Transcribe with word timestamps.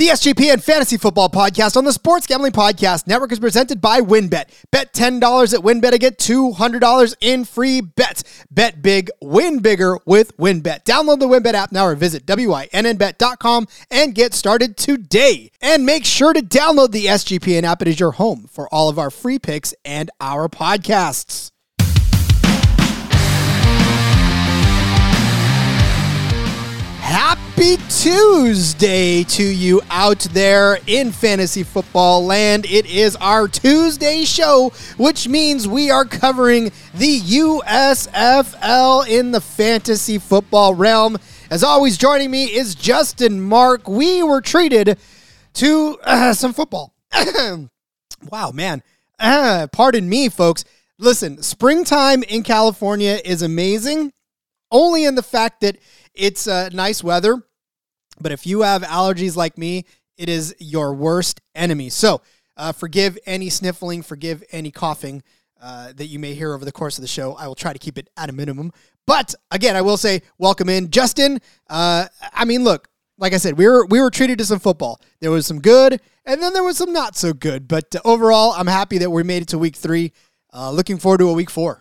The 0.00 0.06
SGPN 0.06 0.62
Fantasy 0.62 0.96
Football 0.96 1.28
Podcast 1.28 1.76
on 1.76 1.84
the 1.84 1.92
Sports 1.92 2.26
Gambling 2.26 2.52
Podcast 2.52 3.06
Network 3.06 3.32
is 3.32 3.38
presented 3.38 3.82
by 3.82 4.00
WynnBet. 4.00 4.46
Bet 4.70 4.94
$10 4.94 5.52
at 5.52 5.60
WynnBet 5.60 5.90
to 5.90 5.98
get 5.98 6.16
$200 6.16 7.16
in 7.20 7.44
free 7.44 7.82
bets. 7.82 8.24
Bet 8.50 8.80
big, 8.80 9.10
win 9.20 9.58
bigger 9.58 9.98
with 10.06 10.34
WynnBet. 10.38 10.84
Download 10.84 11.18
the 11.18 11.28
WynnBet 11.28 11.52
app 11.52 11.70
now 11.70 11.84
or 11.84 11.94
visit 11.94 12.24
WYNNBet.com 12.24 13.68
and 13.90 14.14
get 14.14 14.32
started 14.32 14.78
today. 14.78 15.50
And 15.60 15.84
make 15.84 16.06
sure 16.06 16.32
to 16.32 16.40
download 16.40 16.92
the 16.92 17.04
SGPN 17.04 17.64
app. 17.64 17.82
It 17.82 17.88
is 17.88 18.00
your 18.00 18.12
home 18.12 18.48
for 18.50 18.72
all 18.72 18.88
of 18.88 18.98
our 18.98 19.10
free 19.10 19.38
picks 19.38 19.74
and 19.84 20.10
our 20.18 20.48
podcasts. 20.48 21.50
Happy 27.02 27.39
Tuesday 28.02 29.24
to 29.24 29.42
you 29.42 29.82
out 29.90 30.20
there 30.32 30.78
in 30.86 31.12
fantasy 31.12 31.62
football 31.62 32.24
land. 32.24 32.64
It 32.64 32.86
is 32.86 33.14
our 33.16 33.46
Tuesday 33.46 34.24
show, 34.24 34.72
which 34.96 35.28
means 35.28 35.68
we 35.68 35.90
are 35.90 36.06
covering 36.06 36.72
the 36.94 37.20
USFL 37.20 39.06
in 39.06 39.32
the 39.32 39.40
fantasy 39.42 40.18
football 40.18 40.74
realm. 40.74 41.18
As 41.50 41.62
always, 41.62 41.98
joining 41.98 42.30
me 42.30 42.44
is 42.46 42.74
Justin 42.74 43.38
Mark. 43.40 43.86
We 43.86 44.22
were 44.22 44.40
treated 44.40 44.98
to 45.54 45.98
uh, 46.02 46.32
some 46.32 46.54
football. 46.54 46.94
wow, 48.30 48.50
man. 48.52 48.82
Uh, 49.18 49.66
pardon 49.70 50.08
me, 50.08 50.30
folks. 50.30 50.64
Listen, 50.98 51.42
springtime 51.42 52.22
in 52.22 52.44
California 52.44 53.18
is 53.24 53.42
amazing, 53.42 54.14
only 54.70 55.04
in 55.04 55.16
the 55.16 55.22
fact 55.22 55.60
that 55.60 55.76
it's 56.20 56.46
uh, 56.46 56.68
nice 56.72 57.02
weather, 57.02 57.42
but 58.20 58.30
if 58.30 58.46
you 58.46 58.60
have 58.60 58.82
allergies 58.82 59.36
like 59.36 59.56
me, 59.56 59.86
it 60.18 60.28
is 60.28 60.54
your 60.58 60.92
worst 60.92 61.40
enemy. 61.54 61.88
So 61.88 62.20
uh, 62.58 62.72
forgive 62.72 63.18
any 63.24 63.48
sniffling, 63.48 64.02
forgive 64.02 64.44
any 64.52 64.70
coughing 64.70 65.22
uh, 65.62 65.92
that 65.94 66.06
you 66.06 66.18
may 66.18 66.34
hear 66.34 66.52
over 66.52 66.64
the 66.64 66.72
course 66.72 66.98
of 66.98 67.02
the 67.02 67.08
show. 67.08 67.34
I 67.36 67.46
will 67.46 67.54
try 67.54 67.72
to 67.72 67.78
keep 67.78 67.96
it 67.96 68.10
at 68.18 68.28
a 68.28 68.32
minimum. 68.32 68.70
But 69.06 69.34
again, 69.50 69.76
I 69.76 69.80
will 69.80 69.96
say, 69.96 70.20
welcome 70.38 70.68
in, 70.68 70.90
Justin. 70.90 71.40
Uh, 71.70 72.06
I 72.34 72.44
mean, 72.44 72.64
look, 72.64 72.88
like 73.16 73.32
I 73.32 73.38
said, 73.38 73.56
we 73.56 73.66
were 73.66 73.86
we 73.86 74.00
were 74.00 74.10
treated 74.10 74.38
to 74.38 74.44
some 74.44 74.58
football. 74.58 75.00
There 75.20 75.30
was 75.30 75.46
some 75.46 75.60
good, 75.60 76.00
and 76.26 76.42
then 76.42 76.52
there 76.52 76.62
was 76.62 76.76
some 76.76 76.92
not 76.92 77.16
so 77.16 77.32
good. 77.32 77.66
But 77.66 77.94
uh, 77.94 78.00
overall, 78.04 78.52
I'm 78.52 78.66
happy 78.66 78.98
that 78.98 79.10
we 79.10 79.22
made 79.22 79.42
it 79.42 79.48
to 79.48 79.58
week 79.58 79.76
three. 79.76 80.12
Uh, 80.52 80.70
looking 80.70 80.98
forward 80.98 81.18
to 81.18 81.30
a 81.30 81.32
week 81.32 81.50
four. 81.50 81.80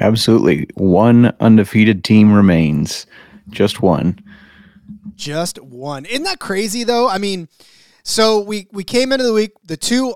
Absolutely. 0.00 0.68
One 0.74 1.34
undefeated 1.40 2.02
team 2.04 2.32
remains. 2.32 3.06
Just 3.50 3.82
one. 3.82 4.18
Just 5.14 5.60
one. 5.62 6.04
Isn't 6.04 6.24
that 6.24 6.40
crazy 6.40 6.84
though? 6.84 7.08
I 7.08 7.18
mean, 7.18 7.48
so 8.02 8.40
we 8.40 8.66
we 8.72 8.84
came 8.84 9.12
into 9.12 9.24
the 9.24 9.32
week, 9.32 9.52
the 9.64 9.76
two 9.76 10.14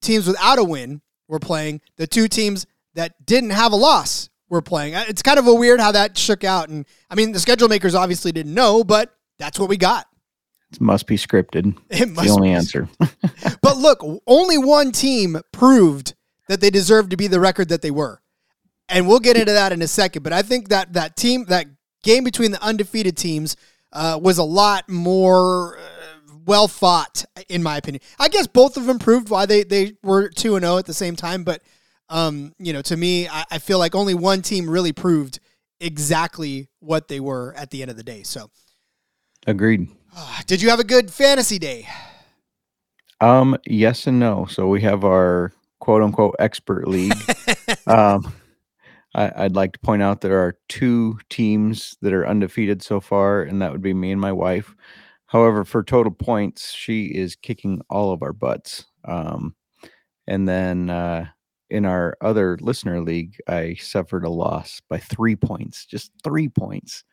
teams 0.00 0.26
without 0.26 0.58
a 0.58 0.64
win 0.64 1.00
were 1.28 1.38
playing, 1.38 1.80
the 1.96 2.06
two 2.06 2.28
teams 2.28 2.66
that 2.94 3.14
didn't 3.26 3.50
have 3.50 3.72
a 3.72 3.76
loss 3.76 4.28
were 4.48 4.62
playing. 4.62 4.94
Uh, 4.94 5.04
It's 5.08 5.22
kind 5.22 5.38
of 5.38 5.46
a 5.46 5.54
weird 5.54 5.80
how 5.80 5.92
that 5.92 6.16
shook 6.18 6.44
out. 6.44 6.68
And 6.68 6.84
I 7.10 7.14
mean, 7.14 7.32
the 7.32 7.40
schedule 7.40 7.68
makers 7.68 7.94
obviously 7.94 8.32
didn't 8.32 8.54
know, 8.54 8.84
but 8.84 9.14
that's 9.38 9.58
what 9.58 9.68
we 9.68 9.76
got. 9.76 10.06
It 10.72 10.80
must 10.80 11.06
be 11.06 11.16
scripted. 11.16 11.76
It 11.90 12.02
It's 12.02 12.10
must 12.12 12.26
the 12.28 12.34
only 12.34 12.50
answer. 12.50 12.88
But 13.62 13.76
look, 13.78 14.04
only 14.26 14.58
one 14.58 14.92
team 14.92 15.38
proved 15.52 16.14
that 16.48 16.60
they 16.60 16.70
deserved 16.70 17.10
to 17.10 17.16
be 17.16 17.26
the 17.26 17.40
record 17.40 17.68
that 17.70 17.80
they 17.82 17.90
were. 17.90 18.20
And 18.88 19.08
we'll 19.08 19.20
get 19.20 19.36
into 19.38 19.52
that 19.52 19.72
in 19.72 19.80
a 19.80 19.88
second. 19.88 20.22
But 20.22 20.34
I 20.34 20.42
think 20.42 20.68
that 20.68 20.92
that 20.92 21.16
team, 21.16 21.46
that 21.46 21.66
game 22.04 22.22
between 22.22 22.52
the 22.52 22.62
undefeated 22.62 23.16
teams, 23.16 23.56
uh, 23.92 24.18
was 24.22 24.38
a 24.38 24.44
lot 24.44 24.88
more 24.88 25.78
uh, 25.78 25.82
well 26.46 26.68
fought, 26.68 27.24
in 27.48 27.62
my 27.62 27.76
opinion. 27.76 28.02
I 28.18 28.28
guess 28.28 28.46
both 28.46 28.76
of 28.76 28.86
them 28.86 28.98
proved 28.98 29.30
why 29.30 29.46
they, 29.46 29.64
they 29.64 29.94
were 30.02 30.28
2 30.28 30.56
and 30.56 30.64
0 30.64 30.78
at 30.78 30.86
the 30.86 30.94
same 30.94 31.16
time. 31.16 31.42
But, 31.44 31.62
um, 32.08 32.52
you 32.58 32.72
know, 32.72 32.82
to 32.82 32.96
me, 32.96 33.28
I, 33.28 33.44
I 33.50 33.58
feel 33.58 33.78
like 33.78 33.94
only 33.94 34.14
one 34.14 34.42
team 34.42 34.68
really 34.68 34.92
proved 34.92 35.40
exactly 35.80 36.68
what 36.80 37.08
they 37.08 37.20
were 37.20 37.54
at 37.56 37.70
the 37.70 37.82
end 37.82 37.90
of 37.90 37.96
the 37.96 38.02
day. 38.04 38.22
So, 38.22 38.50
Agreed. 39.46 39.88
uh, 40.16 40.40
did 40.46 40.62
you 40.62 40.70
have 40.70 40.80
a 40.80 40.84
good 40.84 41.10
fantasy 41.10 41.58
day? 41.58 41.88
Um, 43.20 43.56
yes 43.64 44.06
and 44.06 44.18
no. 44.18 44.46
So 44.46 44.68
we 44.68 44.82
have 44.82 45.04
our 45.04 45.52
quote 45.80 46.02
unquote 46.02 46.36
expert 46.38 46.88
league. 46.88 47.14
um, 47.86 48.32
I, 49.14 49.32
I'd 49.36 49.56
like 49.56 49.72
to 49.74 49.78
point 49.78 50.02
out 50.02 50.20
there 50.20 50.40
are 50.40 50.58
two 50.68 51.18
teams 51.30 51.96
that 52.02 52.12
are 52.12 52.26
undefeated 52.26 52.82
so 52.82 53.00
far, 53.00 53.42
and 53.42 53.62
that 53.62 53.72
would 53.72 53.82
be 53.82 53.94
me 53.94 54.12
and 54.12 54.20
my 54.20 54.32
wife. 54.32 54.74
However, 55.26 55.64
for 55.64 55.82
total 55.82 56.12
points, 56.12 56.72
she 56.72 57.06
is 57.06 57.36
kicking 57.36 57.80
all 57.90 58.12
of 58.12 58.22
our 58.22 58.32
butts. 58.32 58.86
Um, 59.04 59.54
and 60.26 60.48
then 60.48 60.90
uh, 60.90 61.26
in 61.70 61.84
our 61.84 62.16
other 62.20 62.58
listener 62.60 63.00
league, 63.00 63.36
I 63.48 63.74
suffered 63.74 64.24
a 64.24 64.30
loss 64.30 64.80
by 64.88 64.98
three 64.98 65.36
points, 65.36 65.86
just 65.86 66.12
three 66.22 66.48
points. 66.48 67.04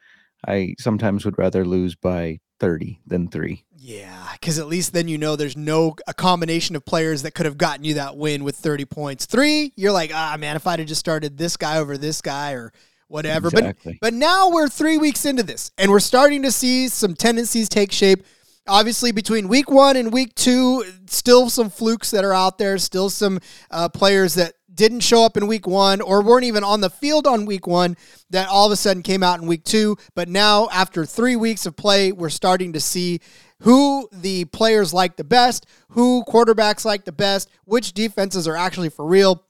I 0.47 0.75
sometimes 0.79 1.25
would 1.25 1.37
rather 1.37 1.65
lose 1.65 1.95
by 1.95 2.39
30 2.61 2.99
than 3.07 3.27
three. 3.27 3.63
Yeah, 3.75 4.27
because 4.33 4.59
at 4.59 4.67
least 4.67 4.93
then 4.93 5.07
you 5.07 5.17
know 5.17 5.35
there's 5.35 5.57
no 5.57 5.95
a 6.07 6.13
combination 6.13 6.75
of 6.75 6.85
players 6.85 7.23
that 7.23 7.31
could 7.31 7.47
have 7.47 7.57
gotten 7.57 7.83
you 7.83 7.95
that 7.95 8.15
win 8.15 8.43
with 8.43 8.55
30 8.55 8.85
points. 8.85 9.25
Three, 9.25 9.73
you're 9.75 9.91
like, 9.91 10.11
ah, 10.13 10.37
man, 10.39 10.55
if 10.55 10.67
I'd 10.67 10.77
have 10.77 10.87
just 10.87 10.99
started 10.99 11.39
this 11.39 11.57
guy 11.57 11.79
over 11.79 11.97
this 11.97 12.21
guy 12.21 12.51
or 12.51 12.71
whatever. 13.07 13.47
Exactly. 13.47 13.97
But 13.99 14.11
but 14.11 14.13
now 14.13 14.51
we're 14.51 14.69
three 14.69 14.99
weeks 14.99 15.25
into 15.25 15.41
this, 15.41 15.71
and 15.79 15.89
we're 15.89 15.99
starting 15.99 16.43
to 16.43 16.51
see 16.51 16.87
some 16.87 17.15
tendencies 17.15 17.67
take 17.67 17.91
shape. 17.91 18.23
Obviously, 18.67 19.11
between 19.11 19.47
week 19.47 19.71
one 19.71 19.97
and 19.97 20.13
week 20.13 20.35
two, 20.35 20.85
still 21.07 21.49
some 21.49 21.71
flukes 21.71 22.11
that 22.11 22.23
are 22.23 22.33
out 22.33 22.59
there, 22.59 22.77
still 22.77 23.09
some 23.09 23.39
uh, 23.71 23.89
players 23.89 24.35
that 24.35 24.53
didn't 24.73 25.01
show 25.01 25.23
up 25.23 25.37
in 25.37 25.47
week 25.47 25.67
one 25.67 26.01
or 26.01 26.21
weren't 26.21 26.45
even 26.45 26.63
on 26.63 26.81
the 26.81 26.89
field 26.89 27.27
on 27.27 27.45
week 27.45 27.67
one 27.67 27.97
that 28.29 28.47
all 28.47 28.65
of 28.65 28.71
a 28.71 28.75
sudden 28.75 29.03
came 29.03 29.23
out 29.23 29.39
in 29.39 29.47
week 29.47 29.63
two. 29.63 29.97
But 30.15 30.29
now, 30.29 30.69
after 30.71 31.05
three 31.05 31.35
weeks 31.35 31.65
of 31.65 31.75
play, 31.75 32.11
we're 32.11 32.29
starting 32.29 32.73
to 32.73 32.79
see 32.79 33.19
who 33.61 34.09
the 34.11 34.45
players 34.45 34.93
like 34.93 35.17
the 35.17 35.23
best, 35.23 35.65
who 35.89 36.23
quarterbacks 36.27 36.85
like 36.85 37.05
the 37.05 37.11
best, 37.11 37.49
which 37.65 37.93
defenses 37.93 38.47
are 38.47 38.55
actually 38.55 38.89
for 38.89 39.05
real, 39.05 39.43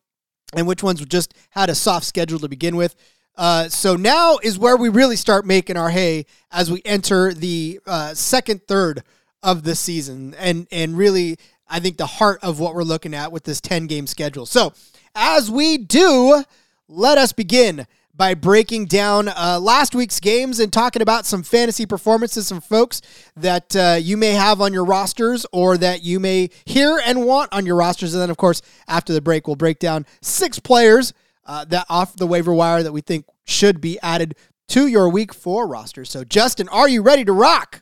and 0.54 0.68
which 0.68 0.84
ones 0.84 1.04
just 1.06 1.34
had 1.52 1.70
a 1.70 1.76
soft 1.76 2.06
schedule 2.06 2.40
to 2.40 2.50
begin 2.50 2.76
with. 2.76 2.96
Uh, 3.38 3.70
so 3.70 3.96
now 3.96 4.38
is 4.44 4.60
where 4.60 4.76
we 4.76 4.90
really 4.90 5.16
start 5.16 5.46
making 5.46 5.78
our 5.78 5.90
hay 5.90 6.26
as 6.52 6.70
we 6.70 6.82
enter 6.84 7.34
the 7.34 7.80
uh, 7.88 8.14
second 8.14 8.62
third 8.68 9.04
of 9.42 9.64
the 9.64 9.76
season, 9.76 10.36
and 10.38 10.68
and 10.72 10.98
really, 10.98 11.38
I 11.68 11.80
think 11.80 11.98
the 11.98 12.06
heart 12.06 12.40
of 12.44 12.60
what 12.60 12.76
we're 12.76 12.84
looking 12.84 13.16
at 13.16 13.32
with 13.32 13.44
this 13.44 13.62
ten 13.62 13.88
game 13.88 14.06
schedule. 14.06 14.46
So 14.46 14.74
as 15.16 15.52
we 15.52 15.78
do, 15.78 16.44
let 16.88 17.18
us 17.18 17.34
begin 17.34 17.86
by 18.14 18.34
breaking 18.34 18.86
down 18.86 19.30
uh, 19.30 19.58
last 19.60 19.96
week's 19.96 20.20
games 20.20 20.60
and 20.60 20.72
talking 20.72 21.02
about 21.02 21.26
some 21.26 21.42
fantasy 21.44 21.86
performances, 21.86 22.50
from 22.50 22.62
folks 22.62 23.02
that 23.36 23.76
uh, 23.76 23.98
you 24.00 24.18
may 24.18 24.32
have 24.34 24.62
on 24.62 24.74
your 24.74 24.86
rosters 24.86 25.46
or 25.52 25.78
that 25.78 26.04
you 26.04 26.20
may 26.20 26.50
hear 26.66 27.02
and 27.04 27.26
want 27.26 27.52
on 27.52 27.66
your 27.66 27.76
rosters. 27.76 28.14
And 28.14 28.22
then, 28.22 28.30
of 28.30 28.38
course, 28.38 28.62
after 28.88 29.14
the 29.14 29.22
break, 29.22 29.48
we'll 29.48 29.56
break 29.56 29.80
down 29.80 30.06
six 30.22 30.60
players 30.60 31.14
uh, 31.46 31.66
that 31.66 31.86
off 31.90 32.16
the 32.16 32.28
waiver 32.28 32.54
wire 32.54 32.84
that 32.84 32.92
we 32.92 33.02
think 33.02 33.26
should 33.46 33.82
be 33.82 34.00
added 34.02 34.36
to 34.68 34.88
your 34.88 35.10
week 35.10 35.34
four 35.34 35.68
roster. 35.68 36.06
So, 36.06 36.24
Justin, 36.24 36.70
are 36.70 36.88
you 36.88 37.02
ready 37.02 37.26
to 37.26 37.34
rock? 37.34 37.82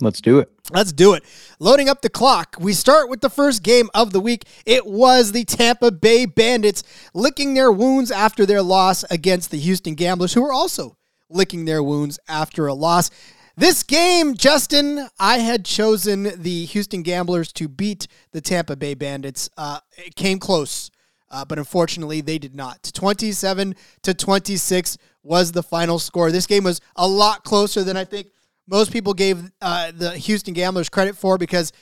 Let's 0.00 0.20
do 0.20 0.38
it. 0.38 0.48
Let's 0.70 0.92
do 0.92 1.14
it. 1.14 1.24
Loading 1.58 1.88
up 1.88 2.02
the 2.02 2.08
clock. 2.08 2.56
We 2.60 2.72
start 2.72 3.08
with 3.08 3.20
the 3.20 3.30
first 3.30 3.64
game 3.64 3.90
of 3.94 4.12
the 4.12 4.20
week. 4.20 4.44
It 4.64 4.86
was 4.86 5.32
the 5.32 5.44
Tampa 5.44 5.90
Bay 5.90 6.24
Bandits 6.24 6.84
licking 7.14 7.54
their 7.54 7.72
wounds 7.72 8.12
after 8.12 8.46
their 8.46 8.62
loss 8.62 9.02
against 9.10 9.50
the 9.50 9.58
Houston 9.58 9.94
Gamblers, 9.94 10.34
who 10.34 10.42
were 10.42 10.52
also 10.52 10.96
licking 11.28 11.64
their 11.64 11.82
wounds 11.82 12.18
after 12.28 12.68
a 12.68 12.74
loss. 12.74 13.10
This 13.56 13.82
game, 13.82 14.34
Justin, 14.34 15.08
I 15.18 15.38
had 15.38 15.64
chosen 15.64 16.30
the 16.42 16.66
Houston 16.66 17.02
Gamblers 17.02 17.52
to 17.54 17.66
beat 17.66 18.06
the 18.30 18.40
Tampa 18.40 18.76
Bay 18.76 18.94
Bandits. 18.94 19.50
Uh, 19.56 19.80
it 19.96 20.14
came 20.14 20.38
close, 20.38 20.92
uh, 21.28 21.44
but 21.44 21.58
unfortunately, 21.58 22.20
they 22.20 22.38
did 22.38 22.54
not. 22.54 22.88
27 22.94 23.74
to 24.02 24.14
26 24.14 24.96
was 25.24 25.50
the 25.50 25.64
final 25.64 25.98
score. 25.98 26.30
This 26.30 26.46
game 26.46 26.62
was 26.62 26.80
a 26.94 27.08
lot 27.08 27.42
closer 27.42 27.82
than 27.82 27.96
I 27.96 28.04
think 28.04 28.28
most 28.68 28.92
people 28.92 29.14
gave 29.14 29.50
uh, 29.60 29.90
the 29.94 30.12
Houston 30.12 30.54
Gamblers 30.54 30.88
credit 30.88 31.16
for 31.16 31.38
because, 31.38 31.72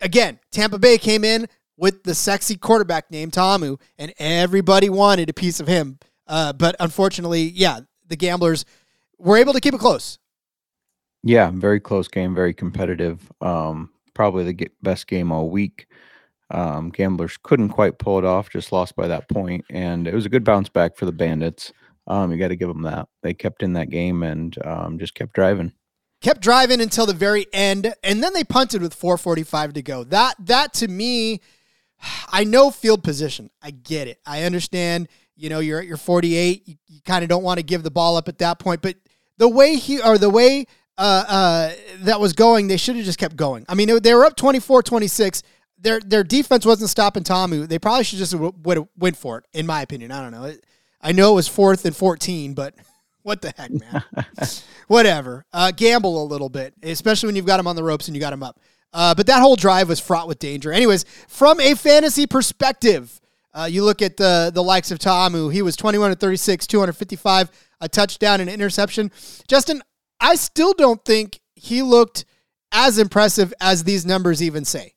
again, 0.00 0.38
Tampa 0.50 0.78
Bay 0.78 0.98
came 0.98 1.24
in 1.24 1.48
with 1.76 2.04
the 2.04 2.14
sexy 2.14 2.56
quarterback 2.56 3.10
named 3.10 3.32
Ta'amu, 3.32 3.76
and 3.98 4.14
everybody 4.18 4.88
wanted 4.88 5.28
a 5.28 5.32
piece 5.32 5.58
of 5.60 5.66
him. 5.66 5.98
Uh, 6.26 6.52
but 6.52 6.76
unfortunately, 6.78 7.42
yeah, 7.42 7.80
the 8.06 8.16
Gamblers 8.16 8.64
were 9.18 9.36
able 9.36 9.52
to 9.52 9.60
keep 9.60 9.74
it 9.74 9.80
close. 9.80 10.18
Yeah, 11.24 11.50
very 11.52 11.80
close 11.80 12.08
game, 12.08 12.34
very 12.34 12.54
competitive. 12.54 13.30
Um, 13.40 13.90
probably 14.14 14.52
the 14.52 14.68
best 14.82 15.06
game 15.06 15.30
all 15.30 15.50
week. 15.50 15.86
Um, 16.50 16.90
gamblers 16.90 17.38
couldn't 17.42 17.70
quite 17.70 17.98
pull 17.98 18.18
it 18.18 18.24
off, 18.24 18.50
just 18.50 18.72
lost 18.72 18.94
by 18.94 19.08
that 19.08 19.28
point. 19.28 19.64
point, 19.64 19.64
and 19.70 20.06
it 20.06 20.14
was 20.14 20.26
a 20.26 20.28
good 20.28 20.44
bounce 20.44 20.68
back 20.68 20.96
for 20.96 21.06
the 21.06 21.12
Bandits. 21.12 21.72
Um, 22.06 22.30
you 22.30 22.38
got 22.38 22.48
to 22.48 22.56
give 22.56 22.68
them 22.68 22.82
that. 22.82 23.08
They 23.22 23.32
kept 23.32 23.62
in 23.62 23.72
that 23.74 23.88
game 23.88 24.22
and 24.22 24.54
um, 24.66 24.98
just 24.98 25.14
kept 25.14 25.32
driving. 25.32 25.72
Kept 26.22 26.40
driving 26.40 26.80
until 26.80 27.04
the 27.04 27.12
very 27.12 27.46
end, 27.52 27.94
and 28.02 28.22
then 28.22 28.32
they 28.32 28.44
punted 28.44 28.80
with 28.80 28.98
4:45 28.98 29.74
to 29.74 29.82
go. 29.82 30.04
That 30.04 30.36
that 30.40 30.72
to 30.74 30.88
me, 30.88 31.40
I 32.32 32.44
know 32.44 32.70
field 32.70 33.04
position. 33.04 33.50
I 33.62 33.72
get 33.72 34.08
it. 34.08 34.20
I 34.24 34.44
understand. 34.44 35.08
You 35.36 35.48
know, 35.48 35.58
you're 35.58 35.80
at 35.80 35.86
your 35.86 35.96
48. 35.96 36.62
You, 36.66 36.74
you 36.88 37.00
kind 37.04 37.22
of 37.22 37.28
don't 37.28 37.42
want 37.42 37.58
to 37.58 37.64
give 37.64 37.82
the 37.82 37.90
ball 37.90 38.16
up 38.16 38.28
at 38.28 38.38
that 38.38 38.58
point, 38.58 38.80
but 38.80 38.96
the 39.38 39.48
way 39.48 39.76
he 39.76 40.00
or 40.00 40.18
the 40.18 40.30
way 40.30 40.66
uh, 40.98 41.24
uh, 41.26 41.72
that 42.00 42.20
was 42.20 42.32
going, 42.32 42.68
they 42.68 42.76
should 42.76 42.96
have 42.96 43.04
just 43.04 43.18
kept 43.18 43.34
going. 43.34 43.64
I 43.68 43.74
mean, 43.74 44.00
they 44.02 44.14
were 44.14 44.24
up 44.24 44.36
24-26. 44.36 45.42
Their 45.78 45.98
their 46.00 46.22
defense 46.22 46.64
wasn't 46.64 46.90
stopping 46.90 47.24
Ta'amu. 47.24 47.66
They 47.66 47.78
probably 47.78 48.04
should 48.04 48.18
just 48.18 48.34
would 48.34 48.76
have 48.76 48.88
went 48.96 49.16
for 49.16 49.38
it, 49.38 49.46
in 49.52 49.66
my 49.66 49.82
opinion. 49.82 50.12
I 50.12 50.22
don't 50.22 50.30
know. 50.30 50.54
I 51.00 51.10
know 51.10 51.32
it 51.32 51.34
was 51.34 51.48
fourth 51.48 51.84
and 51.84 51.96
14, 51.96 52.54
but 52.54 52.76
what 53.22 53.40
the 53.40 53.52
heck, 53.56 53.70
man? 53.70 54.02
Whatever. 54.88 55.44
Uh, 55.52 55.70
gamble 55.70 56.22
a 56.22 56.26
little 56.26 56.48
bit, 56.48 56.74
especially 56.82 57.28
when 57.28 57.36
you've 57.36 57.46
got 57.46 57.60
him 57.60 57.66
on 57.66 57.76
the 57.76 57.84
ropes 57.84 58.08
and 58.08 58.16
you 58.16 58.20
got 58.20 58.32
him 58.32 58.42
up. 58.42 58.60
Uh, 58.92 59.14
but 59.14 59.26
that 59.26 59.40
whole 59.40 59.56
drive 59.56 59.88
was 59.88 60.00
fraught 60.00 60.28
with 60.28 60.38
danger. 60.38 60.72
Anyways, 60.72 61.04
from 61.28 61.60
a 61.60 61.74
fantasy 61.74 62.26
perspective, 62.26 63.20
uh, 63.54 63.68
you 63.70 63.84
look 63.84 64.02
at 64.02 64.16
the 64.16 64.50
the 64.52 64.62
likes 64.62 64.90
of 64.90 64.98
Ta'amu. 64.98 65.52
He 65.52 65.62
was 65.62 65.76
21 65.76 66.10
to 66.10 66.16
36, 66.16 66.66
255, 66.66 67.50
a 67.80 67.88
touchdown 67.88 68.40
and 68.40 68.50
interception. 68.50 69.10
Justin, 69.48 69.82
I 70.20 70.36
still 70.36 70.72
don't 70.72 71.02
think 71.04 71.40
he 71.54 71.82
looked 71.82 72.24
as 72.72 72.98
impressive 72.98 73.52
as 73.60 73.84
these 73.84 74.06
numbers 74.06 74.42
even 74.42 74.64
say. 74.64 74.94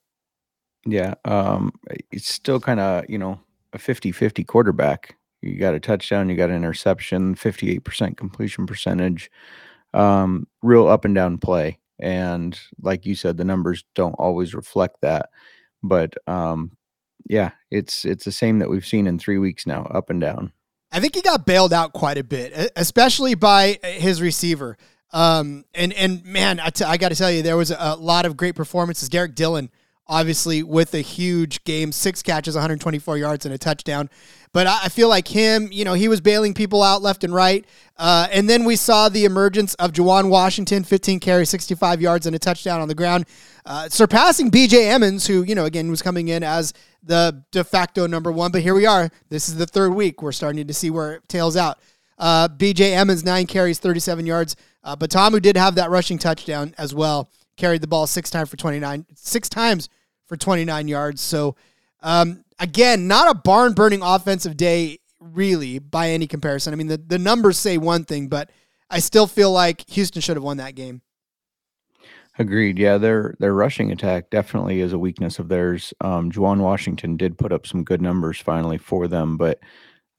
Yeah, 0.86 1.14
um, 1.24 1.72
it's 2.10 2.28
still 2.28 2.60
kind 2.60 2.80
of 2.80 3.04
you 3.08 3.18
know 3.18 3.40
a 3.72 3.78
50-50 3.78 4.46
quarterback. 4.46 5.16
You 5.42 5.58
got 5.58 5.74
a 5.74 5.80
touchdown, 5.80 6.28
you 6.28 6.36
got 6.36 6.50
an 6.50 6.56
interception, 6.56 7.34
58% 7.34 8.16
completion 8.16 8.66
percentage, 8.66 9.30
um, 9.94 10.46
real 10.62 10.88
up 10.88 11.04
and 11.04 11.14
down 11.14 11.38
play. 11.38 11.78
And 11.98 12.58
like 12.80 13.06
you 13.06 13.14
said, 13.14 13.36
the 13.36 13.44
numbers 13.44 13.84
don't 13.94 14.14
always 14.14 14.54
reflect 14.54 15.00
that. 15.02 15.30
But 15.82 16.14
um, 16.26 16.72
yeah, 17.28 17.52
it's 17.70 18.04
it's 18.04 18.24
the 18.24 18.32
same 18.32 18.58
that 18.58 18.70
we've 18.70 18.86
seen 18.86 19.06
in 19.06 19.18
three 19.18 19.38
weeks 19.38 19.66
now, 19.66 19.84
up 19.84 20.10
and 20.10 20.20
down. 20.20 20.52
I 20.92 21.00
think 21.00 21.14
he 21.14 21.22
got 21.22 21.46
bailed 21.46 21.72
out 21.72 21.92
quite 21.92 22.18
a 22.18 22.24
bit, 22.24 22.72
especially 22.76 23.34
by 23.34 23.78
his 23.82 24.22
receiver. 24.22 24.76
Um, 25.12 25.64
and 25.74 25.92
and 25.92 26.24
man, 26.24 26.60
I, 26.60 26.70
t- 26.70 26.84
I 26.84 26.96
got 26.96 27.10
to 27.10 27.14
tell 27.14 27.30
you, 27.30 27.42
there 27.42 27.56
was 27.56 27.70
a 27.70 27.96
lot 27.96 28.26
of 28.26 28.36
great 28.36 28.54
performances. 28.54 29.08
Derek 29.08 29.34
Dillon 29.34 29.70
obviously 30.08 30.62
with 30.62 30.94
a 30.94 31.00
huge 31.00 31.62
game, 31.64 31.92
six 31.92 32.22
catches, 32.22 32.54
124 32.54 33.18
yards, 33.18 33.44
and 33.44 33.54
a 33.54 33.58
touchdown. 33.58 34.08
But 34.52 34.66
I 34.66 34.88
feel 34.88 35.08
like 35.08 35.28
him, 35.28 35.68
you 35.70 35.84
know, 35.84 35.92
he 35.92 36.08
was 36.08 36.20
bailing 36.20 36.54
people 36.54 36.82
out 36.82 37.02
left 37.02 37.24
and 37.24 37.34
right. 37.34 37.64
Uh, 37.98 38.26
and 38.30 38.48
then 38.48 38.64
we 38.64 38.76
saw 38.76 39.08
the 39.08 39.24
emergence 39.24 39.74
of 39.74 39.92
Juwan 39.92 40.30
Washington, 40.30 40.84
15 40.84 41.20
carries, 41.20 41.50
65 41.50 42.00
yards, 42.00 42.26
and 42.26 42.34
a 42.34 42.38
touchdown 42.38 42.80
on 42.80 42.88
the 42.88 42.94
ground, 42.94 43.26
uh, 43.66 43.88
surpassing 43.88 44.50
BJ 44.50 44.86
Emmons, 44.86 45.26
who, 45.26 45.42
you 45.42 45.54
know, 45.54 45.66
again, 45.66 45.90
was 45.90 46.00
coming 46.00 46.28
in 46.28 46.42
as 46.42 46.72
the 47.02 47.44
de 47.50 47.64
facto 47.64 48.06
number 48.06 48.32
one. 48.32 48.50
But 48.50 48.62
here 48.62 48.74
we 48.74 48.86
are. 48.86 49.10
This 49.28 49.48
is 49.48 49.56
the 49.56 49.66
third 49.66 49.92
week. 49.92 50.22
We're 50.22 50.32
starting 50.32 50.66
to 50.66 50.74
see 50.74 50.90
where 50.90 51.14
it 51.14 51.28
tails 51.28 51.56
out. 51.56 51.78
Uh, 52.18 52.48
BJ 52.48 52.92
Emmons, 52.92 53.24
nine 53.24 53.46
carries, 53.46 53.78
37 53.78 54.24
yards. 54.24 54.56
But 54.82 55.10
Ta'amu 55.10 55.42
did 55.42 55.56
have 55.56 55.74
that 55.74 55.90
rushing 55.90 56.16
touchdown 56.16 56.72
as 56.78 56.94
well 56.94 57.28
carried 57.56 57.80
the 57.80 57.86
ball 57.86 58.06
six 58.06 58.30
times 58.30 58.48
for 58.48 58.56
29, 58.56 59.06
six 59.14 59.48
times 59.48 59.88
for 60.26 60.36
29 60.36 60.88
yards. 60.88 61.20
So, 61.20 61.56
um, 62.02 62.44
again, 62.58 63.08
not 63.08 63.30
a 63.30 63.34
barn 63.34 63.72
burning 63.72 64.02
offensive 64.02 64.56
day, 64.56 64.98
really, 65.20 65.78
by 65.78 66.10
any 66.10 66.26
comparison. 66.26 66.72
I 66.72 66.76
mean, 66.76 66.88
the, 66.88 66.98
the 66.98 67.18
numbers 67.18 67.58
say 67.58 67.78
one 67.78 68.04
thing, 68.04 68.28
but 68.28 68.50
I 68.90 68.98
still 68.98 69.26
feel 69.26 69.52
like 69.52 69.88
Houston 69.90 70.22
should 70.22 70.36
have 70.36 70.44
won 70.44 70.58
that 70.58 70.74
game. 70.74 71.02
Agreed. 72.38 72.78
Yeah, 72.78 72.98
their 72.98 73.34
their 73.38 73.54
rushing 73.54 73.90
attack 73.92 74.28
definitely 74.28 74.82
is 74.82 74.92
a 74.92 74.98
weakness 74.98 75.38
of 75.38 75.48
theirs. 75.48 75.94
Um, 76.02 76.30
Juwan 76.30 76.60
Washington 76.60 77.16
did 77.16 77.38
put 77.38 77.50
up 77.50 77.66
some 77.66 77.82
good 77.82 78.02
numbers 78.02 78.38
finally 78.38 78.76
for 78.76 79.08
them, 79.08 79.38
but 79.38 79.58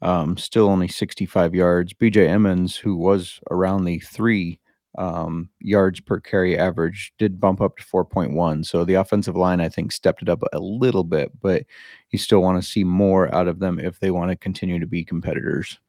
um, 0.01 0.35
still 0.35 0.67
only 0.67 0.87
65 0.87 1.53
yards. 1.53 1.93
BJ 1.93 2.27
Emmons, 2.27 2.75
who 2.75 2.95
was 2.95 3.39
around 3.51 3.85
the 3.85 3.99
three 3.99 4.59
um, 4.97 5.49
yards 5.59 5.99
per 5.99 6.19
carry 6.19 6.57
average 6.57 7.13
did 7.17 7.39
bump 7.39 7.61
up 7.61 7.77
to 7.77 7.83
4.1. 7.83 8.65
So 8.65 8.83
the 8.83 8.95
offensive 8.95 9.35
line, 9.35 9.61
I 9.61 9.69
think, 9.69 9.91
stepped 9.91 10.21
it 10.21 10.29
up 10.29 10.41
a 10.51 10.59
little 10.59 11.03
bit, 11.03 11.31
but 11.39 11.65
you 12.09 12.17
still 12.17 12.41
want 12.41 12.61
to 12.61 12.67
see 12.67 12.83
more 12.83 13.33
out 13.33 13.47
of 13.47 13.59
them 13.59 13.79
if 13.79 13.99
they 13.99 14.11
want 14.11 14.31
to 14.31 14.35
continue 14.35 14.79
to 14.79 14.87
be 14.87 15.03
competitors. 15.03 15.79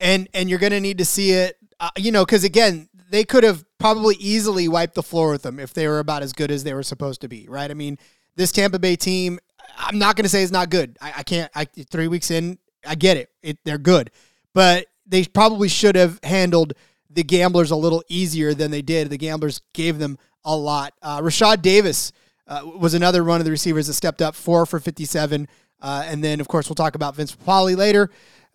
And 0.00 0.28
and 0.34 0.50
you're 0.50 0.58
going 0.58 0.72
to 0.72 0.80
need 0.80 0.98
to 0.98 1.04
see 1.04 1.32
it, 1.32 1.56
uh, 1.80 1.90
you 1.96 2.12
know, 2.12 2.24
because 2.24 2.44
again, 2.44 2.88
they 3.10 3.24
could 3.24 3.44
have 3.44 3.64
probably 3.78 4.16
easily 4.16 4.68
wiped 4.68 4.94
the 4.94 5.02
floor 5.02 5.30
with 5.30 5.42
them 5.42 5.58
if 5.58 5.72
they 5.72 5.88
were 5.88 5.98
about 5.98 6.22
as 6.22 6.32
good 6.32 6.50
as 6.50 6.64
they 6.64 6.74
were 6.74 6.82
supposed 6.82 7.20
to 7.22 7.28
be, 7.28 7.46
right? 7.48 7.70
I 7.70 7.74
mean, 7.74 7.98
this 8.36 8.52
Tampa 8.52 8.78
Bay 8.78 8.96
team, 8.96 9.38
I'm 9.76 9.98
not 9.98 10.16
going 10.16 10.24
to 10.24 10.28
say 10.28 10.42
it's 10.42 10.52
not 10.52 10.70
good. 10.70 10.96
I, 11.00 11.12
I 11.18 11.22
can't. 11.22 11.50
I 11.54 11.64
three 11.64 12.08
weeks 12.08 12.30
in, 12.30 12.58
I 12.86 12.94
get 12.94 13.16
it. 13.16 13.30
it. 13.42 13.58
They're 13.64 13.78
good, 13.78 14.10
but 14.52 14.86
they 15.06 15.24
probably 15.24 15.68
should 15.68 15.96
have 15.96 16.20
handled 16.22 16.74
the 17.14 17.24
Gamblers 17.24 17.70
a 17.70 17.76
little 17.76 18.02
easier 18.08 18.54
than 18.54 18.70
they 18.70 18.82
did. 18.82 19.10
The 19.10 19.16
Gamblers 19.18 19.60
gave 19.72 19.98
them 19.98 20.18
a 20.44 20.56
lot. 20.56 20.94
Uh, 21.02 21.20
Rashad 21.20 21.62
Davis 21.62 22.12
uh, 22.46 22.62
was 22.64 22.94
another 22.94 23.24
one 23.24 23.40
of 23.40 23.44
the 23.44 23.50
receivers 23.50 23.86
that 23.86 23.94
stepped 23.94 24.20
up, 24.20 24.34
four 24.34 24.66
for 24.66 24.78
57. 24.80 25.48
Uh, 25.80 26.04
and 26.06 26.22
then, 26.22 26.40
of 26.40 26.48
course, 26.48 26.68
we'll 26.68 26.74
talk 26.74 26.94
about 26.94 27.16
Vince 27.16 27.34
Papale 27.34 27.76
later. 27.76 28.10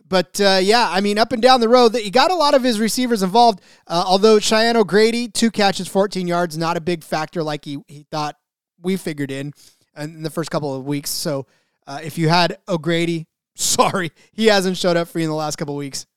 But 0.07 0.41
uh, 0.41 0.59
yeah, 0.61 0.87
I 0.89 1.01
mean, 1.01 1.19
up 1.19 1.31
and 1.31 1.41
down 1.41 1.61
the 1.61 1.69
road, 1.69 1.95
he 1.95 2.09
got 2.09 2.31
a 2.31 2.35
lot 2.35 2.55
of 2.55 2.63
his 2.63 2.79
receivers 2.79 3.21
involved. 3.21 3.61
Uh, 3.85 4.03
although 4.05 4.39
Cheyenne 4.39 4.75
O'Grady, 4.75 5.27
two 5.27 5.51
catches, 5.51 5.87
14 5.87 6.27
yards, 6.27 6.57
not 6.57 6.77
a 6.77 6.81
big 6.81 7.03
factor 7.03 7.43
like 7.43 7.63
he, 7.63 7.77
he 7.87 8.05
thought 8.09 8.35
we 8.81 8.97
figured 8.97 9.29
in 9.29 9.53
in 9.95 10.23
the 10.23 10.31
first 10.31 10.49
couple 10.49 10.73
of 10.73 10.85
weeks. 10.85 11.11
So 11.11 11.45
uh, 11.85 11.99
if 12.03 12.17
you 12.17 12.27
had 12.29 12.57
O'Grady, 12.67 13.27
sorry, 13.55 14.11
he 14.31 14.47
hasn't 14.47 14.77
showed 14.77 14.97
up 14.97 15.07
for 15.07 15.19
you 15.19 15.25
in 15.25 15.29
the 15.29 15.35
last 15.35 15.57
couple 15.57 15.75
of 15.75 15.79
weeks. 15.79 16.07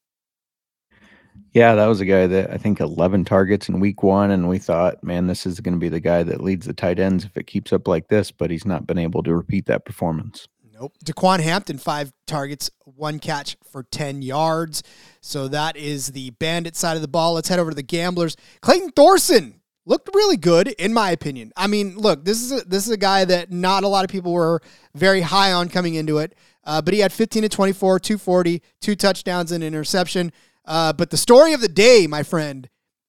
Yeah, 1.53 1.75
that 1.75 1.87
was 1.87 2.01
a 2.01 2.07
guy 2.07 2.27
that 2.27 2.51
I 2.51 2.57
think 2.57 2.81
11 2.81 3.25
targets 3.27 3.69
in 3.69 3.79
week 3.79 4.03
one. 4.03 4.31
And 4.31 4.49
we 4.49 4.59
thought, 4.59 5.05
man, 5.05 5.27
this 5.27 5.45
is 5.45 5.61
going 5.61 5.75
to 5.75 5.81
be 5.81 5.91
the 5.91 6.01
guy 6.01 6.23
that 6.23 6.43
leads 6.43 6.67
the 6.67 6.73
tight 6.73 6.99
ends 6.99 7.25
if 7.25 7.37
it 7.37 7.47
keeps 7.47 7.73
up 7.73 7.87
like 7.87 8.09
this, 8.09 8.31
but 8.31 8.51
he's 8.51 8.65
not 8.65 8.87
been 8.87 8.99
able 8.99 9.23
to 9.23 9.35
repeat 9.35 9.67
that 9.67 9.85
performance. 9.85 10.49
Nope. 10.73 10.95
Daquan 11.05 11.41
Hampton, 11.41 11.77
five 11.77 12.13
targets, 12.27 12.71
one 12.85 13.19
catch 13.19 13.57
for 13.71 13.83
10 13.83 14.23
yards. 14.23 14.83
So 15.21 15.47
that 15.49 15.77
is 15.77 16.09
the 16.09 16.31
bandit 16.31 16.75
side 16.75 16.97
of 16.97 17.03
the 17.03 17.09
ball. 17.09 17.35
Let's 17.35 17.49
head 17.49 17.59
over 17.59 17.71
to 17.71 17.77
the 17.77 17.83
gamblers. 17.83 18.37
Clayton 18.63 18.93
Thorson 18.93 19.61
looked 19.85 20.09
really 20.15 20.39
good, 20.39 20.69
in 20.69 20.95
my 20.95 21.11
opinion. 21.11 21.53
I 21.57 21.67
mean, 21.67 21.97
look, 21.97 22.25
this 22.25 22.41
is 22.41 22.53
a, 22.53 22.65
this 22.65 22.87
is 22.87 22.93
a 22.93 22.97
guy 22.97 23.25
that 23.27 23.53
not 23.53 23.85
a 23.85 23.89
lot 23.89 24.05
of 24.05 24.11
people 24.11 24.33
were 24.33 24.63
very 24.95 25.21
high 25.21 25.53
on 25.53 25.69
coming 25.69 25.95
into 25.95 26.19
it. 26.19 26.35
Uh, 26.65 26.81
but 26.81 26.95
he 26.95 27.01
had 27.01 27.13
15 27.13 27.43
to 27.43 27.49
24, 27.49 27.99
240, 27.99 28.63
two 28.81 28.95
touchdowns 28.95 29.53
and 29.53 29.65
interception. 29.65 30.33
Uh, 30.65 30.93
but 30.93 31.11
the 31.11 31.17
story 31.17 31.53
of 31.53 31.61
the 31.61 31.69
day, 31.69 32.07
my 32.07 32.23
friend, 32.23 32.69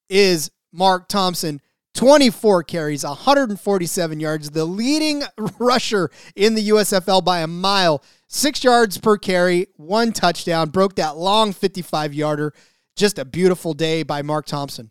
is 0.09 0.51
Mark 0.71 1.07
Thompson. 1.07 1.61
24 1.93 2.63
carries, 2.63 3.03
147 3.03 4.19
yards, 4.19 4.49
the 4.49 4.65
leading 4.65 5.23
rusher 5.59 6.09
in 6.35 6.55
the 6.55 6.69
USFL 6.69 7.23
by 7.23 7.41
a 7.41 7.47
mile. 7.47 8.03
Six 8.27 8.63
yards 8.63 8.97
per 8.97 9.17
carry, 9.17 9.67
one 9.75 10.11
touchdown, 10.11 10.69
broke 10.69 10.95
that 10.95 11.17
long 11.17 11.53
55 11.53 12.13
yarder. 12.13 12.53
Just 12.95 13.19
a 13.19 13.25
beautiful 13.25 13.73
day 13.73 14.01
by 14.01 14.23
Mark 14.23 14.47
Thompson. 14.47 14.89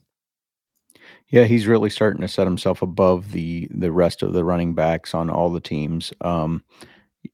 Yeah, 1.28 1.44
he's 1.44 1.66
really 1.66 1.90
starting 1.90 2.20
to 2.20 2.28
set 2.28 2.46
himself 2.46 2.82
above 2.82 3.32
the 3.32 3.66
the 3.70 3.90
rest 3.90 4.22
of 4.22 4.32
the 4.32 4.44
running 4.44 4.74
backs 4.74 5.14
on 5.14 5.30
all 5.30 5.50
the 5.50 5.60
teams. 5.60 6.12
Um, 6.20 6.62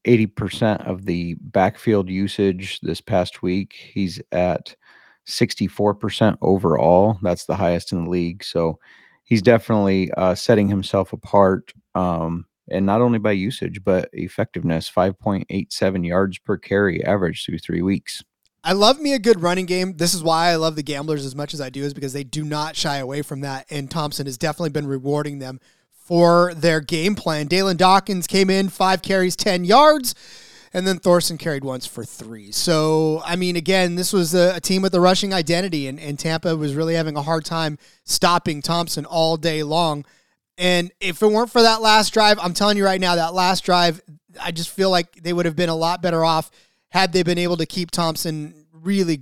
80% 0.05 0.87
of 0.87 1.05
the 1.05 1.35
backfield 1.41 2.09
usage 2.09 2.79
this 2.81 3.01
past 3.01 3.41
week, 3.41 3.73
he's 3.73 4.21
at 4.31 4.75
64% 5.29 6.37
overall. 6.41 7.17
That's 7.21 7.45
the 7.45 7.55
highest 7.55 7.91
in 7.91 8.03
the 8.03 8.09
league. 8.09 8.43
So 8.43 8.79
he's 9.23 9.41
definitely 9.41 10.11
uh, 10.17 10.35
setting 10.35 10.67
himself 10.67 11.13
apart. 11.13 11.73
Um, 11.95 12.45
and 12.69 12.85
not 12.85 13.01
only 13.01 13.19
by 13.19 13.31
usage, 13.31 13.83
but 13.83 14.09
effectiveness 14.13 14.91
5.87 14.91 16.05
yards 16.05 16.37
per 16.39 16.57
carry 16.57 17.03
average 17.03 17.45
through 17.45 17.59
three 17.59 17.81
weeks. 17.81 18.23
I 18.63 18.73
love 18.73 18.99
me 18.99 19.13
a 19.13 19.19
good 19.19 19.41
running 19.41 19.65
game. 19.65 19.95
This 19.97 20.13
is 20.13 20.21
why 20.21 20.49
I 20.49 20.55
love 20.57 20.75
the 20.75 20.83
gamblers 20.83 21.25
as 21.25 21.35
much 21.35 21.53
as 21.53 21.61
I 21.61 21.69
do, 21.69 21.83
is 21.83 21.93
because 21.93 22.13
they 22.13 22.25
do 22.25 22.43
not 22.43 22.75
shy 22.75 22.97
away 22.97 23.21
from 23.21 23.41
that. 23.41 23.65
And 23.69 23.89
Thompson 23.89 24.25
has 24.25 24.37
definitely 24.37 24.71
been 24.71 24.85
rewarding 24.85 25.39
them 25.39 25.59
for 25.91 26.53
their 26.55 26.81
game 26.81 27.15
plan. 27.15 27.47
Dalyn 27.47 27.77
Dawkins 27.77 28.27
came 28.27 28.49
in, 28.49 28.69
five 28.69 29.01
carries, 29.01 29.35
10 29.35 29.63
yards 29.63 30.13
and 30.73 30.85
then 30.85 30.99
Thorson 30.99 31.37
carried 31.37 31.63
once 31.63 31.85
for 31.85 32.03
three. 32.03 32.51
So, 32.51 33.21
I 33.25 33.35
mean, 33.35 33.55
again, 33.55 33.95
this 33.95 34.13
was 34.13 34.33
a, 34.33 34.55
a 34.55 34.59
team 34.59 34.81
with 34.81 34.93
a 34.93 34.99
rushing 34.99 35.33
identity, 35.33 35.87
and, 35.87 35.99
and 35.99 36.17
Tampa 36.17 36.55
was 36.55 36.75
really 36.75 36.95
having 36.95 37.15
a 37.15 37.21
hard 37.21 37.45
time 37.45 37.77
stopping 38.03 38.61
Thompson 38.61 39.05
all 39.05 39.37
day 39.37 39.63
long. 39.63 40.05
And 40.57 40.91
if 40.99 41.21
it 41.21 41.27
weren't 41.27 41.51
for 41.51 41.61
that 41.61 41.81
last 41.81 42.13
drive, 42.13 42.37
I'm 42.39 42.53
telling 42.53 42.77
you 42.77 42.85
right 42.85 42.99
now, 42.99 43.15
that 43.15 43.33
last 43.33 43.63
drive, 43.63 44.01
I 44.41 44.51
just 44.51 44.69
feel 44.69 44.89
like 44.89 45.23
they 45.23 45.33
would 45.33 45.45
have 45.45 45.55
been 45.55 45.69
a 45.69 45.75
lot 45.75 46.01
better 46.01 46.23
off 46.23 46.51
had 46.89 47.13
they 47.13 47.23
been 47.23 47.37
able 47.37 47.57
to 47.57 47.65
keep 47.65 47.91
Thompson 47.91 48.65
really 48.73 49.21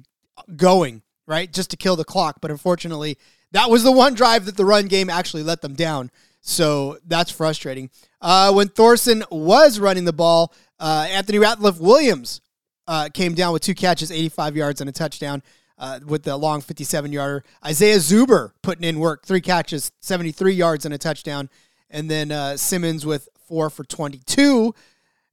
going, 0.56 1.04
right? 1.28 1.52
Just 1.52 1.70
to 1.72 1.78
kill 1.78 1.96
the 1.96 2.04
clock. 2.04 2.38
But 2.42 2.52
unfortunately, 2.52 3.18
that 3.52 3.70
was 3.70 3.84
the 3.84 3.92
one 3.92 4.14
drive 4.14 4.46
that 4.46 4.58
the 4.58 4.66
run 4.66 4.88
game 4.88 5.10
actually 5.10 5.44
let 5.44 5.62
them 5.62 5.76
down. 5.76 6.12
So 6.42 6.98
that's 7.06 7.30
frustrating. 7.30 7.90
Uh, 8.22 8.54
when 8.54 8.70
Thorson 8.70 9.24
was 9.30 9.80
running 9.80 10.06
the 10.06 10.14
ball, 10.14 10.54
uh, 10.80 11.08
Anthony 11.10 11.40
Ratliff 11.40 11.80
Williams 11.80 12.42
uh, 12.88 13.10
came 13.14 13.34
down 13.34 13.54
with 13.54 13.62
two 13.62 13.76
catches, 13.76 14.12
85 14.12 14.56
yards, 14.56 14.82
and 14.82 14.90
a 14.90 14.94
touchdown 14.94 15.44
uh, 15.78 16.00
with 16.06 16.24
the 16.24 16.38
long 16.38 16.62
57 16.62 17.12
yarder. 17.12 17.44
Isaiah 17.66 17.98
Zuber 17.98 18.52
putting 18.62 18.84
in 18.84 19.00
work, 19.00 19.26
three 19.26 19.42
catches, 19.42 19.92
73 20.02 20.54
yards, 20.54 20.86
and 20.86 20.94
a 20.94 20.98
touchdown. 20.98 21.50
And 21.90 22.10
then 22.10 22.32
uh, 22.32 22.58
Simmons 22.58 23.06
with 23.06 23.30
four 23.48 23.70
for 23.70 23.84
22. 23.84 24.74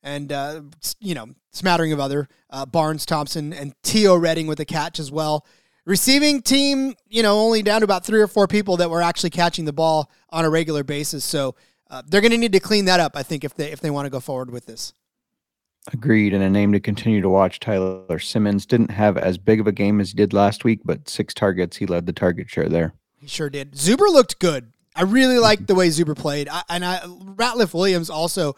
And, 0.02 0.32
uh, 0.32 0.62
you 1.00 1.14
know, 1.14 1.28
smattering 1.50 1.92
of 1.92 2.00
other 2.00 2.28
uh, 2.50 2.66
Barnes 2.66 3.06
Thompson 3.06 3.52
and 3.52 3.74
Teo 3.82 4.16
Redding 4.16 4.46
with 4.46 4.60
a 4.60 4.64
catch 4.64 4.98
as 4.98 5.10
well. 5.10 5.46
Receiving 5.86 6.42
team, 6.42 6.94
you 7.08 7.22
know, 7.22 7.38
only 7.38 7.62
down 7.62 7.80
to 7.80 7.84
about 7.84 8.04
three 8.04 8.20
or 8.20 8.26
four 8.26 8.46
people 8.46 8.78
that 8.78 8.90
were 8.90 9.02
actually 9.02 9.30
catching 9.30 9.64
the 9.64 9.72
ball 9.72 10.10
on 10.30 10.44
a 10.44 10.50
regular 10.50 10.82
basis. 10.82 11.24
So 11.24 11.54
they're 12.06 12.20
going 12.20 12.32
to 12.32 12.38
need 12.38 12.52
to 12.52 12.60
clean 12.60 12.86
that 12.86 12.98
up, 12.98 13.12
I 13.16 13.22
think, 13.22 13.44
if 13.44 13.54
they 13.54 13.70
if 13.70 13.80
they 13.80 13.88
want 13.88 14.06
to 14.06 14.10
go 14.10 14.18
forward 14.18 14.50
with 14.50 14.66
this. 14.66 14.94
Agreed. 15.92 16.32
And 16.32 16.42
a 16.42 16.48
name 16.48 16.72
to 16.72 16.80
continue 16.80 17.20
to 17.20 17.28
watch. 17.28 17.60
Tyler 17.60 18.18
Simmons 18.18 18.64
didn't 18.64 18.90
have 18.90 19.18
as 19.18 19.36
big 19.36 19.60
of 19.60 19.66
a 19.66 19.72
game 19.72 20.00
as 20.00 20.10
he 20.10 20.16
did 20.16 20.32
last 20.32 20.64
week, 20.64 20.80
but 20.84 21.08
six 21.08 21.34
targets. 21.34 21.76
He 21.76 21.86
led 21.86 22.06
the 22.06 22.12
target 22.12 22.48
share 22.48 22.68
there. 22.68 22.94
He 23.18 23.26
sure 23.26 23.50
did. 23.50 23.72
Zuber 23.72 24.10
looked 24.10 24.38
good. 24.38 24.72
I 24.96 25.02
really 25.02 25.38
liked 25.38 25.66
the 25.66 25.74
way 25.74 25.88
Zuber 25.88 26.16
played. 26.16 26.48
I, 26.48 26.62
and 26.68 26.84
I, 26.84 26.98
Ratliff 26.98 27.74
Williams 27.74 28.08
also 28.08 28.56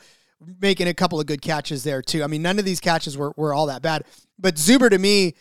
making 0.61 0.87
a 0.87 0.95
couple 0.95 1.18
of 1.18 1.26
good 1.26 1.40
catches 1.40 1.83
there, 1.83 2.02
too. 2.02 2.23
I 2.23 2.26
mean, 2.26 2.42
none 2.42 2.59
of 2.59 2.64
these 2.64 2.78
catches 2.78 3.16
were, 3.16 3.33
were 3.37 3.54
all 3.54 3.66
that 3.66 3.83
bad. 3.83 4.04
But 4.38 4.56
Zuber, 4.56 4.90
to 4.90 4.99
me, 4.99 5.35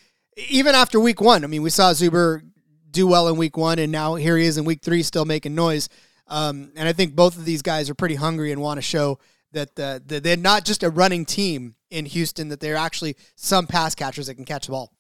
even 0.50 0.74
after 0.74 1.00
week 1.00 1.22
one, 1.22 1.44
I 1.44 1.48
mean, 1.48 1.62
we 1.62 1.70
saw 1.70 1.92
Zuber 1.92 2.42
do 2.90 3.08
well 3.08 3.28
in 3.28 3.36
week 3.36 3.58
one, 3.58 3.78
and 3.78 3.92
now 3.92 4.16
here 4.16 4.38
he 4.38 4.46
is 4.46 4.58
in 4.58 4.66
week 4.66 4.82
three 4.82 5.04
still 5.04 5.26
making 5.26 5.54
noise. 5.54 5.90
Um, 6.28 6.72
and 6.76 6.88
I 6.88 6.94
think 6.94 7.16
both 7.16 7.38
of 7.38 7.46
these 7.46 7.62
guys 7.62 7.90
are 7.90 7.96
pretty 7.96 8.16
hungry 8.16 8.52
and 8.52 8.62
want 8.62 8.78
to 8.78 8.82
show 8.82 9.20
that, 9.56 9.80
uh, 9.80 10.00
that 10.06 10.24
they're 10.24 10.38
not 10.38 10.64
just 10.64 10.84
a 10.84 10.90
running 10.90 11.26
team 11.26 11.76
in 11.90 12.06
Houston, 12.06 12.50
that 12.50 12.60
they're 12.60 12.76
actually 12.76 13.16
some 13.36 13.68
pass 13.68 13.96
catchers 13.96 14.28
that 14.28 14.36
can 14.36 14.46
catch 14.46 14.68
the 14.68 14.72
ball. 14.72 14.92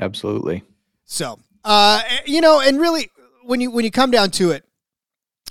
Absolutely. 0.00 0.62
So, 1.04 1.38
uh, 1.64 2.02
you 2.24 2.40
know, 2.40 2.60
and 2.60 2.80
really, 2.80 3.10
when 3.44 3.60
you 3.60 3.70
when 3.70 3.84
you 3.84 3.90
come 3.90 4.10
down 4.10 4.30
to 4.32 4.50
it, 4.50 4.64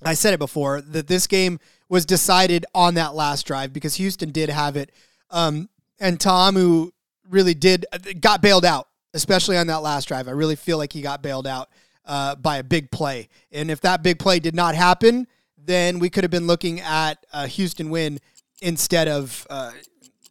I 0.03 0.13
said 0.13 0.33
it 0.33 0.39
before 0.39 0.81
that 0.81 1.07
this 1.07 1.27
game 1.27 1.59
was 1.89 2.05
decided 2.05 2.65
on 2.73 2.93
that 2.95 3.15
last 3.15 3.45
drive 3.45 3.73
because 3.73 3.95
Houston 3.95 4.31
did 4.31 4.49
have 4.49 4.77
it, 4.77 4.91
um, 5.31 5.69
and 5.99 6.21
who 6.21 6.93
really 7.29 7.53
did 7.53 7.85
got 8.19 8.41
bailed 8.41 8.65
out, 8.65 8.87
especially 9.13 9.57
on 9.57 9.67
that 9.67 9.77
last 9.77 10.07
drive. 10.07 10.27
I 10.27 10.31
really 10.31 10.55
feel 10.55 10.77
like 10.77 10.93
he 10.93 11.01
got 11.01 11.21
bailed 11.21 11.47
out 11.47 11.69
uh, 12.05 12.35
by 12.35 12.57
a 12.57 12.63
big 12.63 12.91
play, 12.91 13.29
and 13.51 13.69
if 13.69 13.81
that 13.81 14.03
big 14.03 14.19
play 14.19 14.39
did 14.39 14.55
not 14.55 14.75
happen, 14.75 15.27
then 15.57 15.99
we 15.99 16.09
could 16.09 16.23
have 16.23 16.31
been 16.31 16.47
looking 16.47 16.79
at 16.79 17.25
a 17.33 17.47
Houston 17.47 17.89
win 17.89 18.19
instead 18.61 19.07
of 19.07 19.45
uh, 19.49 19.71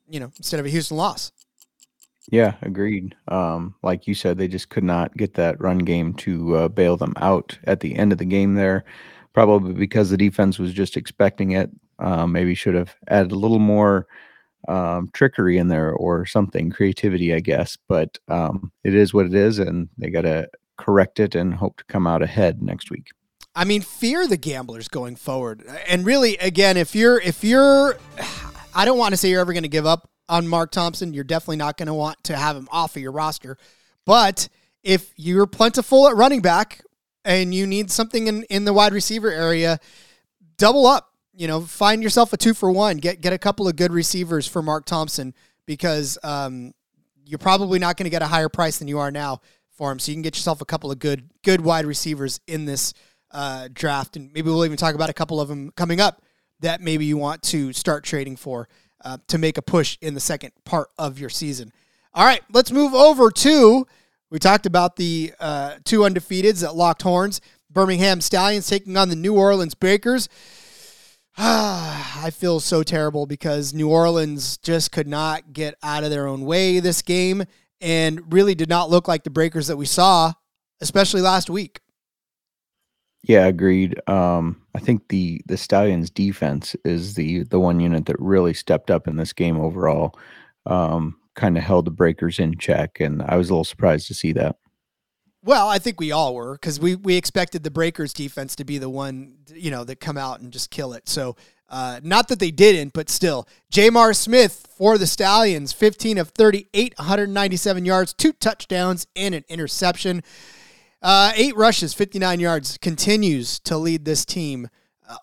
you 0.08 0.20
know 0.20 0.30
instead 0.36 0.60
of 0.60 0.66
a 0.66 0.68
Houston 0.68 0.96
loss. 0.96 1.32
Yeah, 2.30 2.54
agreed. 2.62 3.14
Um, 3.28 3.76
like 3.82 4.08
you 4.08 4.14
said, 4.14 4.36
they 4.36 4.48
just 4.48 4.68
could 4.68 4.82
not 4.82 5.16
get 5.16 5.34
that 5.34 5.60
run 5.60 5.78
game 5.78 6.12
to 6.14 6.56
uh, 6.56 6.68
bail 6.68 6.96
them 6.96 7.14
out 7.18 7.56
at 7.64 7.80
the 7.80 7.94
end 7.96 8.10
of 8.10 8.18
the 8.18 8.24
game 8.24 8.54
there. 8.54 8.84
Probably 9.32 9.74
because 9.74 10.10
the 10.10 10.16
defense 10.16 10.58
was 10.58 10.72
just 10.72 10.96
expecting 10.96 11.52
it. 11.52 11.70
Um, 11.98 12.32
maybe 12.32 12.54
should 12.54 12.74
have 12.74 12.94
added 13.08 13.32
a 13.32 13.36
little 13.36 13.58
more 13.58 14.06
um, 14.68 15.08
trickery 15.12 15.58
in 15.58 15.68
there 15.68 15.92
or 15.92 16.26
something, 16.26 16.70
creativity, 16.70 17.32
I 17.34 17.40
guess. 17.40 17.76
But 17.88 18.18
um, 18.28 18.72
it 18.82 18.94
is 18.94 19.14
what 19.14 19.26
it 19.26 19.34
is, 19.34 19.58
and 19.58 19.88
they 19.98 20.10
got 20.10 20.22
to 20.22 20.48
correct 20.78 21.20
it 21.20 21.34
and 21.34 21.54
hope 21.54 21.78
to 21.78 21.84
come 21.84 22.06
out 22.06 22.22
ahead 22.22 22.62
next 22.62 22.90
week. 22.90 23.08
I 23.56 23.64
mean, 23.64 23.80
fear 23.80 24.28
the 24.28 24.36
gamblers 24.36 24.86
going 24.86 25.16
forward. 25.16 25.64
And 25.88 26.04
really, 26.04 26.36
again, 26.36 26.76
if 26.76 26.94
you're 26.94 27.18
if 27.20 27.42
you're 27.42 27.98
I 28.74 28.84
don't 28.84 28.98
want 28.98 29.12
to 29.12 29.16
say 29.16 29.30
you're 29.30 29.40
ever 29.40 29.54
going 29.54 29.62
to 29.62 29.68
give 29.68 29.86
up 29.86 30.10
on 30.28 30.46
Mark 30.46 30.70
Thompson. 30.70 31.14
You're 31.14 31.24
definitely 31.24 31.56
not 31.56 31.76
going 31.76 31.86
to 31.86 31.94
want 31.94 32.22
to 32.24 32.36
have 32.36 32.56
him 32.56 32.68
off 32.70 32.96
of 32.96 33.02
your 33.02 33.12
roster. 33.12 33.56
But 34.04 34.48
if 34.82 35.12
you're 35.16 35.46
plentiful 35.46 36.08
at 36.08 36.16
running 36.16 36.42
back 36.42 36.82
and 37.24 37.54
you 37.54 37.66
need 37.66 37.90
something 37.90 38.26
in, 38.26 38.42
in 38.44 38.64
the 38.64 38.72
wide 38.72 38.92
receiver 38.92 39.30
area, 39.30 39.80
double 40.58 40.86
up. 40.86 41.12
You 41.34 41.46
know, 41.46 41.60
find 41.60 42.02
yourself 42.02 42.32
a 42.32 42.36
two 42.36 42.54
for 42.54 42.70
one. 42.70 42.96
Get 42.96 43.20
get 43.20 43.34
a 43.34 43.38
couple 43.38 43.68
of 43.68 43.76
good 43.76 43.92
receivers 43.92 44.46
for 44.46 44.62
Mark 44.62 44.86
Thompson 44.86 45.34
because 45.66 46.16
um, 46.22 46.72
you're 47.26 47.38
probably 47.38 47.78
not 47.78 47.98
going 47.98 48.04
to 48.04 48.10
get 48.10 48.22
a 48.22 48.26
higher 48.26 48.48
price 48.48 48.78
than 48.78 48.88
you 48.88 48.98
are 48.98 49.10
now 49.10 49.40
for 49.70 49.92
him. 49.92 49.98
So 49.98 50.12
you 50.12 50.16
can 50.16 50.22
get 50.22 50.34
yourself 50.34 50.62
a 50.62 50.64
couple 50.64 50.90
of 50.90 50.98
good 50.98 51.28
good 51.44 51.60
wide 51.60 51.84
receivers 51.84 52.40
in 52.46 52.64
this 52.64 52.94
uh, 53.30 53.68
draft, 53.72 54.16
and 54.16 54.32
maybe 54.32 54.48
we'll 54.48 54.64
even 54.64 54.76
talk 54.76 54.94
about 54.94 55.10
a 55.10 55.14
couple 55.14 55.40
of 55.40 55.48
them 55.48 55.70
coming 55.72 56.00
up 56.00 56.22
that 56.60 56.80
maybe 56.80 57.04
you 57.04 57.16
want 57.16 57.42
to 57.42 57.72
start 57.72 58.04
trading 58.04 58.36
for 58.36 58.68
uh, 59.04 59.18
to 59.28 59.38
make 59.38 59.58
a 59.58 59.62
push 59.62 59.98
in 60.00 60.14
the 60.14 60.20
second 60.20 60.52
part 60.64 60.88
of 60.98 61.18
your 61.18 61.28
season. 61.28 61.72
All 62.14 62.24
right, 62.24 62.42
let's 62.52 62.72
move 62.72 62.94
over 62.94 63.30
to. 63.30 63.86
We 64.30 64.38
talked 64.38 64.66
about 64.66 64.96
the 64.96 65.32
uh, 65.38 65.74
two 65.84 66.00
undefeateds 66.00 66.60
that 66.62 66.74
locked 66.74 67.02
horns. 67.02 67.40
Birmingham 67.70 68.20
Stallions 68.20 68.66
taking 68.66 68.96
on 68.96 69.08
the 69.08 69.16
New 69.16 69.34
Orleans 69.34 69.74
Breakers. 69.74 70.28
I 71.38 72.30
feel 72.32 72.60
so 72.60 72.82
terrible 72.82 73.26
because 73.26 73.74
New 73.74 73.90
Orleans 73.90 74.56
just 74.58 74.90
could 74.92 75.06
not 75.06 75.52
get 75.52 75.74
out 75.82 76.02
of 76.02 76.10
their 76.10 76.26
own 76.26 76.46
way 76.46 76.80
this 76.80 77.02
game 77.02 77.44
and 77.80 78.32
really 78.32 78.54
did 78.54 78.70
not 78.70 78.88
look 78.88 79.06
like 79.06 79.22
the 79.22 79.30
Breakers 79.30 79.66
that 79.66 79.76
we 79.76 79.84
saw, 79.84 80.32
especially 80.80 81.20
last 81.20 81.50
week. 81.50 81.80
Yeah, 83.26 83.46
agreed. 83.46 84.00
Um, 84.08 84.62
I 84.74 84.78
think 84.78 85.08
the 85.08 85.42
the 85.46 85.56
Stallions 85.56 86.10
defense 86.10 86.76
is 86.84 87.14
the 87.14 87.42
the 87.42 87.58
one 87.58 87.80
unit 87.80 88.06
that 88.06 88.20
really 88.20 88.54
stepped 88.54 88.88
up 88.90 89.08
in 89.08 89.16
this 89.16 89.32
game 89.32 89.58
overall. 89.58 90.16
Um, 90.64 91.16
kind 91.34 91.58
of 91.58 91.64
held 91.64 91.86
the 91.86 91.90
breakers 91.90 92.38
in 92.38 92.56
check, 92.56 93.00
and 93.00 93.22
I 93.22 93.36
was 93.36 93.50
a 93.50 93.52
little 93.52 93.64
surprised 93.64 94.06
to 94.08 94.14
see 94.14 94.32
that. 94.32 94.56
Well, 95.42 95.68
I 95.68 95.78
think 95.78 96.00
we 96.00 96.12
all 96.12 96.36
were 96.36 96.54
because 96.54 96.78
we 96.78 96.94
we 96.94 97.16
expected 97.16 97.64
the 97.64 97.70
Breakers 97.70 98.12
defense 98.12 98.54
to 98.56 98.64
be 98.64 98.78
the 98.78 98.88
one 98.88 99.38
you 99.52 99.72
know 99.72 99.82
that 99.82 99.98
come 99.98 100.16
out 100.16 100.38
and 100.38 100.52
just 100.52 100.70
kill 100.70 100.92
it. 100.92 101.08
So 101.08 101.34
uh, 101.68 101.98
not 102.04 102.28
that 102.28 102.38
they 102.38 102.52
didn't, 102.52 102.92
but 102.92 103.10
still, 103.10 103.48
J'Mar 103.72 104.14
Smith 104.14 104.68
for 104.76 104.98
the 104.98 105.06
Stallions, 105.06 105.72
15 105.72 106.18
of 106.18 106.28
38, 106.28 106.94
197 106.96 107.84
yards, 107.84 108.14
two 108.14 108.32
touchdowns, 108.32 109.08
and 109.16 109.34
an 109.34 109.44
interception. 109.48 110.22
Uh, 111.02 111.32
eight 111.36 111.56
rushes, 111.56 111.94
59 111.94 112.40
yards, 112.40 112.78
continues 112.78 113.58
to 113.60 113.76
lead 113.76 114.04
this 114.04 114.24
team 114.24 114.68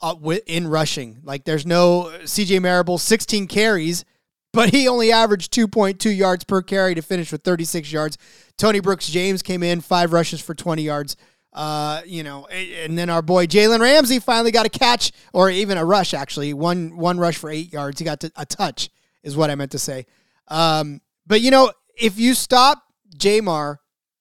uh, 0.01 0.15
in 0.45 0.67
rushing. 0.67 1.19
Like 1.23 1.45
there's 1.45 1.65
no 1.65 2.11
CJ 2.23 2.61
Marable, 2.61 2.97
16 2.97 3.47
carries, 3.47 4.05
but 4.53 4.69
he 4.69 4.87
only 4.87 5.11
averaged 5.11 5.53
2.2 5.53 6.15
yards 6.15 6.43
per 6.43 6.61
carry 6.61 6.95
to 6.95 7.01
finish 7.01 7.31
with 7.31 7.43
36 7.43 7.91
yards. 7.91 8.17
Tony 8.57 8.79
Brooks 8.79 9.09
James 9.09 9.41
came 9.41 9.63
in, 9.63 9.81
five 9.81 10.13
rushes 10.13 10.41
for 10.41 10.53
20 10.53 10.83
yards. 10.83 11.17
Uh, 11.51 12.01
you 12.05 12.23
know, 12.23 12.47
and 12.47 12.97
then 12.97 13.11
our 13.11 13.21
boy 13.21 13.45
Jalen 13.45 13.79
Ramsey 13.79 14.19
finally 14.19 14.51
got 14.51 14.65
a 14.65 14.69
catch 14.69 15.11
or 15.33 15.51
even 15.51 15.77
a 15.77 15.85
rush. 15.85 16.15
Actually, 16.15 16.51
one 16.51 16.97
one 16.97 17.19
rush 17.19 17.37
for 17.37 17.47
eight 17.47 17.71
yards. 17.71 17.99
He 17.99 18.05
got 18.05 18.21
to, 18.21 18.31
a 18.35 18.43
touch, 18.43 18.89
is 19.21 19.37
what 19.37 19.51
I 19.51 19.55
meant 19.55 19.69
to 19.71 19.77
say. 19.77 20.07
Um, 20.47 20.99
but 21.27 21.41
you 21.41 21.51
know, 21.51 21.71
if 21.95 22.17
you 22.17 22.33
stop 22.33 22.81
J'Mar, 23.15 23.77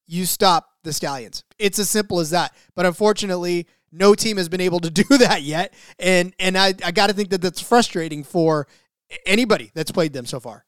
you 0.06 0.26
stop 0.26 0.71
the 0.82 0.92
Stallions. 0.92 1.44
It's 1.58 1.78
as 1.78 1.90
simple 1.90 2.20
as 2.20 2.30
that. 2.30 2.54
But 2.74 2.86
unfortunately, 2.86 3.66
no 3.90 4.14
team 4.14 4.36
has 4.36 4.48
been 4.48 4.60
able 4.60 4.80
to 4.80 4.90
do 5.02 5.04
that 5.18 5.42
yet, 5.42 5.74
and 5.98 6.34
and 6.38 6.56
I 6.56 6.74
I 6.84 6.92
got 6.92 7.08
to 7.08 7.12
think 7.12 7.30
that 7.30 7.42
that's 7.42 7.60
frustrating 7.60 8.24
for 8.24 8.66
anybody 9.26 9.70
that's 9.74 9.92
played 9.92 10.12
them 10.12 10.26
so 10.26 10.40
far. 10.40 10.64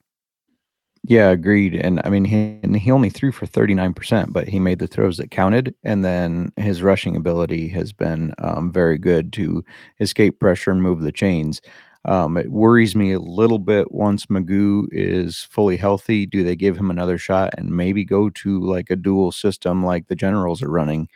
Yeah, 1.07 1.31
agreed. 1.31 1.75
And 1.75 2.01
I 2.03 2.09
mean, 2.09 2.25
he 2.25 2.61
he 2.79 2.91
only 2.91 3.11
threw 3.11 3.31
for 3.31 3.45
thirty 3.45 3.75
nine 3.75 3.93
percent, 3.93 4.33
but 4.33 4.49
he 4.49 4.59
made 4.59 4.79
the 4.79 4.87
throws 4.87 5.19
that 5.19 5.31
counted. 5.31 5.75
And 5.85 6.03
then 6.03 6.53
his 6.57 6.83
rushing 6.83 7.15
ability 7.15 7.69
has 7.69 7.93
been 7.93 8.33
um, 8.39 8.73
very 8.73 8.97
good 8.97 9.31
to 9.35 9.63
escape 10.01 10.41
pressure 10.41 10.71
and 10.71 10.83
move 10.83 11.03
the 11.03 11.13
chains. 11.13 11.61
Um, 12.07 12.37
it 12.37 12.51
worries 12.51 12.95
me 12.95 13.13
a 13.13 13.19
little 13.19 13.59
bit 13.59 13.93
once 13.93 14.27
McGough 14.27 14.89
is 14.93 15.47
fully 15.51 15.77
healthy. 15.77 16.27
Do 16.27 16.45
they 16.45 16.57
give 16.57 16.77
him 16.77 16.91
another 16.91 17.17
shot 17.17 17.55
and 17.57 17.71
maybe 17.71 18.05
go 18.05 18.29
to 18.31 18.61
like 18.61 18.91
a 18.91 18.97
dual 18.97 19.33
system 19.33 19.85
like 19.85 20.09
the 20.09 20.17
Generals 20.17 20.63
are 20.63 20.71
running? 20.71 21.09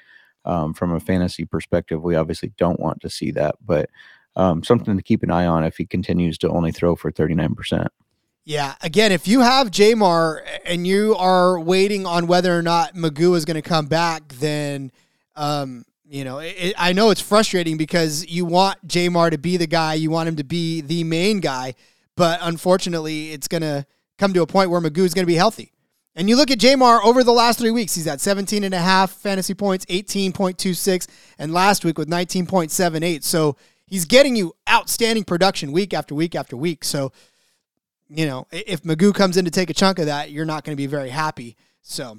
Um, 0.45 0.73
from 0.73 0.93
a 0.95 1.01
fantasy 1.01 1.45
perspective, 1.45 2.03
we 2.03 2.15
obviously 2.15 2.53
don't 2.57 2.81
want 2.81 3.03
to 3.03 3.11
see 3.11 3.33
that, 3.33 3.57
but 3.63 3.91
um, 4.35 4.63
something 4.63 4.97
to 4.97 5.03
keep 5.03 5.23
an 5.23 5.31
eye 5.31 5.45
on 5.45 5.65
if 5.65 5.77
he 5.77 5.85
continues 5.85 6.39
to 6.39 6.49
only 6.49 6.73
throw 6.73 6.97
for 6.97 7.13
39%. 7.13 7.89
Yeah. 8.45 8.77
Again, 8.81 9.13
if 9.13 9.29
you 9.29 9.41
have 9.41 9.71
J'Mar 9.71 10.41
and 10.65 10.87
you 10.87 11.15
are 11.17 11.61
waiting 11.61 12.07
on 12.07 12.27
whether 12.27 12.57
or 12.57 12.63
not 12.63 12.95
McGough 12.95 13.37
is 13.37 13.45
going 13.45 13.61
to 13.61 13.69
come 13.69 13.87
back, 13.87 14.29
then 14.29 14.91
um, 15.37 15.85
you 16.09 16.25
know, 16.25 16.39
it, 16.39 16.75
I 16.79 16.93
know 16.93 17.11
it's 17.11 17.21
frustrating 17.21 17.77
because 17.77 18.27
you 18.27 18.45
want 18.45 18.87
J'Mar 18.87 19.31
to 19.31 19.39
be 19.39 19.57
the 19.57 19.67
guy, 19.67 19.95
you 19.95 20.11
want 20.11 20.29
him 20.29 20.37
to 20.37 20.45
be 20.45 20.81
the 20.81 21.05
main 21.05 21.41
guy, 21.41 21.75
but 22.17 22.39
unfortunately, 22.43 23.33
it's 23.33 23.49
going 23.49 23.63
to 23.63 23.87
come 24.17 24.33
to 24.33 24.43
a 24.43 24.47
point 24.47 24.71
where 24.71 24.81
McGough 24.81 25.05
is 25.05 25.15
going 25.15 25.25
to 25.25 25.31
be 25.31 25.35
healthy. 25.35 25.73
And 26.17 26.29
you 26.29 26.37
look 26.37 26.51
at 26.51 26.59
J'Mar 26.59 27.05
over 27.05 27.23
the 27.23 27.33
last 27.33 27.59
three 27.59 27.71
weeks, 27.71 27.95
he's 27.95 28.09
at 28.09 28.21
17 28.21 28.65
and 28.65 28.75
a 28.75 28.79
half 28.79 29.13
fantasy 29.13 29.55
points, 29.55 29.85
18.26, 29.87 31.07
and 31.39 31.53
last 31.53 31.85
week 31.85 31.97
with 31.97 32.09
19.78. 32.09 33.23
So 33.23 33.57
he's 33.87 34.05
getting 34.05 34.35
you 34.35 34.55
outstanding 34.69 35.25
production 35.25 35.71
week 35.71 35.95
after 35.95 36.15
week 36.15 36.35
after 36.35 36.57
week. 36.57 36.83
So, 36.85 37.13
you 38.09 38.27
know, 38.27 38.49
if 38.51 38.83
McGough 38.83 39.15
comes 39.15 39.37
in 39.37 39.45
to 39.45 39.51
take 39.51 39.71
a 39.71 39.75
chunk 39.75 40.01
of 40.01 40.07
that, 40.07 40.33
you're 40.33 40.45
not 40.45 40.65
going 40.65 40.77
to 40.77 40.81
be 40.81 40.87
very 40.87 41.11
happy. 41.11 41.57
So, 41.83 42.19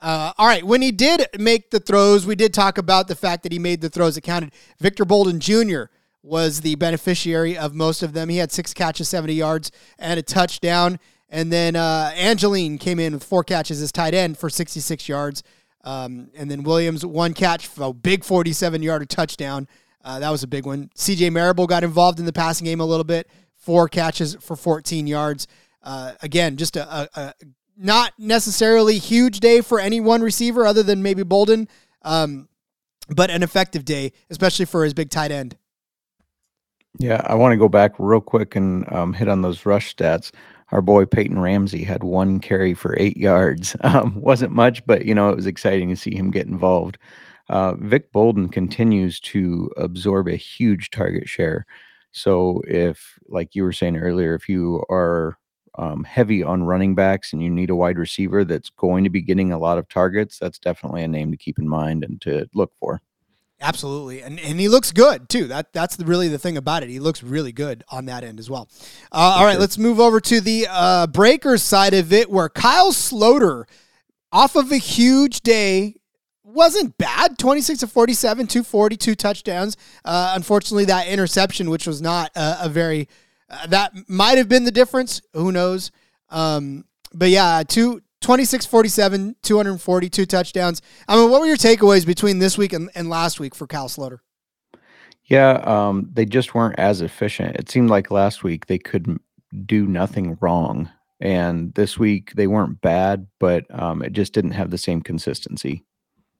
uh, 0.00 0.32
all 0.36 0.46
right. 0.46 0.64
When 0.64 0.82
he 0.82 0.92
did 0.92 1.26
make 1.38 1.70
the 1.70 1.80
throws, 1.80 2.26
we 2.26 2.34
did 2.34 2.52
talk 2.52 2.78
about 2.78 3.08
the 3.08 3.14
fact 3.14 3.42
that 3.44 3.52
he 3.52 3.58
made 3.58 3.80
the 3.80 3.88
throws 3.88 4.14
that 4.16 4.22
counted. 4.22 4.52
Victor 4.78 5.04
Bolden 5.04 5.40
Jr. 5.40 5.84
was 6.22 6.60
the 6.60 6.74
beneficiary 6.74 7.56
of 7.56 7.74
most 7.74 8.02
of 8.02 8.12
them. 8.12 8.28
He 8.28 8.36
had 8.36 8.52
six 8.52 8.74
catches, 8.74 9.08
70 9.08 9.34
yards, 9.34 9.72
and 9.98 10.18
a 10.18 10.22
touchdown. 10.22 10.98
And 11.28 11.52
then 11.52 11.76
uh, 11.76 12.12
Angeline 12.14 12.78
came 12.78 13.00
in 13.00 13.14
with 13.14 13.24
four 13.24 13.42
catches 13.42 13.82
as 13.82 13.90
tight 13.90 14.14
end 14.14 14.38
for 14.38 14.50
66 14.50 15.08
yards. 15.08 15.42
Um, 15.82 16.30
and 16.36 16.50
then 16.50 16.62
Williams, 16.62 17.06
one 17.06 17.32
catch 17.32 17.66
for 17.66 17.84
a 17.84 17.92
big 17.92 18.24
47 18.24 18.82
yard 18.82 19.08
touchdown. 19.08 19.68
Uh, 20.04 20.18
that 20.20 20.30
was 20.30 20.42
a 20.42 20.46
big 20.46 20.66
one. 20.66 20.90
CJ 20.96 21.32
Marable 21.32 21.66
got 21.66 21.84
involved 21.84 22.20
in 22.20 22.26
the 22.26 22.32
passing 22.32 22.64
game 22.64 22.80
a 22.80 22.84
little 22.84 23.04
bit, 23.04 23.28
four 23.54 23.88
catches 23.88 24.34
for 24.36 24.56
14 24.56 25.06
yards. 25.06 25.48
Uh, 25.82 26.12
again, 26.22 26.56
just 26.56 26.76
a, 26.76 26.88
a, 26.88 27.08
a, 27.14 27.34
not 27.76 28.12
necessarily 28.18 28.98
huge 28.98 29.40
day 29.40 29.60
for 29.60 29.78
any 29.78 30.00
one 30.00 30.22
receiver 30.22 30.66
other 30.66 30.82
than 30.82 31.02
maybe 31.02 31.22
Bolden, 31.22 31.68
um, 32.02 32.48
but 33.08 33.30
an 33.30 33.42
effective 33.42 33.84
day, 33.84 34.12
especially 34.30 34.64
for 34.64 34.84
his 34.84 34.94
big 34.94 35.10
tight 35.10 35.30
end. 35.30 35.56
Yeah, 36.98 37.20
I 37.24 37.34
want 37.34 37.52
to 37.52 37.56
go 37.56 37.68
back 37.68 37.94
real 37.98 38.20
quick 38.20 38.56
and 38.56 38.90
um, 38.92 39.12
hit 39.12 39.28
on 39.28 39.42
those 39.42 39.66
rush 39.66 39.94
stats. 39.94 40.32
Our 40.72 40.80
boy 40.80 41.04
Peyton 41.04 41.38
Ramsey 41.38 41.84
had 41.84 42.02
one 42.02 42.40
carry 42.40 42.74
for 42.74 42.98
eight 42.98 43.16
yards. 43.16 43.76
Um, 43.84 44.20
wasn't 44.20 44.52
much, 44.52 44.84
but 44.86 45.04
you 45.04 45.14
know 45.14 45.30
it 45.30 45.36
was 45.36 45.46
exciting 45.46 45.90
to 45.90 45.96
see 45.96 46.14
him 46.14 46.30
get 46.30 46.46
involved. 46.46 46.98
Uh, 47.48 47.74
Vic 47.74 48.10
Bolden 48.10 48.48
continues 48.48 49.20
to 49.20 49.70
absorb 49.76 50.26
a 50.26 50.36
huge 50.36 50.90
target 50.90 51.28
share. 51.28 51.66
So 52.10 52.62
if, 52.66 53.18
like 53.28 53.54
you 53.54 53.62
were 53.62 53.72
saying 53.72 53.96
earlier, 53.96 54.34
if 54.34 54.48
you 54.48 54.82
are 54.90 55.38
um, 55.78 56.04
heavy 56.04 56.42
on 56.42 56.62
running 56.62 56.94
backs 56.94 57.32
and 57.32 57.42
you 57.42 57.50
need 57.50 57.70
a 57.70 57.76
wide 57.76 57.98
receiver 57.98 58.44
that's 58.44 58.70
going 58.70 59.04
to 59.04 59.10
be 59.10 59.20
getting 59.20 59.52
a 59.52 59.58
lot 59.58 59.78
of 59.78 59.88
targets, 59.88 60.38
that's 60.38 60.58
definitely 60.58 61.02
a 61.02 61.08
name 61.08 61.30
to 61.30 61.36
keep 61.36 61.58
in 61.58 61.68
mind 61.68 62.04
and 62.04 62.20
to 62.22 62.48
look 62.54 62.72
for. 62.78 63.00
Absolutely, 63.58 64.20
and 64.20 64.38
and 64.38 64.60
he 64.60 64.68
looks 64.68 64.92
good 64.92 65.30
too. 65.30 65.46
That 65.46 65.72
that's 65.72 65.96
the, 65.96 66.04
really 66.04 66.28
the 66.28 66.38
thing 66.38 66.58
about 66.58 66.82
it. 66.82 66.90
He 66.90 67.00
looks 67.00 67.22
really 67.22 67.52
good 67.52 67.84
on 67.88 68.04
that 68.04 68.22
end 68.22 68.38
as 68.38 68.50
well. 68.50 68.68
Uh, 69.10 69.36
all 69.38 69.44
right, 69.46 69.52
sure. 69.52 69.60
let's 69.60 69.78
move 69.78 69.98
over 69.98 70.20
to 70.20 70.42
the 70.42 70.66
uh, 70.68 71.06
Breakers 71.06 71.62
side 71.62 71.94
of 71.94 72.12
it, 72.12 72.30
where 72.30 72.50
Kyle 72.50 72.92
Sloter, 72.92 73.64
off 74.30 74.56
of 74.56 74.72
a 74.72 74.76
huge 74.76 75.40
day, 75.40 75.94
wasn't 76.44 76.98
bad 76.98 77.38
26 77.38 77.80
to 77.80 77.86
47 77.86 78.46
242 78.46 79.14
touchdowns 79.14 79.76
uh, 80.04 80.32
unfortunately 80.34 80.84
that 80.84 81.08
interception 81.08 81.68
which 81.68 81.86
was 81.86 82.00
not 82.00 82.30
a, 82.36 82.58
a 82.62 82.68
very 82.68 83.08
uh, 83.48 83.66
that 83.68 83.92
might 84.08 84.38
have 84.38 84.48
been 84.48 84.64
the 84.64 84.70
difference. 84.70 85.20
Who 85.32 85.52
knows? 85.52 85.90
Um, 86.28 86.84
but 87.12 87.30
yeah 87.30 87.62
two 87.66 88.02
26 88.20 88.66
47 88.66 89.36
242 89.42 90.26
touchdowns. 90.26 90.82
I 91.08 91.16
mean 91.16 91.30
what 91.30 91.40
were 91.40 91.46
your 91.46 91.56
takeaways 91.56 92.06
between 92.06 92.38
this 92.38 92.58
week 92.58 92.72
and, 92.72 92.90
and 92.94 93.08
last 93.08 93.40
week 93.40 93.54
for 93.54 93.66
Kyle 93.66 93.88
Sloter 93.88 94.18
yeah 95.24 95.52
um, 95.64 96.08
they 96.12 96.24
just 96.24 96.54
weren't 96.54 96.78
as 96.78 97.00
efficient. 97.00 97.56
It 97.56 97.70
seemed 97.70 97.90
like 97.90 98.10
last 98.10 98.44
week 98.44 98.66
they 98.66 98.78
could 98.78 99.18
do 99.64 99.86
nothing 99.86 100.36
wrong. 100.40 100.90
And 101.20 101.72
this 101.74 101.98
week 101.98 102.32
they 102.34 102.46
weren't 102.46 102.80
bad 102.80 103.26
but 103.38 103.64
um, 103.70 104.02
it 104.02 104.12
just 104.12 104.32
didn't 104.32 104.52
have 104.52 104.70
the 104.70 104.78
same 104.78 105.00
consistency 105.00 105.84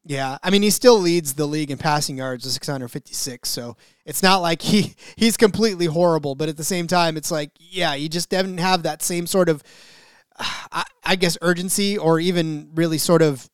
yeah, 0.08 0.38
I 0.42 0.50
mean 0.50 0.62
he 0.62 0.70
still 0.70 0.98
leads 0.98 1.34
the 1.34 1.46
league 1.46 1.70
in 1.70 1.78
passing 1.78 2.18
yards 2.18 2.44
with 2.44 2.52
656. 2.52 3.48
So 3.48 3.76
it's 4.04 4.22
not 4.22 4.38
like 4.38 4.62
he 4.62 4.94
he's 5.16 5.36
completely 5.36 5.86
horrible, 5.86 6.34
but 6.34 6.48
at 6.48 6.56
the 6.56 6.64
same 6.64 6.86
time, 6.86 7.16
it's 7.16 7.30
like 7.30 7.50
yeah, 7.58 7.94
you 7.94 8.08
just 8.08 8.30
didn't 8.30 8.58
have 8.58 8.84
that 8.84 9.02
same 9.02 9.26
sort 9.26 9.48
of, 9.48 9.62
I, 10.38 10.84
I 11.04 11.16
guess, 11.16 11.36
urgency 11.42 11.98
or 11.98 12.20
even 12.20 12.70
really 12.74 12.98
sort 12.98 13.22
of, 13.22 13.48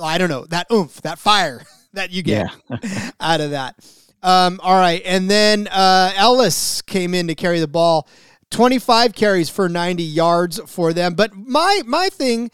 I 0.00 0.18
don't 0.18 0.30
know, 0.30 0.44
that 0.46 0.66
oomph, 0.70 1.00
that 1.02 1.18
fire 1.18 1.62
that 1.94 2.10
you 2.10 2.22
get 2.22 2.50
yeah. 2.70 3.10
out 3.20 3.40
of 3.40 3.52
that. 3.52 3.76
Um, 4.22 4.60
all 4.62 4.78
right, 4.78 5.02
and 5.04 5.28
then 5.28 5.66
uh, 5.68 6.12
Ellis 6.14 6.82
came 6.82 7.14
in 7.14 7.26
to 7.26 7.34
carry 7.34 7.58
the 7.58 7.66
ball. 7.66 8.06
25 8.50 9.14
carries 9.14 9.48
for 9.48 9.68
90 9.68 10.02
yards 10.02 10.60
for 10.66 10.92
them. 10.92 11.14
But 11.14 11.34
my 11.34 11.80
my 11.86 12.10
thing 12.10 12.50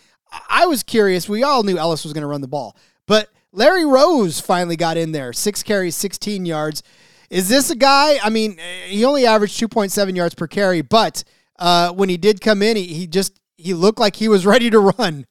I 0.49 0.67
was 0.67 0.83
curious. 0.83 1.29
We 1.29 1.43
all 1.43 1.63
knew 1.63 1.79
Ellis 1.79 2.05
was 2.05 2.13
going 2.13 2.23
to 2.23 2.29
run 2.29 2.41
the 2.41 2.49
ball, 2.49 2.77
but 3.07 3.31
Larry 3.53 3.85
Rose 3.85 4.41
finally 4.41 4.77
got 4.77 4.97
in 4.97 5.13
there. 5.13 5.33
Six 5.33 5.63
carries, 5.63 5.97
16 5.97 6.47
yards. 6.47 6.83
Is 7.31 7.49
this 7.49 7.71
a 7.71 7.77
guy? 7.77 8.19
I 8.23 8.31
mean, 8.31 8.59
he 8.87 9.05
only 9.05 9.27
averaged 9.27 9.61
2.7 9.61 10.17
yards 10.17 10.35
per 10.35 10.47
carry, 10.47 10.81
but 10.81 11.25
uh, 11.59 11.93
when 11.93 12.09
he 12.09 12.17
did 12.17 12.41
come 12.41 12.63
in, 12.63 12.77
he, 12.77 12.85
he 12.87 13.07
just 13.07 13.39
he 13.57 13.75
looked 13.75 13.99
like 13.99 14.17
he 14.17 14.29
was 14.29 14.47
ready 14.47 14.71
to 14.71 14.79
run. 14.79 15.27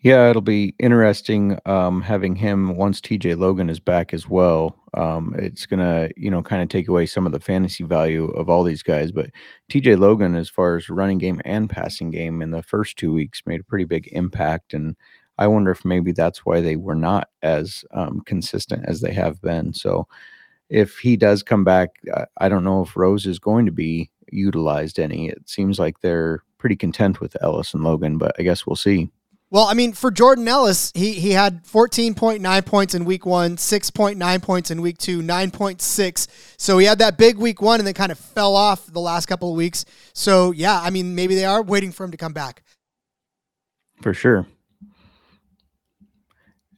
Yeah, 0.00 0.30
it'll 0.30 0.42
be 0.42 0.74
interesting 0.78 1.58
um, 1.66 2.02
having 2.02 2.36
him 2.36 2.76
once 2.76 3.00
TJ 3.00 3.36
Logan 3.36 3.68
is 3.68 3.80
back 3.80 4.14
as 4.14 4.28
well. 4.28 4.77
Um, 4.94 5.34
it's 5.38 5.66
gonna, 5.66 6.08
you 6.16 6.30
know, 6.30 6.42
kind 6.42 6.62
of 6.62 6.68
take 6.68 6.88
away 6.88 7.06
some 7.06 7.26
of 7.26 7.32
the 7.32 7.40
fantasy 7.40 7.84
value 7.84 8.26
of 8.30 8.48
all 8.48 8.64
these 8.64 8.82
guys. 8.82 9.12
But 9.12 9.30
TJ 9.70 9.98
Logan, 9.98 10.34
as 10.34 10.48
far 10.48 10.76
as 10.76 10.88
running 10.88 11.18
game 11.18 11.40
and 11.44 11.68
passing 11.68 12.10
game, 12.10 12.42
in 12.42 12.50
the 12.50 12.62
first 12.62 12.96
two 12.96 13.12
weeks 13.12 13.42
made 13.46 13.60
a 13.60 13.64
pretty 13.64 13.84
big 13.84 14.08
impact, 14.12 14.74
and 14.74 14.96
I 15.38 15.46
wonder 15.46 15.70
if 15.70 15.84
maybe 15.84 16.12
that's 16.12 16.44
why 16.46 16.60
they 16.60 16.76
were 16.76 16.94
not 16.94 17.28
as 17.42 17.84
um, 17.92 18.20
consistent 18.22 18.84
as 18.86 19.00
they 19.00 19.12
have 19.12 19.40
been. 19.42 19.74
So, 19.74 20.08
if 20.70 20.98
he 20.98 21.16
does 21.16 21.42
come 21.42 21.64
back, 21.64 21.90
I 22.38 22.48
don't 22.48 22.64
know 22.64 22.82
if 22.82 22.96
Rose 22.96 23.26
is 23.26 23.38
going 23.38 23.66
to 23.66 23.72
be 23.72 24.10
utilized 24.32 24.98
any. 24.98 25.28
It 25.28 25.48
seems 25.48 25.78
like 25.78 26.00
they're 26.00 26.42
pretty 26.58 26.76
content 26.76 27.20
with 27.20 27.36
Ellis 27.42 27.72
and 27.74 27.84
Logan, 27.84 28.18
but 28.18 28.34
I 28.38 28.42
guess 28.42 28.66
we'll 28.66 28.76
see. 28.76 29.10
Well, 29.50 29.64
I 29.64 29.72
mean, 29.72 29.94
for 29.94 30.10
Jordan 30.10 30.46
Ellis, 30.46 30.92
he 30.94 31.14
he 31.14 31.30
had 31.30 31.64
14.9 31.64 32.66
points 32.66 32.94
in 32.94 33.06
week 33.06 33.24
one, 33.24 33.56
6.9 33.56 34.42
points 34.42 34.70
in 34.70 34.82
week 34.82 34.98
two, 34.98 35.22
9.6. 35.22 36.28
So 36.58 36.76
he 36.76 36.86
had 36.86 36.98
that 36.98 37.16
big 37.16 37.38
week 37.38 37.62
one 37.62 37.80
and 37.80 37.86
then 37.86 37.94
kind 37.94 38.12
of 38.12 38.18
fell 38.18 38.54
off 38.54 38.86
the 38.86 39.00
last 39.00 39.26
couple 39.26 39.50
of 39.50 39.56
weeks. 39.56 39.86
So 40.12 40.50
yeah, 40.50 40.78
I 40.78 40.90
mean, 40.90 41.14
maybe 41.14 41.34
they 41.34 41.46
are 41.46 41.62
waiting 41.62 41.92
for 41.92 42.04
him 42.04 42.10
to 42.10 42.18
come 42.18 42.34
back. 42.34 42.62
For 44.02 44.12
sure. 44.12 44.46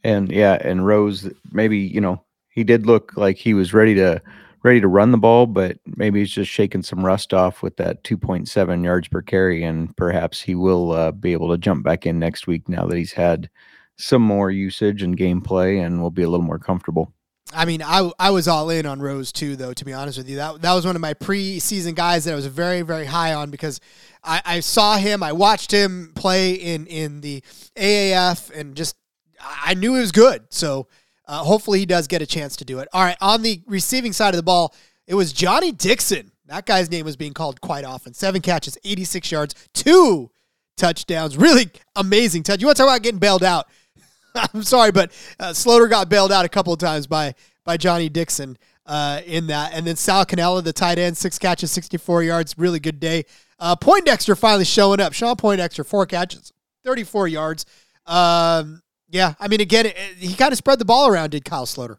And 0.03 0.31
yeah, 0.31 0.57
and 0.61 0.85
Rose, 0.85 1.29
maybe, 1.51 1.77
you 1.77 2.01
know, 2.01 2.23
he 2.49 2.63
did 2.63 2.85
look 2.85 3.17
like 3.17 3.37
he 3.37 3.53
was 3.53 3.73
ready 3.73 3.95
to 3.95 4.21
ready 4.63 4.81
to 4.81 4.87
run 4.87 5.11
the 5.11 5.17
ball, 5.17 5.45
but 5.45 5.77
maybe 5.95 6.19
he's 6.19 6.31
just 6.31 6.51
shaking 6.51 6.83
some 6.83 7.05
rust 7.05 7.33
off 7.33 7.61
with 7.61 7.77
that 7.77 8.03
2.7 8.03 8.83
yards 8.83 9.07
per 9.07 9.21
carry, 9.21 9.63
and 9.63 9.95
perhaps 9.97 10.41
he 10.41 10.55
will 10.55 10.91
uh, 10.91 11.11
be 11.11 11.33
able 11.33 11.49
to 11.49 11.57
jump 11.57 11.83
back 11.83 12.05
in 12.05 12.19
next 12.19 12.47
week 12.47 12.67
now 12.69 12.85
that 12.85 12.97
he's 12.97 13.13
had 13.13 13.49
some 13.97 14.21
more 14.21 14.51
usage 14.51 15.03
and 15.03 15.17
gameplay 15.17 15.83
and 15.85 16.01
will 16.01 16.11
be 16.11 16.23
a 16.23 16.29
little 16.29 16.45
more 16.45 16.59
comfortable. 16.59 17.13
I 17.53 17.65
mean, 17.65 17.81
I, 17.81 18.09
I 18.17 18.29
was 18.29 18.47
all 18.47 18.69
in 18.69 18.85
on 18.85 19.01
Rose 19.01 19.31
too, 19.31 19.55
though. 19.55 19.73
To 19.73 19.85
be 19.85 19.93
honest 19.93 20.17
with 20.17 20.29
you, 20.29 20.37
that 20.37 20.61
that 20.61 20.73
was 20.73 20.85
one 20.85 20.95
of 20.95 21.01
my 21.01 21.13
preseason 21.13 21.95
guys 21.95 22.23
that 22.23 22.31
I 22.31 22.35
was 22.35 22.45
very 22.45 22.81
very 22.81 23.05
high 23.05 23.33
on 23.33 23.51
because 23.51 23.81
I, 24.23 24.41
I 24.45 24.59
saw 24.61 24.97
him, 24.97 25.21
I 25.21 25.33
watched 25.33 25.71
him 25.71 26.13
play 26.15 26.53
in 26.53 26.87
in 26.87 27.21
the 27.21 27.43
AAF, 27.75 28.51
and 28.57 28.75
just 28.75 28.95
I 29.41 29.73
knew 29.73 29.95
he 29.95 29.99
was 29.99 30.11
good. 30.11 30.43
So 30.49 30.87
uh, 31.31 31.45
hopefully, 31.45 31.79
he 31.79 31.85
does 31.85 32.07
get 32.07 32.21
a 32.21 32.25
chance 32.25 32.57
to 32.57 32.65
do 32.65 32.79
it. 32.79 32.89
All 32.91 33.01
right, 33.01 33.15
on 33.21 33.41
the 33.41 33.61
receiving 33.65 34.11
side 34.11 34.33
of 34.33 34.35
the 34.35 34.43
ball, 34.43 34.75
it 35.07 35.15
was 35.15 35.31
Johnny 35.31 35.71
Dixon. 35.71 36.29
That 36.47 36.65
guy's 36.65 36.91
name 36.91 37.05
was 37.05 37.15
being 37.15 37.33
called 37.33 37.61
quite 37.61 37.85
often. 37.85 38.13
Seven 38.13 38.41
catches, 38.41 38.77
86 38.83 39.31
yards, 39.31 39.55
two 39.73 40.29
touchdowns. 40.75 41.37
Really 41.37 41.69
amazing 41.95 42.43
touch. 42.43 42.59
You 42.59 42.67
want 42.67 42.75
to 42.75 42.83
talk 42.83 42.89
about 42.89 43.01
getting 43.01 43.19
bailed 43.19 43.45
out? 43.45 43.69
I'm 44.53 44.63
sorry, 44.63 44.91
but 44.91 45.13
uh, 45.39 45.53
got 45.87 46.09
bailed 46.09 46.33
out 46.33 46.43
a 46.43 46.49
couple 46.49 46.73
of 46.73 46.79
times 46.79 47.07
by 47.07 47.33
by 47.63 47.77
Johnny 47.77 48.09
Dixon 48.09 48.57
uh, 48.85 49.21
in 49.25 49.47
that. 49.47 49.71
And 49.73 49.87
then 49.87 49.95
Sal 49.95 50.25
Cannella, 50.25 50.61
the 50.61 50.73
tight 50.73 50.99
end, 50.99 51.15
six 51.15 51.39
catches, 51.39 51.71
64 51.71 52.23
yards. 52.23 52.57
Really 52.57 52.81
good 52.81 52.99
day. 52.99 53.23
Uh, 53.57 53.77
Poindexter 53.77 54.35
finally 54.35 54.65
showing 54.65 54.99
up. 54.99 55.13
Shawn 55.13 55.37
Poindexter, 55.37 55.85
four 55.85 56.05
catches, 56.05 56.51
34 56.83 57.29
yards. 57.29 57.65
Um, 58.05 58.81
yeah, 59.11 59.33
I 59.39 59.47
mean, 59.47 59.61
again, 59.61 59.91
he 60.17 60.33
kind 60.33 60.51
of 60.51 60.57
spread 60.57 60.79
the 60.79 60.85
ball 60.85 61.07
around, 61.07 61.31
did 61.31 61.45
Kyle 61.45 61.65
Sloter? 61.65 61.97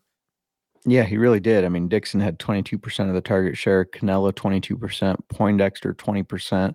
Yeah, 0.85 1.05
he 1.05 1.16
really 1.16 1.40
did. 1.40 1.64
I 1.64 1.68
mean, 1.68 1.88
Dixon 1.88 2.20
had 2.20 2.38
22% 2.38 3.09
of 3.09 3.14
the 3.14 3.20
target 3.20 3.57
share, 3.57 3.85
Cannella 3.85 4.33
22%, 4.33 5.16
Poindexter 5.29 5.94
20%. 5.94 6.75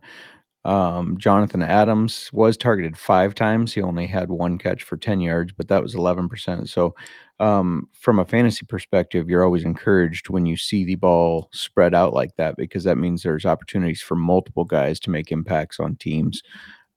Um, 0.63 1.17
Jonathan 1.17 1.62
Adams 1.62 2.30
was 2.34 2.58
targeted 2.58 2.97
five 2.97 3.36
times. 3.36 3.73
He 3.73 3.82
only 3.82 4.06
had 4.06 4.30
one 4.30 4.58
catch 4.58 4.84
for 4.84 4.97
10 4.97 5.21
yards, 5.21 5.54
but 5.54 5.67
that 5.69 5.82
was 5.82 5.95
11%. 5.95 6.67
So, 6.67 6.93
um, 7.39 7.88
from 7.93 8.19
a 8.19 8.26
fantasy 8.26 8.65
perspective, 8.65 9.30
you're 9.30 9.43
always 9.43 9.63
encouraged 9.63 10.30
when 10.30 10.45
you 10.45 10.58
see 10.58 10.84
the 10.84 10.95
ball 10.95 11.50
spread 11.54 11.93
out 11.93 12.13
like 12.13 12.36
that 12.36 12.58
because 12.58 12.84
that 12.84 12.97
means 12.97 13.23
there's 13.23 13.45
opportunities 13.45 14.02
for 14.02 14.15
multiple 14.15 14.65
guys 14.65 15.00
to 15.02 15.10
make 15.10 15.32
impacts 15.32 15.80
on 15.80 15.95
teams. 15.95 16.41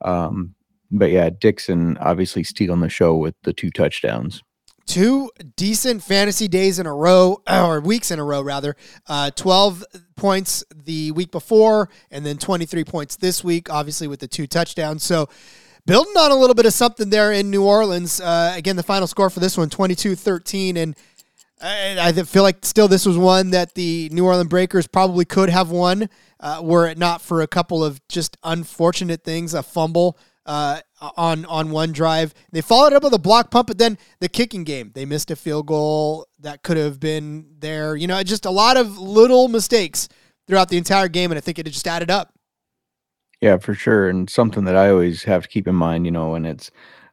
Um, 0.02 0.54
but 0.90 1.10
yeah, 1.10 1.30
Dixon 1.30 1.96
obviously 1.98 2.42
stealing 2.42 2.80
the 2.80 2.88
show 2.88 3.16
with 3.16 3.34
the 3.42 3.52
two 3.52 3.70
touchdowns. 3.70 4.42
Two 4.86 5.30
decent 5.56 6.02
fantasy 6.02 6.48
days 6.48 6.78
in 6.78 6.86
a 6.86 6.94
row, 6.94 7.42
or 7.50 7.80
weeks 7.80 8.10
in 8.10 8.18
a 8.18 8.24
row, 8.24 8.42
rather. 8.42 8.74
Uh, 9.06 9.30
12 9.30 9.84
points 10.16 10.64
the 10.74 11.12
week 11.12 11.30
before, 11.30 11.88
and 12.10 12.26
then 12.26 12.38
23 12.38 12.84
points 12.84 13.16
this 13.16 13.44
week, 13.44 13.70
obviously 13.70 14.08
with 14.08 14.20
the 14.20 14.28
two 14.28 14.46
touchdowns. 14.46 15.04
So, 15.04 15.28
building 15.86 16.16
on 16.16 16.30
a 16.30 16.34
little 16.34 16.54
bit 16.54 16.66
of 16.66 16.72
something 16.72 17.10
there 17.10 17.32
in 17.32 17.50
New 17.50 17.64
Orleans. 17.64 18.20
Uh, 18.20 18.52
again, 18.56 18.76
the 18.76 18.82
final 18.82 19.06
score 19.06 19.30
for 19.30 19.40
this 19.40 19.56
one 19.56 19.70
22 19.70 20.16
13. 20.16 20.76
And 20.76 20.96
I, 21.60 22.08
I, 22.08 22.12
feel 22.12 22.42
like 22.42 22.64
still 22.64 22.88
this 22.88 23.04
was 23.04 23.18
one 23.18 23.50
that 23.50 23.74
the 23.74 24.08
New 24.12 24.24
Orleans 24.24 24.48
Breakers 24.48 24.86
probably 24.86 25.24
could 25.24 25.50
have 25.50 25.70
won 25.70 26.08
uh, 26.40 26.60
were 26.62 26.86
it 26.86 26.98
not 26.98 27.20
for 27.20 27.42
a 27.42 27.46
couple 27.46 27.84
of 27.84 28.06
just 28.08 28.36
unfortunate 28.42 29.24
things 29.24 29.52
a 29.52 29.62
fumble 29.62 30.18
uh, 30.50 30.80
on 31.16 31.44
on 31.44 31.70
one 31.70 31.92
drive. 31.92 32.34
They 32.50 32.60
followed 32.60 32.92
up 32.92 33.04
with 33.04 33.14
a 33.14 33.18
block 33.20 33.52
punt, 33.52 33.68
but 33.68 33.78
then 33.78 33.96
the 34.18 34.28
kicking 34.28 34.64
game, 34.64 34.90
they 34.94 35.04
missed 35.04 35.30
a 35.30 35.36
field 35.36 35.66
goal 35.66 36.26
that 36.40 36.64
could 36.64 36.76
have 36.76 36.98
been 36.98 37.46
there. 37.60 37.94
You 37.94 38.08
know, 38.08 38.20
just 38.24 38.46
a 38.46 38.50
lot 38.50 38.76
of 38.76 38.98
little 38.98 39.46
mistakes 39.46 40.08
throughout 40.48 40.68
the 40.68 40.76
entire 40.76 41.06
game, 41.06 41.30
and 41.30 41.38
I 41.38 41.40
think 41.40 41.60
it 41.60 41.66
just 41.66 41.86
added 41.86 42.10
up. 42.10 42.34
Yeah, 43.40 43.58
for 43.58 43.74
sure, 43.74 44.08
and 44.08 44.28
something 44.28 44.64
that 44.64 44.74
I 44.74 44.90
always 44.90 45.22
have 45.22 45.44
to 45.44 45.48
keep 45.48 45.68
in 45.68 45.76
mind, 45.76 46.04
you 46.04 46.10
know, 46.10 46.30
when 46.30 46.44
it's 46.44 46.72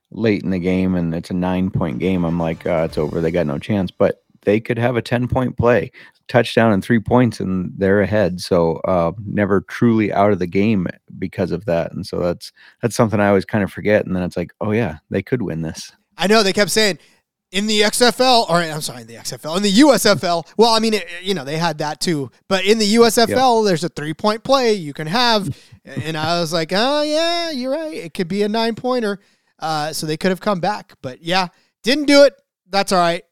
late 0.09 0.41
in 0.41 0.49
the 0.49 0.59
game 0.59 0.95
and 0.95 1.13
it's 1.13 1.29
a 1.29 1.35
nine 1.35 1.69
point 1.69 1.99
game, 1.99 2.23
I'm 2.23 2.39
like, 2.39 2.65
uh, 2.65 2.87
it's 2.89 2.97
over. 2.97 3.21
They 3.21 3.29
got 3.29 3.45
no 3.45 3.59
chance, 3.59 3.91
but 3.91 4.23
they 4.41 4.59
could 4.59 4.79
have 4.79 4.95
a 4.95 5.01
10 5.01 5.27
point 5.27 5.57
play 5.57 5.91
touchdown 6.27 6.71
and 6.71 6.83
three 6.83 6.99
points 6.99 7.39
and 7.39 7.71
they're 7.77 8.01
ahead. 8.01 8.41
So 8.41 8.77
uh, 8.85 9.11
never 9.25 9.61
truly 9.61 10.11
out 10.11 10.31
of 10.31 10.39
the 10.39 10.47
game 10.47 10.87
because 11.17 11.51
of 11.51 11.65
that. 11.65 11.91
And 11.93 12.05
so 12.05 12.19
that's 12.19 12.51
that's 12.81 12.95
something 12.95 13.19
I 13.19 13.27
always 13.29 13.45
kind 13.45 13.63
of 13.63 13.71
forget. 13.71 14.05
And 14.05 14.15
then 14.15 14.23
it's 14.23 14.37
like, 14.37 14.53
oh 14.61 14.71
yeah, 14.71 14.97
they 15.09 15.21
could 15.21 15.41
win 15.41 15.61
this. 15.61 15.91
I 16.17 16.27
know 16.27 16.43
they 16.43 16.53
kept 16.53 16.71
saying 16.71 16.99
in 17.51 17.67
the 17.67 17.81
XFL, 17.81 18.49
or 18.49 18.57
I'm 18.57 18.81
sorry, 18.81 19.01
in 19.01 19.07
the 19.07 19.15
XFL, 19.15 19.57
in 19.57 19.63
the 19.63 19.71
USFL. 19.71 20.45
Well, 20.57 20.73
I 20.73 20.79
mean, 20.79 20.93
it, 20.95 21.07
you 21.21 21.33
know, 21.33 21.45
they 21.45 21.57
had 21.57 21.77
that 21.77 22.01
too. 22.01 22.29
But 22.47 22.65
in 22.65 22.77
the 22.77 22.95
USFL, 22.95 23.61
yep. 23.61 23.67
there's 23.67 23.83
a 23.83 23.89
three 23.89 24.13
point 24.13 24.43
play 24.43 24.73
you 24.73 24.93
can 24.93 25.07
have. 25.07 25.55
and 25.85 26.17
I 26.17 26.39
was 26.39 26.51
like, 26.51 26.71
oh 26.73 27.03
yeah, 27.03 27.51
you're 27.51 27.71
right. 27.71 27.93
It 27.93 28.13
could 28.13 28.27
be 28.27 28.43
a 28.43 28.49
nine 28.49 28.75
pointer. 28.75 29.19
Uh, 29.59 29.91
so 29.91 30.05
they 30.05 30.17
could 30.17 30.29
have 30.29 30.41
come 30.41 30.59
back. 30.59 30.93
But 31.01 31.23
yeah, 31.23 31.47
didn't 31.83 32.05
do 32.05 32.23
it. 32.23 32.33
That's 32.69 32.91
all 32.91 32.99
right. 32.99 33.23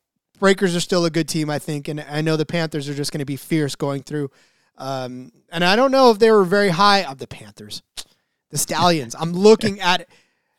Breakers 0.45 0.75
are 0.75 0.79
still 0.79 1.05
a 1.05 1.09
good 1.09 1.27
team, 1.27 1.49
I 1.49 1.57
think, 1.57 1.87
and 1.87 1.99
I 2.07 2.21
know 2.21 2.37
the 2.37 2.45
Panthers 2.45 2.87
are 2.87 2.93
just 2.93 3.11
going 3.11 3.17
to 3.17 3.25
be 3.25 3.35
fierce 3.35 3.73
going 3.73 4.03
through. 4.03 4.29
Um, 4.77 5.31
and 5.51 5.63
I 5.63 5.75
don't 5.75 5.89
know 5.89 6.11
if 6.11 6.19
they 6.19 6.29
were 6.29 6.43
very 6.43 6.69
high 6.69 7.03
of 7.03 7.17
the 7.17 7.25
Panthers, 7.25 7.81
the 8.51 8.59
Stallions. 8.59 9.15
I'm 9.19 9.33
looking 9.33 9.79
at 9.79 10.07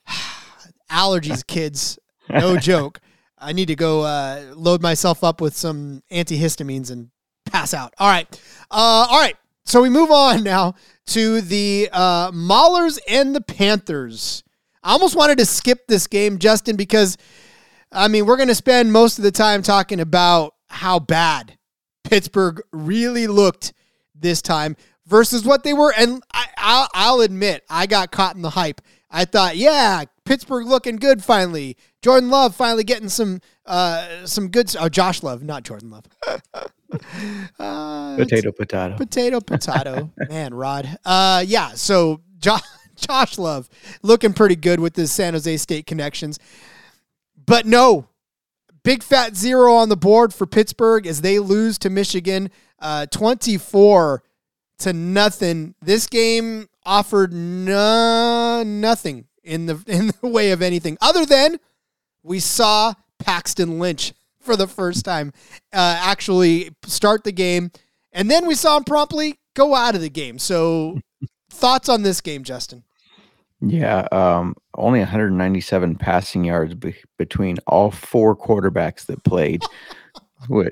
allergies, 0.90 1.46
kids. 1.46 2.00
No 2.28 2.56
joke. 2.58 2.98
I 3.38 3.52
need 3.52 3.66
to 3.66 3.76
go 3.76 4.00
uh, 4.00 4.54
load 4.56 4.82
myself 4.82 5.22
up 5.22 5.40
with 5.40 5.56
some 5.56 6.02
antihistamines 6.10 6.90
and 6.90 7.10
pass 7.44 7.72
out. 7.72 7.94
All 8.00 8.08
right, 8.08 8.26
uh, 8.72 9.06
all 9.08 9.20
right. 9.20 9.36
So 9.66 9.82
we 9.82 9.88
move 9.88 10.10
on 10.10 10.42
now 10.42 10.74
to 11.10 11.40
the 11.42 11.90
uh, 11.92 12.32
Maulers 12.32 12.98
and 13.08 13.36
the 13.36 13.40
Panthers. 13.40 14.42
I 14.82 14.94
almost 14.94 15.14
wanted 15.14 15.38
to 15.38 15.46
skip 15.46 15.86
this 15.86 16.08
game, 16.08 16.40
Justin, 16.40 16.74
because 16.74 17.16
I 17.92 18.08
mean, 18.08 18.26
we're 18.26 18.36
going 18.36 18.48
to 18.48 18.54
spend 18.54 18.92
most 18.92 19.18
of 19.18 19.24
the 19.24 19.30
time 19.30 19.62
talking 19.62 20.00
about 20.00 20.54
how 20.68 20.98
bad 20.98 21.56
Pittsburgh 22.04 22.62
really 22.72 23.26
looked 23.26 23.72
this 24.14 24.42
time 24.42 24.76
versus 25.06 25.44
what 25.44 25.62
they 25.62 25.72
were. 25.72 25.92
And 25.96 26.22
I, 26.32 27.10
will 27.10 27.22
admit, 27.22 27.64
I 27.70 27.86
got 27.86 28.10
caught 28.10 28.36
in 28.36 28.42
the 28.42 28.50
hype. 28.50 28.80
I 29.10 29.24
thought, 29.24 29.56
yeah, 29.56 30.04
Pittsburgh 30.24 30.66
looking 30.66 30.96
good 30.96 31.22
finally. 31.22 31.76
Jordan 32.02 32.30
Love 32.30 32.54
finally 32.54 32.84
getting 32.84 33.08
some 33.08 33.40
uh, 33.64 34.26
some 34.26 34.48
good. 34.48 34.74
Oh, 34.78 34.88
Josh 34.88 35.22
Love, 35.22 35.42
not 35.42 35.62
Jordan 35.62 35.90
Love. 35.90 36.04
uh, 37.58 38.16
potato, 38.16 38.52
potato, 38.52 38.96
potato, 38.96 39.40
potato. 39.46 40.12
Man, 40.28 40.54
Rod. 40.54 40.98
Uh, 41.04 41.44
yeah. 41.46 41.70
So 41.70 42.20
Josh, 42.38 42.62
Josh 42.96 43.38
Love 43.38 43.68
looking 44.02 44.32
pretty 44.32 44.56
good 44.56 44.80
with 44.80 44.96
his 44.96 45.12
San 45.12 45.34
Jose 45.34 45.56
State 45.56 45.86
connections. 45.86 46.38
But 47.46 47.66
no, 47.66 48.08
big 48.82 49.02
fat 49.02 49.36
zero 49.36 49.74
on 49.74 49.88
the 49.88 49.96
board 49.96 50.34
for 50.34 50.46
Pittsburgh 50.46 51.06
as 51.06 51.20
they 51.20 51.38
lose 51.38 51.78
to 51.78 51.90
Michigan 51.90 52.50
uh, 52.80 53.06
24 53.06 54.22
to 54.78 54.92
nothing. 54.92 55.74
This 55.80 56.06
game 56.06 56.68
offered 56.84 57.32
no, 57.32 58.62
nothing 58.64 59.26
in 59.42 59.66
the 59.66 59.82
in 59.86 60.12
the 60.20 60.28
way 60.28 60.50
of 60.50 60.62
anything 60.62 60.98
other 61.00 61.24
than 61.24 61.58
we 62.22 62.40
saw 62.40 62.94
Paxton 63.18 63.78
Lynch 63.78 64.12
for 64.40 64.56
the 64.56 64.66
first 64.66 65.04
time 65.04 65.32
uh, 65.72 65.98
actually 66.00 66.70
start 66.84 67.24
the 67.24 67.32
game, 67.32 67.70
and 68.12 68.30
then 68.30 68.46
we 68.46 68.54
saw 68.54 68.76
him 68.76 68.84
promptly 68.84 69.38
go 69.54 69.74
out 69.74 69.94
of 69.94 70.00
the 70.00 70.10
game. 70.10 70.38
So, 70.38 71.00
thoughts 71.50 71.88
on 71.88 72.02
this 72.02 72.20
game, 72.20 72.44
Justin? 72.44 72.84
Yeah, 73.60 74.06
um, 74.12 74.54
only 74.74 74.98
197 74.98 75.96
passing 75.96 76.44
yards 76.44 76.74
be- 76.74 76.94
between 77.16 77.56
all 77.66 77.90
four 77.90 78.36
quarterbacks 78.36 79.06
that 79.06 79.24
played. 79.24 79.62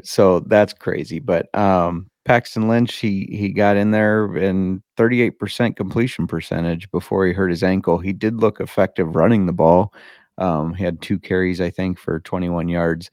so 0.03 0.41
that's 0.41 0.75
crazy. 0.75 1.19
But 1.19 1.53
um, 1.55 2.11
Paxton 2.25 2.69
Lynch, 2.69 2.97
he 2.97 3.27
he 3.31 3.51
got 3.51 3.77
in 3.77 3.91
there 3.91 4.27
and 4.37 4.83
38% 4.99 5.77
completion 5.77 6.27
percentage 6.27 6.91
before 6.91 7.27
he 7.27 7.33
hurt 7.33 7.51
his 7.51 7.63
ankle. 7.63 7.99
He 7.99 8.13
did 8.13 8.41
look 8.41 8.61
effective 8.61 9.17
running 9.17 9.47
the 9.47 9.53
ball. 9.53 9.95
Um, 10.37 10.75
he 10.75 10.85
had 10.85 11.01
two 11.01 11.19
carries, 11.19 11.61
I 11.61 11.71
think, 11.71 11.99
for 11.99 12.21
21 12.21 12.69
yards 12.69 13.11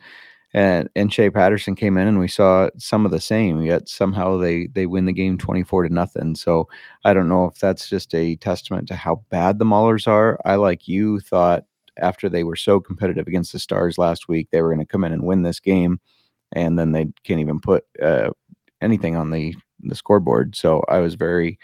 and 0.54 0.90
and 0.96 1.14
Shea 1.14 1.30
Patterson 1.30 1.76
came 1.76 1.98
in 1.98 2.08
and 2.08 2.20
we 2.20 2.28
saw 2.28 2.70
some 2.78 3.06
of 3.06 3.12
the 3.12 3.22
same. 3.22 3.62
Yet 3.62 3.88
somehow 3.88 4.38
they 4.38 4.68
they 4.68 4.86
win 4.86 5.06
the 5.06 5.14
game 5.14 5.38
twenty 5.38 5.64
four 5.64 5.88
to 5.88 5.94
nothing. 5.94 6.36
So 6.36 6.68
I 7.06 7.14
don't 7.14 7.30
know 7.30 7.46
if 7.46 7.60
that's 7.60 7.90
just 7.90 8.14
a 8.14 8.36
testament 8.38 8.88
to 8.90 8.96
how 8.96 9.24
bad 9.30 9.60
the 9.60 9.66
Maulers 9.66 10.08
are. 10.08 10.40
I 10.46 10.56
like 10.56 10.88
you 10.88 11.20
thought 11.20 11.66
after 11.98 12.30
they 12.30 12.44
were 12.44 12.56
so 12.56 12.80
competitive 12.80 13.28
against 13.28 13.54
the 13.54 13.60
Stars 13.60 13.98
last 13.98 14.28
week, 14.28 14.50
they 14.52 14.62
were 14.62 14.74
going 14.74 14.86
to 14.86 14.92
come 14.92 15.04
in 15.04 15.14
and 15.14 15.24
win 15.24 15.44
this 15.44 15.60
game, 15.60 16.00
and 16.52 16.78
then 16.78 16.92
they 16.92 17.08
can't 17.24 17.40
even 17.40 17.60
put 17.60 17.86
uh, 18.02 18.32
anything 18.82 19.16
on 19.16 19.32
the 19.32 19.56
the 19.80 19.96
scoreboard. 19.96 20.56
So 20.56 20.84
I 20.90 21.00
was 21.00 21.16
very 21.16 21.60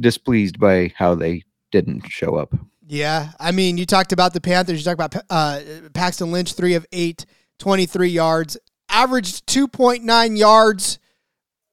displeased 0.00 0.58
by 0.58 0.92
how 0.96 1.14
they 1.14 1.44
didn't 1.70 2.08
show 2.08 2.36
up. 2.36 2.54
Yeah, 2.86 3.30
I 3.40 3.52
mean, 3.52 3.78
you 3.78 3.86
talked 3.86 4.12
about 4.12 4.34
the 4.34 4.40
Panthers. 4.40 4.78
You 4.78 4.84
talked 4.84 5.14
about 5.14 5.24
uh, 5.30 5.60
Paxton 5.94 6.30
Lynch, 6.32 6.52
three 6.52 6.74
of 6.74 6.84
eight 6.92 7.24
23 7.58 8.08
yards, 8.08 8.56
averaged 8.88 9.46
2.9 9.46 10.38
yards 10.38 10.98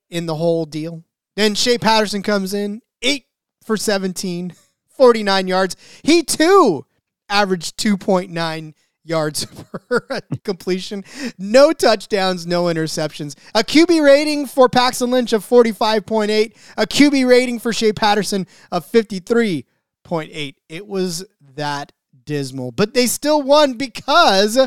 in 0.10 0.26
the 0.26 0.36
whole 0.36 0.66
deal. 0.66 1.04
Then 1.36 1.56
Shea 1.56 1.78
Patterson 1.78 2.24
comes 2.24 2.54
in, 2.54 2.82
8 3.02 3.26
for 3.64 3.78
17, 3.78 4.54
49 4.90 5.48
yards. 5.48 5.76
He 6.04 6.24
too 6.24 6.86
averaged 7.30 7.78
2.9 7.78 8.74
yards 9.04 9.46
per 9.90 10.22
completion. 10.44 11.04
No 11.38 11.72
touchdowns, 11.74 12.46
no 12.46 12.66
interceptions. 12.66 13.36
A 13.56 13.64
QB 13.64 14.04
rating 14.04 14.46
for 14.46 14.70
Paxton 14.70 15.12
Lynch 15.12 15.34
of 15.34 15.46
45.8, 15.46 16.56
a 16.78 16.86
QB 16.86 17.28
rating 17.28 17.60
for 17.60 17.74
Shea 17.74 17.94
Patterson 17.94 18.46
of 18.72 18.86
53.8. 18.86 20.56
It 20.70 20.88
was 20.88 21.26
that 21.56 21.92
dismal, 22.26 22.72
but 22.72 22.94
they 22.94 23.08
still 23.08 23.42
won 23.42 23.74
because 23.74 24.58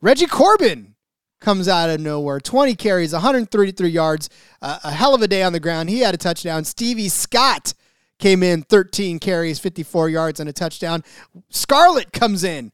Reggie 0.00 0.26
Corbin 0.26 0.94
comes 1.40 1.68
out 1.68 1.90
of 1.90 2.00
nowhere. 2.00 2.40
20 2.40 2.74
carries, 2.74 3.12
133 3.12 3.88
yards, 3.88 4.28
uh, 4.62 4.78
a 4.84 4.90
hell 4.90 5.14
of 5.14 5.22
a 5.22 5.28
day 5.28 5.42
on 5.42 5.52
the 5.52 5.60
ground. 5.60 5.88
He 5.90 6.00
had 6.00 6.14
a 6.14 6.18
touchdown. 6.18 6.64
Stevie 6.64 7.08
Scott 7.08 7.74
came 8.18 8.42
in 8.42 8.62
13 8.62 9.18
carries, 9.18 9.58
54 9.58 10.08
yards, 10.08 10.40
and 10.40 10.48
a 10.48 10.52
touchdown. 10.52 11.04
Scarlett 11.50 12.12
comes 12.12 12.44
in, 12.44 12.72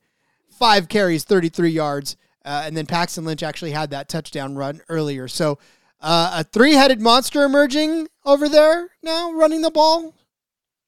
five 0.51 0.89
carries, 0.89 1.25
33 1.25 1.71
yards. 1.71 2.17
Uh, 2.45 2.63
and 2.67 2.77
then 2.77 2.87
Paxton 2.87 3.25
Lynch 3.25 3.43
actually 3.43 3.71
had 3.71 3.91
that 3.91 4.09
touchdown 4.09 4.55
run 4.55 4.83
earlier. 4.89 5.29
So 5.29 5.59
uh, 6.01 6.41
a 6.41 6.45
three 6.45 6.75
headed 6.75 7.01
monster 7.01 7.43
emerging 7.45 8.09
over 8.27 8.49
there 8.49 8.91
now, 9.03 9.33
running 9.33 9.63
the 9.63 9.71
ball 9.71 10.15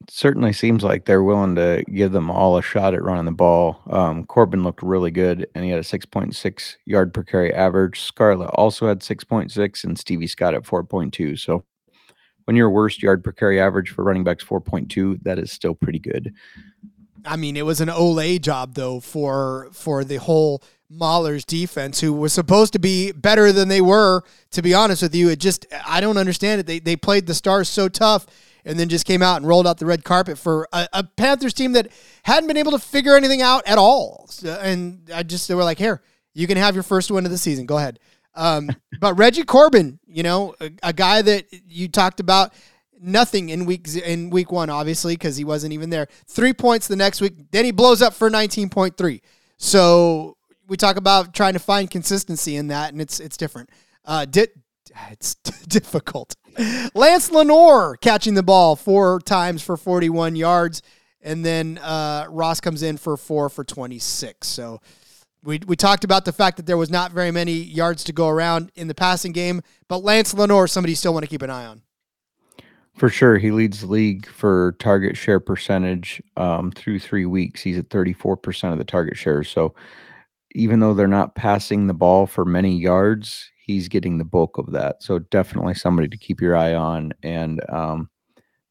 certainly 0.09 0.52
seems 0.52 0.85
like 0.85 1.04
they're 1.04 1.22
willing 1.22 1.54
to 1.56 1.85
give 1.92 2.12
them 2.12 2.30
all 2.30 2.56
a 2.56 2.62
shot 2.62 2.94
at 2.94 3.02
running 3.02 3.24
the 3.24 3.32
ball. 3.32 3.82
Um, 3.88 4.24
Corbin 4.24 4.62
looked 4.62 4.82
really 4.82 5.11
good, 5.11 5.46
and 5.54 5.64
he 5.64 5.70
had 5.70 5.80
a 5.80 5.82
6.6 5.82 6.76
yard 6.85 7.14
per 7.14 7.22
carry 7.22 7.52
average. 7.52 8.00
Scarlett 8.00 8.50
also 8.50 8.88
had 8.88 9.00
6.6, 9.00 9.85
and 9.85 9.98
Stevie 9.98 10.26
Scott 10.26 10.54
at 10.54 10.62
4.2. 10.62 11.38
So 11.38 11.64
when 12.44 12.56
your 12.56 12.70
worst 12.70 13.02
yard 13.02 13.24
per 13.24 13.32
carry 13.32 13.61
average 13.61 13.90
for 13.90 14.04
running 14.04 14.24
backs 14.24 14.44
4.2, 14.44 15.22
that 15.22 15.38
is 15.38 15.50
still 15.50 15.74
pretty 15.74 15.98
good. 15.98 16.32
I 17.24 17.37
mean, 17.37 17.56
it 17.56 17.66
was 17.66 17.80
an 17.80 17.88
Olay 17.88 18.40
job 18.40 18.74
though 18.74 19.00
for 19.00 19.68
for 19.72 20.04
the 20.04 20.16
whole 20.16 20.62
Maulers' 20.92 21.44
defense, 21.44 22.00
who 22.00 22.12
was 22.12 22.32
supposed 22.32 22.72
to 22.74 22.78
be 22.78 23.11
better 23.11 23.50
than 23.50 23.68
they 23.68 23.80
were. 23.80 24.22
To 24.52 24.62
be 24.62 24.72
honest 24.72 25.02
with 25.02 25.14
you, 25.14 25.28
it 25.28 25.40
just 25.40 25.66
I 25.85 26.00
don't 26.00 26.18
understand 26.18 26.61
it. 26.61 26.66
They 26.66 26.78
they 26.78 26.94
played 26.94 27.26
the 27.26 27.35
Stars 27.35 27.68
so 27.68 27.88
tough 27.88 28.26
and 28.66 28.79
then 28.79 28.88
just 28.88 29.07
came 29.07 29.22
out 29.22 29.37
and 29.37 29.46
rolled 29.46 29.66
out 29.66 29.79
the 29.79 29.87
red 29.87 30.05
carpet 30.05 30.37
for 30.37 30.68
a, 30.72 30.88
a 30.92 31.05
Panthers 31.05 31.55
team 31.55 31.72
that 31.72 31.88
hadn't 32.24 32.48
been 32.48 32.57
able 32.57 32.72
to 32.72 32.79
figure 32.79 33.16
anything 33.16 33.40
out 33.40 33.62
at 33.66 33.79
all. 33.79 34.26
So, 34.29 34.52
and 34.61 35.09
I 35.14 35.22
just 35.22 35.48
they 35.48 35.55
were 35.55 35.64
like, 35.64 35.79
"Here, 35.79 36.02
you 36.35 36.46
can 36.46 36.59
have 36.59 36.74
your 36.74 36.83
first 36.83 37.11
win 37.11 37.24
of 37.24 37.31
the 37.31 37.38
season. 37.38 37.64
Go 37.64 37.79
ahead." 37.79 38.00
Um, 38.35 38.68
but 39.00 39.14
Reggie 39.16 39.44
Corbin, 39.44 40.00
you 40.07 40.22
know, 40.22 40.55
a, 40.61 40.70
a, 40.83 40.92
guy 40.92 41.22
that 41.22 41.46
you 41.66 41.88
talked 41.88 42.20
about 42.20 42.52
nothing 43.00 43.48
in 43.48 43.64
week 43.64 43.88
in 43.94 44.31
week 44.31 44.50
one, 44.50 44.68
obviously, 44.68 45.14
because 45.14 45.37
he 45.37 45.44
wasn't 45.44 45.72
even 45.72 45.88
there. 45.88 46.09
Three 46.26 46.52
points 46.52 46.88
the 46.88 46.96
next 46.96 47.20
week. 47.20 47.35
Then 47.52 47.64
he 47.64 47.70
blows 47.70 48.02
up 48.02 48.14
for 48.14 48.29
nineteen 48.29 48.68
point 48.68 48.96
three. 48.96 49.22
So 49.59 50.37
we 50.66 50.76
talk 50.76 50.96
about 50.96 51.33
trying 51.33 51.52
to 51.52 51.59
find 51.61 51.90
consistency 51.90 52.57
in 52.57 52.66
that, 52.68 52.92
and 52.92 53.00
it's 53.00 53.20
it's 53.20 53.37
different. 53.37 53.70
Uh, 54.05 54.24
di- 54.24 54.48
it's 55.11 55.35
difficult. 55.68 56.35
Lance 56.94 57.30
Lenoir 57.30 57.96
catching 57.96 58.34
the 58.34 58.42
ball 58.42 58.76
four 58.76 59.20
times 59.20 59.62
for 59.62 59.76
41 59.76 60.36
yards, 60.36 60.82
and 61.22 61.44
then 61.44 61.78
uh, 61.78 62.26
Ross 62.28 62.60
comes 62.60 62.82
in 62.82 62.96
for 62.96 63.16
four 63.16 63.48
for 63.48 63.64
26. 63.64 64.46
So 64.46 64.80
we, 65.42 65.60
we 65.66 65.76
talked 65.76 66.04
about 66.04 66.24
the 66.24 66.32
fact 66.32 66.56
that 66.56 66.66
there 66.66 66.76
was 66.76 66.90
not 66.90 67.12
very 67.12 67.30
many 67.30 67.52
yards 67.52 68.04
to 68.04 68.12
go 68.12 68.28
around 68.28 68.72
in 68.74 68.88
the 68.88 68.94
passing 68.94 69.32
game, 69.32 69.62
but 69.88 70.02
Lance 70.02 70.34
Lenoir, 70.34 70.66
somebody 70.66 70.92
you 70.92 70.96
still 70.96 71.14
want 71.14 71.24
to 71.24 71.30
keep 71.30 71.42
an 71.42 71.50
eye 71.50 71.66
on. 71.66 71.82
For 72.96 73.10
sure. 73.10 73.36
He 73.36 73.50
leads 73.50 73.82
the 73.82 73.88
league 73.88 74.26
for 74.26 74.74
target 74.78 75.18
share 75.18 75.38
percentage 75.38 76.22
um, 76.36 76.72
through 76.72 76.98
three 76.98 77.26
weeks. 77.26 77.60
He's 77.60 77.78
at 77.78 77.90
34% 77.90 78.72
of 78.72 78.78
the 78.78 78.84
target 78.84 79.18
shares. 79.18 79.50
So 79.50 79.74
even 80.54 80.80
though 80.80 80.94
they're 80.94 81.06
not 81.06 81.34
passing 81.34 81.86
the 81.86 81.94
ball 81.94 82.26
for 82.26 82.46
many 82.46 82.78
yards, 82.78 83.50
he's 83.66 83.88
getting 83.88 84.18
the 84.18 84.24
bulk 84.24 84.59
of 84.59 84.70
that. 84.72 85.02
So 85.02 85.18
definitely 85.18 85.74
somebody 85.74 86.09
to 86.09 86.16
keep 86.16 86.40
your 86.40 86.57
eye 86.57 86.74
on. 86.74 87.12
And 87.22 87.61
um, 87.68 88.09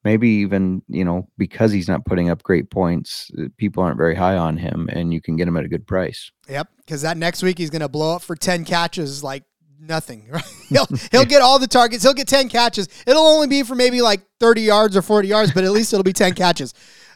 maybe 0.06 0.30
even, 0.30 0.82
you 0.88 1.04
know, 1.04 1.28
because 1.38 1.72
he's 1.72 1.90
not 1.90 2.06
putting 2.06 2.30
up 2.30 2.44
great 2.44 2.72
points, 2.72 3.30
uh, 3.38 3.48
people 3.58 3.84
aren't 3.84 3.98
very 3.98 4.16
high 4.16 4.38
on 4.38 4.56
him 4.56 4.90
and 4.92 5.14
you 5.14 5.22
can 5.22 5.36
get 5.36 5.48
him 5.48 5.58
at 5.58 5.66
a 5.66 5.68
good 5.68 5.86
price. 5.86 6.32
Yep. 6.48 6.70
Because 6.78 7.02
that 7.02 7.18
next 7.18 7.44
week 7.44 7.58
he's 7.58 7.70
going 7.70 7.82
to 7.82 7.90
blow 7.90 8.16
up 8.16 8.22
for 8.22 8.36
10 8.36 8.64
catches 8.64 9.24
like 9.24 9.44
nothing. 9.80 10.28
Right? 10.32 10.44
He'll 10.70 10.88
he'll 11.12 11.26
get 11.26 11.44
all 11.44 11.60
the 11.60 11.68
targets. 11.68 12.02
He'll 12.02 12.16
get 12.16 12.28
ten 12.28 12.50
catches. 12.50 12.90
It'll 13.06 13.22
only 13.22 13.46
be 13.46 13.62
for 13.62 13.76
maybe 13.76 14.02
like 14.02 14.22
thirty 14.40 14.64
yards 14.64 14.98
or 14.98 15.04
forty 15.04 15.28
yards, 15.28 15.52
but 15.54 15.64
at 15.64 15.72
least 15.72 15.94
it'll 15.94 16.04
be 16.04 16.12
ten 16.12 16.34
catches. 16.34 16.74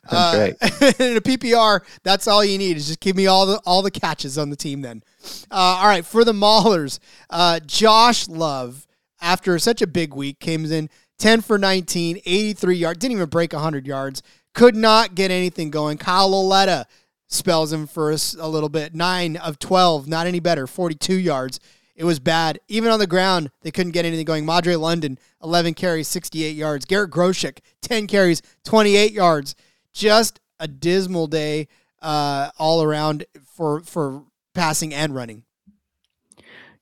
That's 0.10 0.36
uh, 0.36 0.40
right. 0.40 1.00
in 1.00 1.18
a 1.18 1.22
PPR, 1.22 1.82
that's 2.04 2.28
all 2.28 2.44
you 2.44 2.58
need 2.58 2.78
is 2.78 2.88
just 2.88 3.00
give 3.00 3.16
me 3.16 3.28
all 3.28 3.46
the 3.46 3.60
all 3.66 3.82
the 3.82 3.92
catches 3.92 4.38
on 4.38 4.50
the 4.50 4.56
team. 4.56 4.82
Then, 4.82 5.04
uh, 5.52 5.80
all 5.80 5.88
right 5.88 6.06
for 6.06 6.24
the 6.24 6.34
Maulers, 6.34 7.00
uh, 7.30 7.60
Josh 7.66 8.28
Love 8.28 8.88
after 9.22 9.58
such 9.60 9.82
a 9.82 9.88
big 9.88 10.14
week 10.14 10.40
came 10.40 10.66
in 10.66 10.90
10 11.20 11.42
for 11.42 11.58
19, 11.58 12.22
83 12.26 12.76
yards, 12.76 13.00
didn't 13.00 13.18
even 13.18 13.30
break 13.30 13.54
100 13.54 13.86
yards, 13.86 14.24
could 14.54 14.76
not 14.76 15.16
get 15.16 15.32
anything 15.32 15.70
going. 15.70 15.98
Kyle 15.98 16.30
Lauletta 16.30 16.88
spells 17.28 17.72
him 17.72 17.86
for 17.86 18.12
a, 18.12 18.18
a 18.40 18.48
little 18.48 18.70
bit, 18.70 18.96
9 18.96 19.36
of 19.38 19.60
12, 19.60 20.08
not 20.08 20.28
any 20.28 20.40
better, 20.40 20.66
42 20.66 21.16
yards. 21.16 21.60
It 21.96 22.06
was 22.06 22.20
bad. 22.20 22.60
Even 22.70 22.92
on 22.92 23.00
the 23.00 23.08
ground, 23.08 23.52
they 23.62 23.72
couldn't 23.72 23.92
get 23.92 24.06
anything 24.06 24.24
going. 24.24 24.46
Madre 24.46 24.76
London, 24.76 25.20
11 25.44 25.74
carries, 25.74 26.08
68 26.08 26.56
yards. 26.56 26.86
Garrett 26.86 27.12
Groshek, 27.12 27.60
10 27.82 28.08
carries, 28.08 28.42
28 28.64 29.12
yards. 29.12 29.54
Just 29.94 30.40
a 30.60 30.68
dismal 30.68 31.28
day 31.28 31.68
uh, 32.02 32.52
all 32.58 32.84
around 32.84 33.26
for 33.46 33.82
for 33.82 34.24
passing 34.54 34.94
and 34.94 35.14
running. 35.14 35.44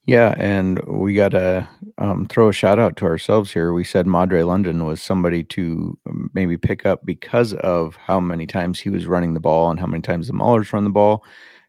Yeah, 0.05 0.35
and 0.37 0.79
we 0.85 1.15
got 1.15 1.29
to 1.29 1.67
um, 1.97 2.27
throw 2.27 2.47
a 2.47 2.53
shout 2.53 2.79
out 2.79 2.95
to 2.97 3.05
ourselves 3.05 3.51
here. 3.51 3.73
We 3.73 3.83
said 3.83 4.07
Madre 4.07 4.41
London 4.43 4.85
was 4.85 5.01
somebody 5.01 5.43
to 5.43 5.97
um, 6.07 6.31
maybe 6.33 6.57
pick 6.57 6.85
up 6.85 7.05
because 7.05 7.53
of 7.55 7.97
how 7.97 8.21
many 8.21 8.47
times 8.47 8.79
he 8.79 8.89
was 8.89 9.05
running 9.05 9.33
the 9.33 9.41
ball 9.41 9.69
and 9.69 9.77
how 9.77 9.85
many 9.85 10.01
times 10.01 10.27
the 10.27 10.33
Maulers 10.33 10.71
run 10.71 10.85
the 10.85 10.89
ball 10.89 11.25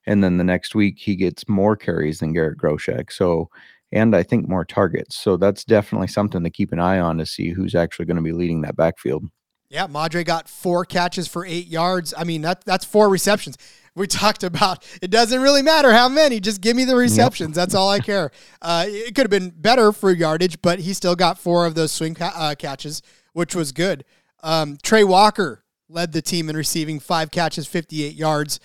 and 0.09 0.25
then 0.25 0.39
the 0.39 0.45
next 0.45 0.75
week 0.75 0.99
he 0.99 1.15
gets 1.17 1.47
more 1.51 1.77
carries 1.77 2.21
than 2.21 2.33
Garrett 2.33 2.57
Groshek. 2.57 3.13
So, 3.13 3.51
and 3.93 4.17
I 4.17 4.23
think 4.23 4.49
more 4.49 4.65
targets. 4.65 5.17
So 5.17 5.37
that's 5.37 5.65
definitely 5.65 6.09
something 6.09 6.43
to 6.43 6.51
keep 6.51 6.73
an 6.73 6.81
eye 6.81 6.99
on 6.99 7.19
to 7.19 7.27
see 7.27 7.51
who's 7.51 7.75
actually 7.75 8.07
going 8.07 8.17
to 8.17 8.23
be 8.23 8.33
leading 8.33 8.63
that 8.63 8.75
backfield. 8.75 9.27
Yeah, 9.71 9.87
Madre 9.87 10.25
got 10.25 10.49
four 10.49 10.85
catches 10.85 11.29
for 11.29 11.45
eight 11.45 11.67
yards. 11.67 12.15
I 12.17 12.25
mean, 12.25 12.43
that 12.43 12.65
that's 12.65 12.85
four 12.85 13.09
receptions. 13.09 13.57
We 13.95 14.07
talked 14.09 14.45
about 14.45 14.87
it 15.03 15.11
doesn't 15.11 15.41
really 15.41 15.63
matter 15.63 15.93
how 15.93 16.09
many, 16.09 16.41
just 16.41 16.61
give 16.61 16.77
me 16.77 16.85
the 16.85 16.97
receptions. 16.97 17.51
Yep. 17.51 17.55
That's 17.55 17.75
all 17.75 17.91
I 17.91 18.01
care. 18.01 18.31
Uh, 18.61 18.87
it 18.89 19.15
could 19.15 19.23
have 19.25 19.31
been 19.31 19.51
better 19.51 19.93
for 19.93 20.11
yardage, 20.11 20.61
but 20.63 20.81
he 20.81 20.93
still 20.93 21.15
got 21.15 21.39
four 21.39 21.65
of 21.65 21.77
those 21.77 21.93
swing 21.93 22.15
ca- 22.15 22.33
uh, 22.35 22.55
catches, 22.57 23.03
which 23.33 23.55
was 23.55 23.71
good. 23.71 24.05
Um, 24.43 24.79
Trey 24.83 25.05
Walker 25.05 25.63
led 25.89 26.11
the 26.13 26.21
team 26.21 26.51
in 26.51 26.57
receiving 26.57 26.99
five 26.99 27.31
catches, 27.31 27.69
58 27.69 28.15
yards. 28.15 28.59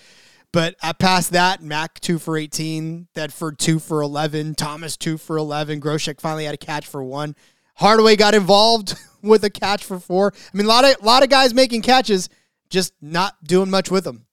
But 0.52 0.76
I 0.82 0.94
past 0.94 1.32
that, 1.32 1.62
Mack 1.62 2.00
two 2.00 2.18
for 2.18 2.38
18, 2.38 3.08
Thedford 3.16 3.58
two 3.60 3.78
for 3.78 4.02
11, 4.02 4.56
Thomas 4.56 4.98
two 4.98 5.18
for 5.20 5.38
11, 5.38 5.80
Groshek 5.80 6.20
finally 6.20 6.46
had 6.46 6.56
a 6.56 6.58
catch 6.58 6.88
for 6.88 7.04
one. 7.04 7.36
Hardaway 7.76 8.16
got 8.16 8.34
involved 8.34 8.96
with 9.24 9.44
a 9.44 9.50
catch 9.50 9.84
for 9.84 10.00
four. 10.00 10.34
I 10.36 10.58
mean, 10.58 10.66
a 10.66 10.70
lot 10.70 10.86
of 10.86 11.02
a 11.02 11.06
lot 11.06 11.24
of 11.24 11.30
guys 11.30 11.54
making 11.54 11.82
catches, 11.82 12.30
just 12.70 12.94
not 13.02 13.36
doing 13.44 13.70
much 13.70 13.90
with 13.90 14.04
them. 14.04 14.26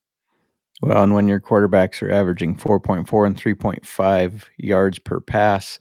Well, 0.82 1.02
and 1.02 1.14
when 1.14 1.28
your 1.28 1.40
quarterbacks 1.40 2.02
are 2.02 2.10
averaging 2.10 2.56
4.4 2.56 3.26
and 3.26 3.36
3.5 3.36 4.44
yards 4.56 4.98
per 4.98 5.20
pass, 5.20 5.78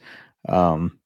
um, 0.49 0.99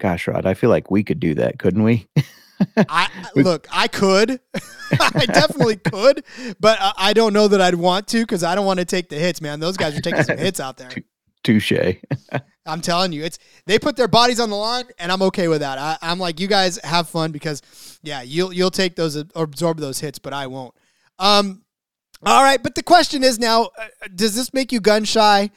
gosh, 0.00 0.26
Rod, 0.26 0.44
I 0.44 0.54
feel 0.54 0.70
like 0.70 0.90
we 0.90 1.04
could 1.04 1.20
do 1.20 1.34
that, 1.36 1.58
couldn't 1.58 1.84
we? 1.84 2.08
I 2.76 3.08
look, 3.36 3.68
I 3.70 3.86
could, 3.86 4.40
I 5.00 5.26
definitely 5.26 5.76
could, 5.76 6.24
but 6.58 6.78
I 6.96 7.12
don't 7.12 7.32
know 7.32 7.46
that 7.46 7.60
I'd 7.60 7.76
want 7.76 8.08
to 8.08 8.20
because 8.20 8.42
I 8.42 8.56
don't 8.56 8.66
want 8.66 8.80
to 8.80 8.84
take 8.84 9.08
the 9.08 9.16
hits, 9.16 9.40
man. 9.40 9.60
Those 9.60 9.76
guys 9.76 9.96
are 9.96 10.00
taking 10.00 10.24
some 10.24 10.38
hits 10.38 10.58
out 10.58 10.76
there. 10.76 10.90
Touche. 11.44 11.72
I'm 12.68 12.80
telling 12.80 13.12
you, 13.12 13.24
it's 13.24 13.38
they 13.66 13.78
put 13.78 13.96
their 13.96 14.08
bodies 14.08 14.40
on 14.40 14.50
the 14.50 14.56
line, 14.56 14.84
and 14.98 15.10
I'm 15.10 15.22
okay 15.22 15.48
with 15.48 15.60
that. 15.60 15.78
I, 15.78 15.98
am 16.02 16.18
like, 16.18 16.38
you 16.38 16.46
guys 16.46 16.78
have 16.84 17.08
fun 17.08 17.32
because, 17.32 17.62
yeah, 18.02 18.22
you'll 18.22 18.52
you'll 18.52 18.70
take 18.70 18.94
those 18.96 19.16
absorb 19.16 19.78
those 19.78 20.00
hits, 20.00 20.18
but 20.18 20.32
I 20.32 20.46
won't. 20.46 20.74
Um, 21.18 21.62
all 22.22 22.42
right, 22.42 22.62
but 22.62 22.74
the 22.74 22.82
question 22.82 23.24
is 23.24 23.38
now, 23.38 23.70
uh, 23.78 23.86
does 24.14 24.34
this 24.34 24.52
make 24.52 24.72
you 24.72 24.80
gun 24.80 25.04
shy 25.04 25.50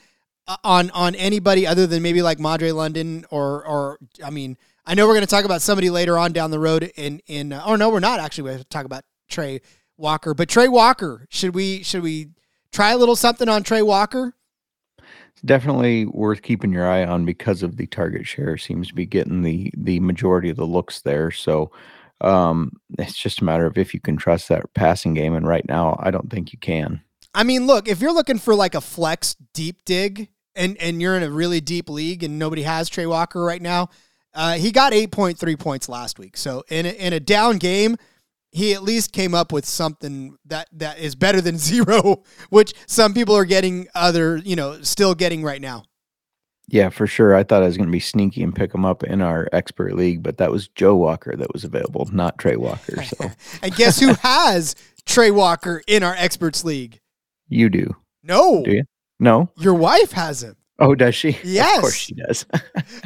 uh, 0.48 0.56
on 0.64 0.90
on 0.90 1.14
anybody 1.14 1.66
other 1.66 1.86
than 1.86 2.02
maybe 2.02 2.22
like 2.22 2.40
Madre 2.40 2.70
London 2.72 3.24
or 3.30 3.64
or 3.66 3.98
I 4.24 4.30
mean 4.30 4.56
I 4.84 4.94
know 4.94 5.06
we're 5.06 5.14
going 5.14 5.26
to 5.26 5.30
talk 5.30 5.44
about 5.44 5.62
somebody 5.62 5.90
later 5.90 6.18
on 6.18 6.32
down 6.32 6.50
the 6.50 6.58
road 6.58 6.92
in 6.96 7.20
in. 7.26 7.52
Uh, 7.52 7.62
oh 7.64 7.76
no, 7.76 7.90
we're 7.90 8.00
not 8.00 8.20
actually 8.20 8.50
going 8.50 8.58
to 8.58 8.64
talk 8.64 8.84
about 8.84 9.04
Trey 9.28 9.60
Walker, 9.96 10.34
but 10.34 10.48
Trey 10.48 10.68
Walker. 10.68 11.26
Should 11.30 11.54
we 11.54 11.82
should 11.82 12.02
we 12.02 12.30
try 12.72 12.90
a 12.90 12.98
little 12.98 13.16
something 13.16 13.48
on 13.48 13.62
Trey 13.62 13.82
Walker? 13.82 14.34
Definitely 15.44 16.06
worth 16.06 16.42
keeping 16.42 16.72
your 16.72 16.88
eye 16.88 17.04
on 17.04 17.24
because 17.24 17.62
of 17.62 17.76
the 17.76 17.86
target 17.86 18.26
share 18.26 18.56
seems 18.56 18.88
to 18.88 18.94
be 18.94 19.06
getting 19.06 19.42
the 19.42 19.72
the 19.76 20.00
majority 20.00 20.50
of 20.50 20.56
the 20.56 20.66
looks 20.66 21.00
there. 21.00 21.30
So 21.30 21.72
um, 22.20 22.72
it's 22.98 23.18
just 23.18 23.40
a 23.40 23.44
matter 23.44 23.66
of 23.66 23.76
if 23.76 23.92
you 23.92 24.00
can 24.00 24.16
trust 24.16 24.48
that 24.48 24.72
passing 24.74 25.14
game. 25.14 25.34
And 25.34 25.46
right 25.46 25.66
now, 25.66 25.98
I 26.00 26.10
don't 26.12 26.30
think 26.30 26.52
you 26.52 26.58
can. 26.60 27.02
I 27.34 27.42
mean, 27.42 27.66
look, 27.66 27.88
if 27.88 28.00
you're 28.00 28.12
looking 28.12 28.38
for 28.38 28.54
like 28.54 28.74
a 28.74 28.80
flex 28.80 29.34
deep 29.52 29.84
dig 29.84 30.28
and 30.54 30.76
and 30.78 31.02
you're 31.02 31.16
in 31.16 31.22
a 31.22 31.30
really 31.30 31.60
deep 31.60 31.88
league 31.88 32.22
and 32.22 32.38
nobody 32.38 32.62
has 32.62 32.88
Trey 32.88 33.06
Walker 33.06 33.42
right 33.42 33.62
now 33.62 33.88
uh, 34.34 34.54
he 34.54 34.72
got 34.72 34.92
8.3 34.92 35.58
points 35.58 35.88
last 35.88 36.18
week. 36.18 36.36
So 36.36 36.64
in 36.68 36.86
a, 36.86 36.90
in 36.90 37.12
a 37.12 37.20
down 37.20 37.58
game, 37.58 37.96
he 38.52 38.74
at 38.74 38.82
least 38.82 39.12
came 39.12 39.34
up 39.34 39.50
with 39.50 39.66
something 39.66 40.36
that, 40.44 40.68
that 40.72 40.98
is 40.98 41.14
better 41.14 41.40
than 41.40 41.58
zero, 41.58 42.22
which 42.50 42.74
some 42.86 43.14
people 43.14 43.34
are 43.34 43.46
getting 43.46 43.88
other, 43.94 44.36
you 44.36 44.54
know, 44.54 44.80
still 44.82 45.14
getting 45.14 45.42
right 45.42 45.60
now. 45.60 45.84
Yeah, 46.68 46.90
for 46.90 47.06
sure. 47.06 47.34
I 47.34 47.42
thought 47.42 47.62
I 47.62 47.66
was 47.66 47.76
going 47.76 47.88
to 47.88 47.92
be 47.92 48.00
sneaky 48.00 48.42
and 48.42 48.54
pick 48.54 48.74
him 48.74 48.84
up 48.84 49.02
in 49.02 49.20
our 49.20 49.48
expert 49.52 49.94
league, 49.94 50.22
but 50.22 50.38
that 50.38 50.52
was 50.52 50.68
Joe 50.68 50.94
Walker 50.94 51.34
that 51.36 51.52
was 51.52 51.64
available, 51.64 52.08
not 52.12 52.38
Trey 52.38 52.56
Walker. 52.56 53.02
So, 53.02 53.30
and 53.62 53.74
guess 53.74 53.98
who 53.98 54.14
has 54.22 54.76
Trey 55.04 55.30
Walker 55.30 55.82
in 55.86 56.02
our 56.02 56.14
experts 56.16 56.64
league? 56.64 57.00
You 57.48 57.68
do. 57.68 57.96
No. 58.22 58.62
Do 58.62 58.70
you? 58.70 58.84
No. 59.18 59.50
Your 59.58 59.74
wife 59.74 60.12
has 60.12 60.42
him. 60.42 60.56
Oh, 60.78 60.94
does 60.94 61.14
she? 61.14 61.38
Yes. 61.44 61.76
Of 61.76 61.82
course 61.82 61.94
she 61.94 62.14
does. 62.14 62.46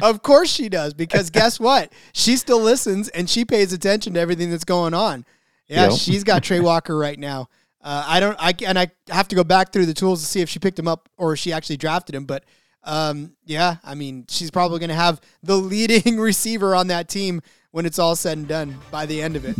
of 0.01 0.23
course 0.23 0.49
she 0.49 0.69
does. 0.69 0.93
Because 0.93 1.29
guess 1.29 1.59
what? 1.59 1.91
She 2.13 2.37
still 2.37 2.61
listens 2.61 3.09
and 3.09 3.29
she 3.29 3.43
pays 3.43 3.73
attention 3.73 4.13
to 4.13 4.19
everything 4.19 4.49
that's 4.49 4.63
going 4.63 4.93
on. 4.93 5.25
Yeah, 5.67 5.89
she's 5.89 6.23
got 6.23 6.43
Trey 6.43 6.59
Walker 6.59 6.97
right 6.97 7.19
now. 7.19 7.49
Uh, 7.81 8.03
I 8.07 8.19
don't. 8.19 8.37
I 8.39 8.53
and 8.65 8.77
I 8.77 8.91
have 9.09 9.27
to 9.29 9.35
go 9.35 9.43
back 9.43 9.71
through 9.71 9.85
the 9.85 9.93
tools 9.93 10.21
to 10.21 10.27
see 10.27 10.41
if 10.41 10.49
she 10.49 10.59
picked 10.59 10.79
him 10.79 10.87
up 10.87 11.09
or 11.17 11.35
she 11.35 11.53
actually 11.53 11.77
drafted 11.77 12.15
him. 12.15 12.25
But 12.25 12.43
um, 12.83 13.33
yeah, 13.45 13.77
I 13.83 13.95
mean, 13.95 14.25
she's 14.29 14.51
probably 14.51 14.79
going 14.79 14.89
to 14.89 14.95
have 14.95 15.21
the 15.43 15.57
leading 15.57 16.17
receiver 16.19 16.73
on 16.73 16.87
that 16.87 17.09
team 17.09 17.41
when 17.71 17.85
it's 17.85 17.99
all 17.99 18.15
said 18.15 18.37
and 18.37 18.47
done 18.47 18.77
by 18.91 19.05
the 19.05 19.21
end 19.21 19.35
of 19.35 19.45
it. 19.45 19.55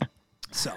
so. 0.50 0.72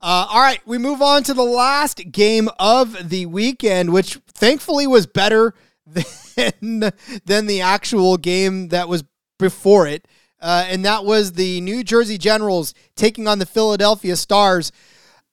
Uh, 0.00 0.26
all 0.28 0.40
right, 0.40 0.60
we 0.66 0.76
move 0.76 1.00
on 1.00 1.22
to 1.22 1.32
the 1.32 1.42
last 1.42 2.12
game 2.12 2.50
of 2.58 3.08
the 3.08 3.24
weekend, 3.24 3.90
which 3.90 4.18
thankfully 4.34 4.86
was 4.86 5.06
better 5.06 5.54
than 5.86 6.92
than 7.24 7.46
the 7.46 7.62
actual 7.62 8.18
game 8.18 8.68
that 8.68 8.86
was 8.86 9.02
before 9.38 9.86
it. 9.86 10.06
Uh, 10.44 10.66
and 10.68 10.84
that 10.84 11.06
was 11.06 11.32
the 11.32 11.62
New 11.62 11.82
Jersey 11.82 12.18
Generals 12.18 12.74
taking 12.96 13.26
on 13.26 13.38
the 13.38 13.46
Philadelphia 13.46 14.14
Stars. 14.14 14.72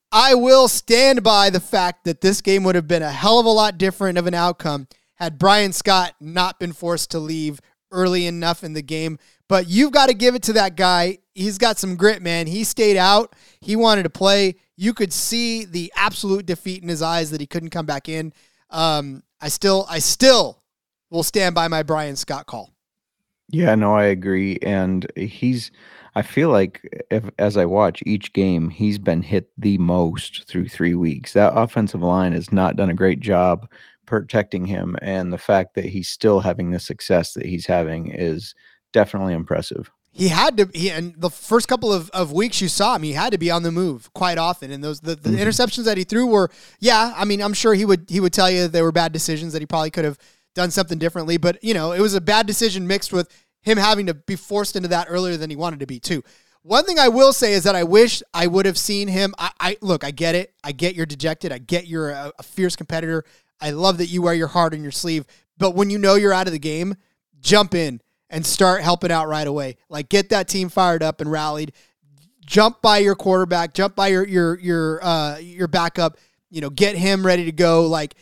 I 0.09 0.35
will 0.35 0.69
stand 0.69 1.21
by 1.21 1.49
the 1.49 1.59
fact 1.59 2.05
that 2.05 2.21
this 2.21 2.39
game 2.39 2.63
would 2.63 2.75
have 2.75 2.87
been 2.87 3.01
a 3.01 3.11
hell 3.11 3.37
of 3.37 3.45
a 3.45 3.49
lot 3.49 3.77
different 3.77 4.17
of 4.17 4.25
an 4.25 4.33
outcome 4.33 4.87
had 5.15 5.37
Bryan 5.37 5.73
Scott 5.73 6.15
not 6.21 6.61
been 6.61 6.71
forced 6.71 7.11
to 7.11 7.19
leave 7.19 7.59
early 7.91 8.25
enough 8.25 8.63
in 8.63 8.71
the 8.71 8.81
game. 8.81 9.19
But 9.49 9.67
you've 9.67 9.91
got 9.91 10.07
to 10.07 10.13
give 10.13 10.33
it 10.33 10.43
to 10.43 10.53
that 10.53 10.77
guy. 10.77 11.17
He's 11.35 11.57
got 11.57 11.77
some 11.77 11.97
grit, 11.97 12.21
man. 12.21 12.47
He 12.47 12.63
stayed 12.63 12.95
out. 12.95 13.35
He 13.59 13.75
wanted 13.75 14.03
to 14.03 14.09
play. 14.09 14.55
You 14.77 14.93
could 14.93 15.11
see 15.11 15.65
the 15.65 15.91
absolute 15.95 16.45
defeat 16.45 16.83
in 16.83 16.87
his 16.87 17.01
eyes 17.01 17.31
that 17.31 17.41
he 17.41 17.47
couldn't 17.47 17.71
come 17.71 17.85
back 17.85 18.07
in. 18.07 18.31
Um, 18.69 19.23
I 19.41 19.49
still, 19.49 19.85
I 19.89 19.99
still 19.99 20.63
will 21.09 21.23
stand 21.23 21.53
by 21.53 21.67
my 21.67 21.83
Bryan 21.83 22.15
Scott 22.15 22.47
call. 22.47 22.70
Yeah, 23.51 23.75
no, 23.75 23.95
I 23.95 24.05
agree. 24.05 24.57
And 24.61 25.05
he's 25.15 25.71
I 26.13 26.21
feel 26.21 26.49
like 26.49 27.05
if, 27.09 27.23
as 27.39 27.55
I 27.55 27.65
watch 27.65 28.03
each 28.05 28.33
game, 28.33 28.69
he's 28.69 28.99
been 28.99 29.21
hit 29.21 29.49
the 29.57 29.77
most 29.77 30.45
through 30.47 30.67
three 30.67 30.95
weeks. 30.95 31.33
That 31.33 31.53
offensive 31.55 32.01
line 32.01 32.33
has 32.33 32.51
not 32.51 32.75
done 32.75 32.89
a 32.89 32.95
great 32.95 33.21
job 33.21 33.69
protecting 34.05 34.65
him, 34.65 34.97
and 35.01 35.31
the 35.31 35.37
fact 35.37 35.75
that 35.75 35.85
he's 35.85 36.09
still 36.09 36.41
having 36.41 36.71
the 36.71 36.79
success 36.79 37.33
that 37.33 37.45
he's 37.45 37.65
having 37.65 38.11
is 38.11 38.53
definitely 38.91 39.33
impressive. 39.33 39.89
He 40.13 40.27
had 40.27 40.57
to, 40.57 40.69
he, 40.73 40.91
and 40.91 41.13
the 41.15 41.29
first 41.29 41.69
couple 41.69 41.93
of, 41.93 42.09
of 42.09 42.33
weeks 42.33 42.59
you 42.59 42.67
saw 42.67 42.95
him, 42.95 43.03
he 43.03 43.13
had 43.13 43.31
to 43.31 43.37
be 43.37 43.49
on 43.49 43.63
the 43.63 43.71
move 43.71 44.11
quite 44.13 44.37
often. 44.37 44.69
And 44.69 44.83
those 44.83 44.99
the, 44.99 45.15
the 45.15 45.29
mm-hmm. 45.29 45.39
interceptions 45.39 45.85
that 45.85 45.97
he 45.97 46.03
threw 46.03 46.25
were, 46.25 46.51
yeah, 46.79 47.13
I 47.15 47.23
mean, 47.23 47.41
I'm 47.41 47.53
sure 47.53 47.73
he 47.73 47.85
would 47.85 48.07
he 48.09 48.19
would 48.19 48.33
tell 48.33 48.51
you 48.51 48.67
they 48.67 48.81
were 48.81 48.91
bad 48.91 49.13
decisions 49.13 49.53
that 49.53 49.61
he 49.61 49.65
probably 49.65 49.91
could 49.91 50.03
have 50.03 50.19
done 50.53 50.71
something 50.71 50.97
differently. 50.97 51.37
But 51.37 51.63
you 51.63 51.73
know, 51.73 51.91
it 51.91 52.01
was 52.01 52.13
a 52.13 52.21
bad 52.21 52.47
decision 52.47 52.87
mixed 52.87 53.13
with 53.13 53.29
him 53.61 53.77
having 53.77 54.07
to 54.07 54.13
be 54.13 54.35
forced 54.35 54.75
into 54.75 54.89
that 54.89 55.07
earlier 55.09 55.37
than 55.37 55.49
he 55.49 55.55
wanted 55.55 55.79
to 55.81 55.87
be 55.87 55.99
too. 55.99 56.23
One 56.63 56.85
thing 56.85 56.99
I 56.99 57.07
will 57.07 57.33
say 57.33 57.53
is 57.53 57.63
that 57.63 57.75
I 57.75 57.83
wish 57.83 58.21
I 58.33 58.45
would 58.45 58.67
have 58.67 58.77
seen 58.77 59.07
him. 59.07 59.33
I, 59.39 59.51
I 59.59 59.77
look, 59.81 60.03
I 60.03 60.11
get 60.11 60.35
it. 60.35 60.53
I 60.63 60.71
get 60.71 60.95
you're 60.95 61.07
dejected. 61.07 61.51
I 61.51 61.57
get 61.57 61.87
you're 61.87 62.11
a, 62.11 62.31
a 62.37 62.43
fierce 62.43 62.75
competitor. 62.75 63.23
I 63.59 63.71
love 63.71 63.97
that 63.97 64.07
you 64.07 64.21
wear 64.21 64.33
your 64.33 64.47
heart 64.47 64.73
on 64.73 64.83
your 64.83 64.91
sleeve. 64.91 65.25
But 65.57 65.75
when 65.75 65.89
you 65.89 65.97
know 65.97 66.15
you're 66.15 66.33
out 66.33 66.47
of 66.47 66.53
the 66.53 66.59
game, 66.59 66.95
jump 67.39 67.73
in 67.73 68.01
and 68.29 68.45
start 68.45 68.81
helping 68.81 69.11
out 69.11 69.27
right 69.27 69.45
away. 69.45 69.77
Like 69.89 70.09
get 70.09 70.29
that 70.29 70.47
team 70.47 70.69
fired 70.69 71.03
up 71.03 71.19
and 71.21 71.31
rallied. 71.31 71.73
Jump 72.45 72.81
by 72.81 72.99
your 72.99 73.15
quarterback. 73.15 73.73
Jump 73.73 73.95
by 73.95 74.09
your 74.09 74.27
your 74.27 74.59
your 74.59 75.03
uh, 75.03 75.37
your 75.37 75.67
backup. 75.67 76.17
You 76.49 76.61
know, 76.61 76.69
get 76.69 76.95
him 76.95 77.25
ready 77.25 77.45
to 77.45 77.51
go. 77.51 77.87
Like 77.87 78.15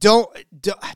don't 0.00 0.28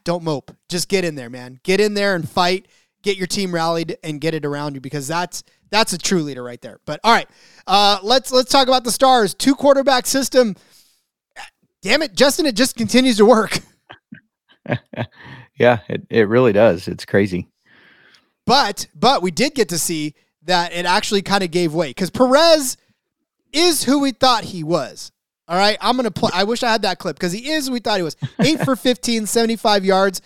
don't, 0.04 0.24
mope. 0.24 0.50
Just 0.68 0.88
get 0.88 1.04
in 1.04 1.14
there, 1.14 1.30
man. 1.30 1.60
Get 1.62 1.80
in 1.80 1.94
there 1.94 2.14
and 2.14 2.28
fight 2.28 2.66
get 3.04 3.16
your 3.16 3.26
team 3.28 3.54
rallied 3.54 3.98
and 4.02 4.20
get 4.20 4.34
it 4.34 4.44
around 4.44 4.74
you 4.74 4.80
because 4.80 5.06
that's 5.06 5.44
that's 5.70 5.92
a 5.92 5.98
true 5.98 6.22
leader 6.22 6.42
right 6.42 6.60
there. 6.60 6.80
But 6.84 6.98
all 7.04 7.12
right, 7.12 7.28
uh, 7.66 7.98
let's 8.02 8.32
let's 8.32 8.50
talk 8.50 8.66
about 8.66 8.82
the 8.82 8.90
stars. 8.90 9.34
Two 9.34 9.54
quarterback 9.54 10.06
system. 10.06 10.56
Damn 11.82 12.02
it, 12.02 12.14
Justin! 12.14 12.46
It 12.46 12.56
just 12.56 12.76
continues 12.76 13.18
to 13.18 13.26
work. 13.26 13.60
yeah, 15.58 15.80
it, 15.88 16.02
it 16.10 16.28
really 16.28 16.52
does. 16.52 16.88
It's 16.88 17.04
crazy. 17.04 17.48
But 18.46 18.88
but 18.94 19.22
we 19.22 19.30
did 19.30 19.54
get 19.54 19.68
to 19.68 19.78
see 19.78 20.14
that 20.42 20.72
it 20.72 20.86
actually 20.86 21.22
kind 21.22 21.44
of 21.44 21.50
gave 21.50 21.74
way 21.74 21.90
because 21.90 22.10
Perez 22.10 22.76
is 23.52 23.84
who 23.84 24.00
we 24.00 24.10
thought 24.12 24.44
he 24.44 24.64
was. 24.64 25.12
All 25.46 25.56
right, 25.58 25.76
I'm 25.80 25.96
gonna 25.96 26.10
play. 26.10 26.30
I 26.32 26.44
wish 26.44 26.62
I 26.62 26.72
had 26.72 26.82
that 26.82 26.98
clip 26.98 27.16
because 27.16 27.32
he 27.32 27.50
is 27.50 27.70
we 27.70 27.80
thought 27.80 27.98
he 27.98 28.02
was. 28.02 28.16
Eight 28.40 28.60
for 28.64 28.76
15, 28.76 29.26
75 29.26 29.84
yards 29.84 30.22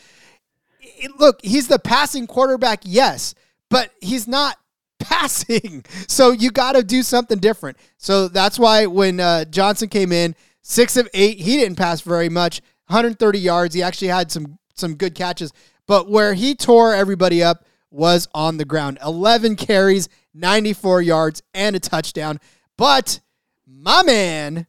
look, 1.18 1.40
he's 1.42 1.68
the 1.68 1.78
passing 1.78 2.26
quarterback, 2.26 2.80
yes, 2.84 3.34
but 3.70 3.90
he's 4.00 4.26
not 4.26 4.56
passing. 4.98 5.84
So 6.06 6.30
you 6.32 6.50
got 6.50 6.72
to 6.72 6.82
do 6.82 7.02
something 7.02 7.38
different. 7.38 7.76
So 7.96 8.28
that's 8.28 8.58
why 8.58 8.86
when 8.86 9.20
uh, 9.20 9.44
Johnson 9.46 9.88
came 9.88 10.12
in, 10.12 10.34
six 10.62 10.96
of 10.96 11.08
eight, 11.14 11.38
he 11.38 11.56
didn't 11.56 11.78
pass 11.78 12.00
very 12.00 12.28
much, 12.28 12.60
130 12.86 13.38
yards. 13.38 13.74
He 13.74 13.82
actually 13.82 14.08
had 14.08 14.30
some 14.30 14.58
some 14.74 14.94
good 14.94 15.16
catches, 15.16 15.52
but 15.88 16.08
where 16.08 16.34
he 16.34 16.54
tore 16.54 16.94
everybody 16.94 17.42
up 17.42 17.64
was 17.90 18.28
on 18.32 18.58
the 18.58 18.64
ground. 18.64 18.96
11 19.04 19.56
carries, 19.56 20.08
94 20.34 21.02
yards, 21.02 21.42
and 21.52 21.74
a 21.74 21.80
touchdown. 21.80 22.38
But 22.76 23.18
my 23.66 24.04
man, 24.04 24.67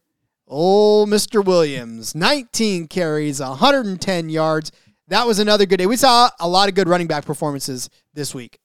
old 0.50 1.08
Mr. 1.08 1.42
Williams, 1.42 2.14
19 2.14 2.88
carries, 2.88 3.40
110 3.40 4.28
yards 4.28 4.70
that 5.10 5.26
was 5.26 5.40
another 5.40 5.66
good 5.66 5.76
day. 5.76 5.86
We 5.86 5.96
saw 5.96 6.30
a 6.38 6.48
lot 6.48 6.68
of 6.68 6.74
good 6.74 6.88
running 6.88 7.08
back 7.08 7.26
performances 7.26 7.90
this 8.14 8.34
week. 8.34 8.60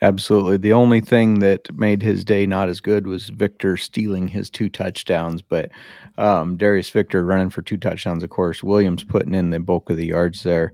Absolutely. 0.00 0.56
The 0.56 0.72
only 0.72 1.00
thing 1.00 1.38
that 1.40 1.72
made 1.76 2.02
his 2.02 2.24
day 2.24 2.44
not 2.44 2.68
as 2.68 2.80
good 2.80 3.06
was 3.06 3.28
Victor 3.28 3.76
stealing 3.76 4.26
his 4.26 4.50
two 4.50 4.68
touchdowns, 4.68 5.42
but 5.42 5.70
um, 6.18 6.56
Darius 6.56 6.90
Victor 6.90 7.24
running 7.24 7.50
for 7.50 7.62
two 7.62 7.76
touchdowns, 7.76 8.24
of 8.24 8.30
course. 8.30 8.64
Williams 8.64 9.04
putting 9.04 9.34
in 9.34 9.50
the 9.50 9.60
bulk 9.60 9.90
of 9.90 9.96
the 9.96 10.06
yards 10.06 10.42
there. 10.42 10.72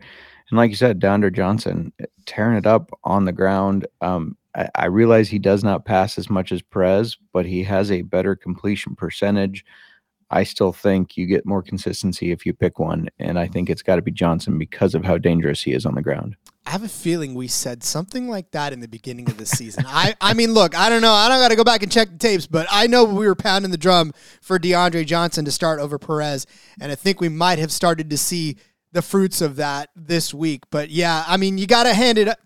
And 0.49 0.57
like 0.57 0.71
you 0.71 0.77
said, 0.77 0.99
D'Andre 0.99 1.31
Johnson 1.31 1.93
tearing 2.25 2.57
it 2.57 2.67
up 2.67 2.91
on 3.05 3.27
the 3.27 3.33
ground. 3.33 3.87
Um, 4.01 4.37
I, 4.55 4.69
I 4.77 4.85
realize 4.87 5.29
he 5.29 5.41
does 5.41 5.63
not 5.63 5.85
pass 5.85 6.17
as 6.17 6.31
much 6.31 6.53
as 6.53 6.63
Perez, 6.63 7.19
but 7.33 7.45
he 7.45 7.65
has 7.65 7.91
a 7.91 8.03
better 8.03 8.35
completion 8.35 8.95
percentage. 8.95 9.65
I 10.31 10.45
still 10.45 10.73
think 10.73 11.17
you 11.17 11.27
get 11.27 11.47
more 11.47 11.63
consistency 11.63 12.33
if 12.33 12.45
you 12.45 12.53
pick 12.53 12.79
one, 12.79 13.09
and 13.19 13.39
I 13.39 13.49
think 13.49 13.71
it's 13.71 13.83
got 13.83 13.97
to 13.97 14.03
be 14.03 14.11
Johnson 14.11 14.59
because 14.59 14.95
of 14.95 15.05
how 15.05 15.17
dangerous 15.17 15.63
he 15.63 15.73
is 15.73 15.87
on 15.87 15.95
the 15.95 16.03
ground. 16.03 16.37
I 16.67 16.73
have 16.73 16.83
a 16.83 16.89
feeling 16.89 17.35
we 17.35 17.49
said 17.49 17.83
something 17.83 18.29
like 18.29 18.51
that 18.51 18.75
in 18.75 18.81
the 18.81 18.89
beginning 18.89 19.31
of 19.31 19.39
the 19.39 19.47
season. 19.47 19.87
I, 19.87 20.15
I 20.21 20.35
mean, 20.35 20.53
look, 20.53 20.77
I 20.77 20.91
don't 20.91 21.01
know. 21.01 21.15
I 21.15 21.31
don't 21.31 21.41
got 21.41 21.49
to 21.49 21.57
go 21.57 21.65
back 21.65 21.83
and 21.83 21.91
check 21.91 22.11
the 22.11 22.19
tapes, 22.19 22.47
but 22.47 22.67
I 22.71 22.87
know 22.87 23.05
we 23.05 23.27
were 23.27 23.35
pounding 23.35 23.71
the 23.71 23.79
drum 23.79 24.13
for 24.43 24.59
DeAndre 24.59 25.07
Johnson 25.07 25.47
to 25.47 25.51
start 25.51 25.81
over 25.81 25.99
Perez, 25.99 26.47
and 26.79 26.93
I 26.93 26.95
think 26.95 27.23
we 27.23 27.31
might 27.31 27.59
have 27.59 27.73
started 27.73 28.11
to 28.11 28.19
see 28.19 28.59
the 28.93 29.03
fruits 29.03 29.41
of 29.41 29.57
that 29.57 29.91
this 29.95 30.33
week. 30.33 30.65
But 30.71 30.91
yeah, 30.91 31.25
I 31.27 31.37
mean, 31.37 31.59
you 31.59 31.67
got 31.67 31.85
to 31.85 31.95
hand 31.95 32.19
it 32.19 32.29
up. 32.29 32.39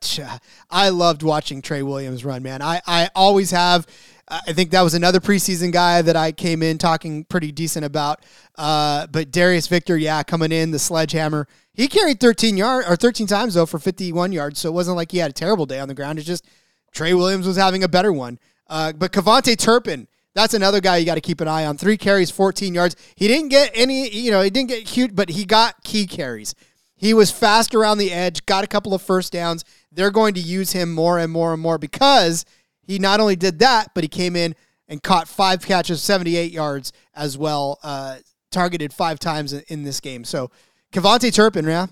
I 0.71 0.89
loved 0.89 1.23
watching 1.23 1.63
Trey 1.63 1.83
Williams 1.83 2.25
run, 2.25 2.43
man. 2.43 2.63
I, 2.63 2.81
I 2.87 3.11
always 3.15 3.51
have. 3.51 3.87
I 4.29 4.53
think 4.53 4.71
that 4.71 4.83
was 4.83 4.95
another 4.95 5.21
preseason 5.21 5.73
guy 5.73 6.01
that 6.01 6.17
I 6.17 6.33
came 6.33 6.63
in 6.63 6.79
talking 6.79 7.25
pretty 7.25 7.53
decent 7.53 7.85
about. 7.85 8.25
Uh, 8.57 9.07
but 9.09 9.31
Darius 9.31 9.67
Victor, 9.67 9.97
yeah, 9.97 10.23
coming 10.23 10.53
in 10.53 10.71
the 10.71 10.79
sledgehammer. 10.79 11.47
He 11.75 11.89
carried 11.89 12.21
13 12.21 12.57
yard 12.57 12.85
or 12.89 12.97
13 12.97 13.27
times 13.27 13.55
though 13.55 13.67
for 13.67 13.79
51 13.79 14.33
yards, 14.33 14.59
so 14.59 14.69
it 14.69 14.73
wasn't 14.73 14.97
like 14.97 15.11
he 15.13 15.19
had 15.19 15.31
a 15.31 15.35
terrible 15.35 15.67
day 15.67 15.81
on 15.81 15.89
the 15.89 15.95
ground. 15.95 16.19
It's 16.19 16.27
just 16.27 16.47
Trey 16.93 17.15
Williams 17.15 17.47
was 17.47 17.57
having 17.57 17.83
a 17.83 17.89
better 17.89 18.13
one. 18.13 18.39
Uh, 18.69 18.93
but 18.93 19.13
KaVontae 19.13 19.59
Turpin, 19.59 20.09
that's 20.35 20.55
another 20.55 20.81
guy 20.81 20.97
you 20.97 21.07
got 21.07 21.17
to 21.17 21.21
keep 21.21 21.41
an 21.41 21.49
eye 21.49 21.67
on. 21.67 21.77
Three 21.77 21.97
carries, 21.97 22.31
14 22.31 22.75
yards. 22.75 22.97
He 23.17 23.29
didn't 23.29 23.49
get 23.49 23.71
any, 23.75 24.09
you 24.09 24.31
know, 24.31 24.43
he 24.43 24.51
didn't 24.51 24.69
get 24.69 24.87
cute, 24.87 25.15
but 25.15 25.31
he 25.31 25.45
got 25.45 25.83
key 25.85 26.07
carries. 26.07 26.55
He 26.95 27.15
was 27.15 27.31
fast 27.31 27.75
around 27.75 27.99
the 27.99 28.13
edge, 28.13 28.47
got 28.47 28.65
a 28.65 28.69
couple 28.69 28.95
of 28.95 29.03
first 29.03 29.33
downs. 29.33 29.65
They're 29.91 30.13
going 30.13 30.35
to 30.35 30.41
use 30.41 30.73
him 30.73 30.95
more 30.95 31.19
and 31.19 31.33
more 31.33 31.53
and 31.53 31.61
more 31.61 31.77
because 31.77 32.45
he 32.81 32.99
not 32.99 33.21
only 33.21 33.37
did 33.37 33.59
that, 33.59 33.91
but 33.95 34.05
he 34.05 34.09
came 34.09 34.37
in 34.37 34.55
and 34.89 35.03
caught 35.03 35.27
five 35.27 35.67
catches, 35.67 36.03
78 36.03 36.53
yards 36.53 36.93
as 37.15 37.37
well, 37.37 37.79
uh, 37.83 38.19
targeted 38.51 38.93
five 38.93 39.19
times 39.19 39.53
in, 39.53 39.83
this 39.83 40.01
game. 40.01 40.25
So 40.25 40.51
KaVontae 40.93 41.35
Turpin, 41.35 41.65
yeah. 41.65 41.87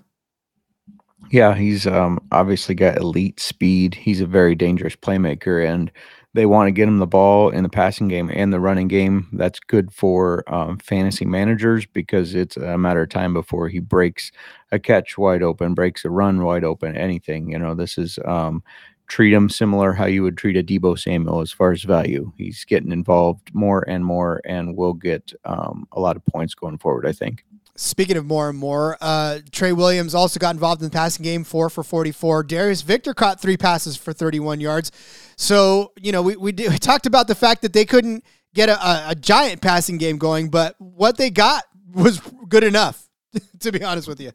Yeah, 1.30 1.54
he's 1.54 1.86
um, 1.86 2.20
obviously 2.30 2.74
got 2.74 2.96
elite 2.96 3.40
speed. 3.40 3.94
He's 3.94 4.20
a 4.20 4.26
very 4.26 4.54
dangerous 4.54 4.96
playmaker, 4.96 5.68
and 5.68 5.90
they 6.32 6.46
want 6.46 6.68
to 6.68 6.72
get 6.72 6.88
him 6.88 6.98
the 6.98 7.06
ball 7.06 7.50
in 7.50 7.62
the 7.62 7.68
passing 7.68 8.08
game 8.08 8.30
and 8.32 8.52
the 8.52 8.60
running 8.60 8.88
game. 8.88 9.28
That's 9.32 9.58
good 9.58 9.92
for 9.92 10.44
um, 10.52 10.78
fantasy 10.78 11.24
managers 11.24 11.86
because 11.86 12.34
it's 12.34 12.56
a 12.56 12.78
matter 12.78 13.02
of 13.02 13.08
time 13.08 13.34
before 13.34 13.68
he 13.68 13.80
breaks 13.80 14.30
a 14.70 14.78
catch 14.78 15.18
wide 15.18 15.42
open, 15.42 15.74
breaks 15.74 16.04
a 16.04 16.10
run 16.10 16.42
wide 16.44 16.64
open, 16.64 16.96
anything. 16.96 17.50
You 17.50 17.58
know, 17.58 17.74
this 17.74 17.98
is 17.98 18.18
um, 18.24 18.62
treat 19.08 19.32
him 19.32 19.48
similar 19.48 19.92
how 19.92 20.06
you 20.06 20.22
would 20.22 20.36
treat 20.36 20.56
a 20.56 20.62
Deebo 20.62 20.96
Samuel 20.96 21.40
as 21.40 21.50
far 21.50 21.72
as 21.72 21.82
value. 21.82 22.32
He's 22.38 22.64
getting 22.64 22.92
involved 22.92 23.52
more 23.52 23.84
and 23.88 24.04
more, 24.04 24.40
and 24.44 24.76
will 24.76 24.94
get 24.94 25.32
um, 25.44 25.88
a 25.92 26.00
lot 26.00 26.16
of 26.16 26.24
points 26.26 26.54
going 26.54 26.78
forward. 26.78 27.06
I 27.06 27.12
think. 27.12 27.44
Speaking 27.76 28.18
of 28.18 28.26
more 28.26 28.50
and 28.50 28.58
more, 28.58 28.98
uh, 29.00 29.38
Trey 29.52 29.72
Williams 29.72 30.14
also 30.14 30.38
got 30.38 30.54
involved 30.54 30.82
in 30.82 30.88
the 30.88 30.92
passing 30.92 31.22
game, 31.22 31.44
four 31.44 31.70
for 31.70 31.82
44. 31.82 32.42
Darius 32.42 32.82
Victor 32.82 33.14
caught 33.14 33.40
three 33.40 33.56
passes 33.56 33.96
for 33.96 34.12
31 34.12 34.60
yards. 34.60 34.92
So, 35.40 35.92
you 35.96 36.12
know, 36.12 36.22
we, 36.22 36.36
we, 36.36 36.52
did, 36.52 36.70
we 36.72 36.78
talked 36.78 37.06
about 37.06 37.28
the 37.28 37.34
fact 37.34 37.62
that 37.62 37.72
they 37.72 37.84
couldn't 37.84 38.24
get 38.54 38.68
a, 38.68 38.80
a, 38.84 39.04
a 39.10 39.14
giant 39.14 39.60
passing 39.60 39.98
game 39.98 40.18
going, 40.18 40.50
but 40.50 40.74
what 40.78 41.16
they 41.16 41.30
got 41.30 41.64
was 41.94 42.20
good 42.48 42.64
enough, 42.64 43.08
to 43.60 43.72
be 43.72 43.82
honest 43.82 44.06
with 44.08 44.20
you. 44.20 44.32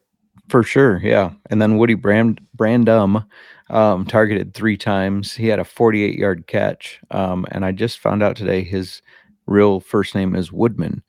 For 0.50 0.64
sure, 0.64 1.00
yeah. 1.00 1.32
And 1.50 1.62
then 1.62 1.78
Woody 1.78 1.96
Brand 1.96 2.40
Brandom 2.56 3.26
um, 3.70 4.06
targeted 4.06 4.54
three 4.54 4.78
times. 4.78 5.34
He 5.34 5.48
had 5.48 5.60
a 5.60 5.64
48 5.64 6.18
yard 6.18 6.46
catch. 6.48 7.00
Um, 7.10 7.46
and 7.52 7.66
I 7.66 7.72
just 7.72 8.00
found 8.00 8.22
out 8.22 8.36
today 8.36 8.64
his 8.64 9.02
real 9.48 9.80
first 9.80 10.14
name 10.14 10.36
is 10.36 10.52
Woodman 10.52 11.04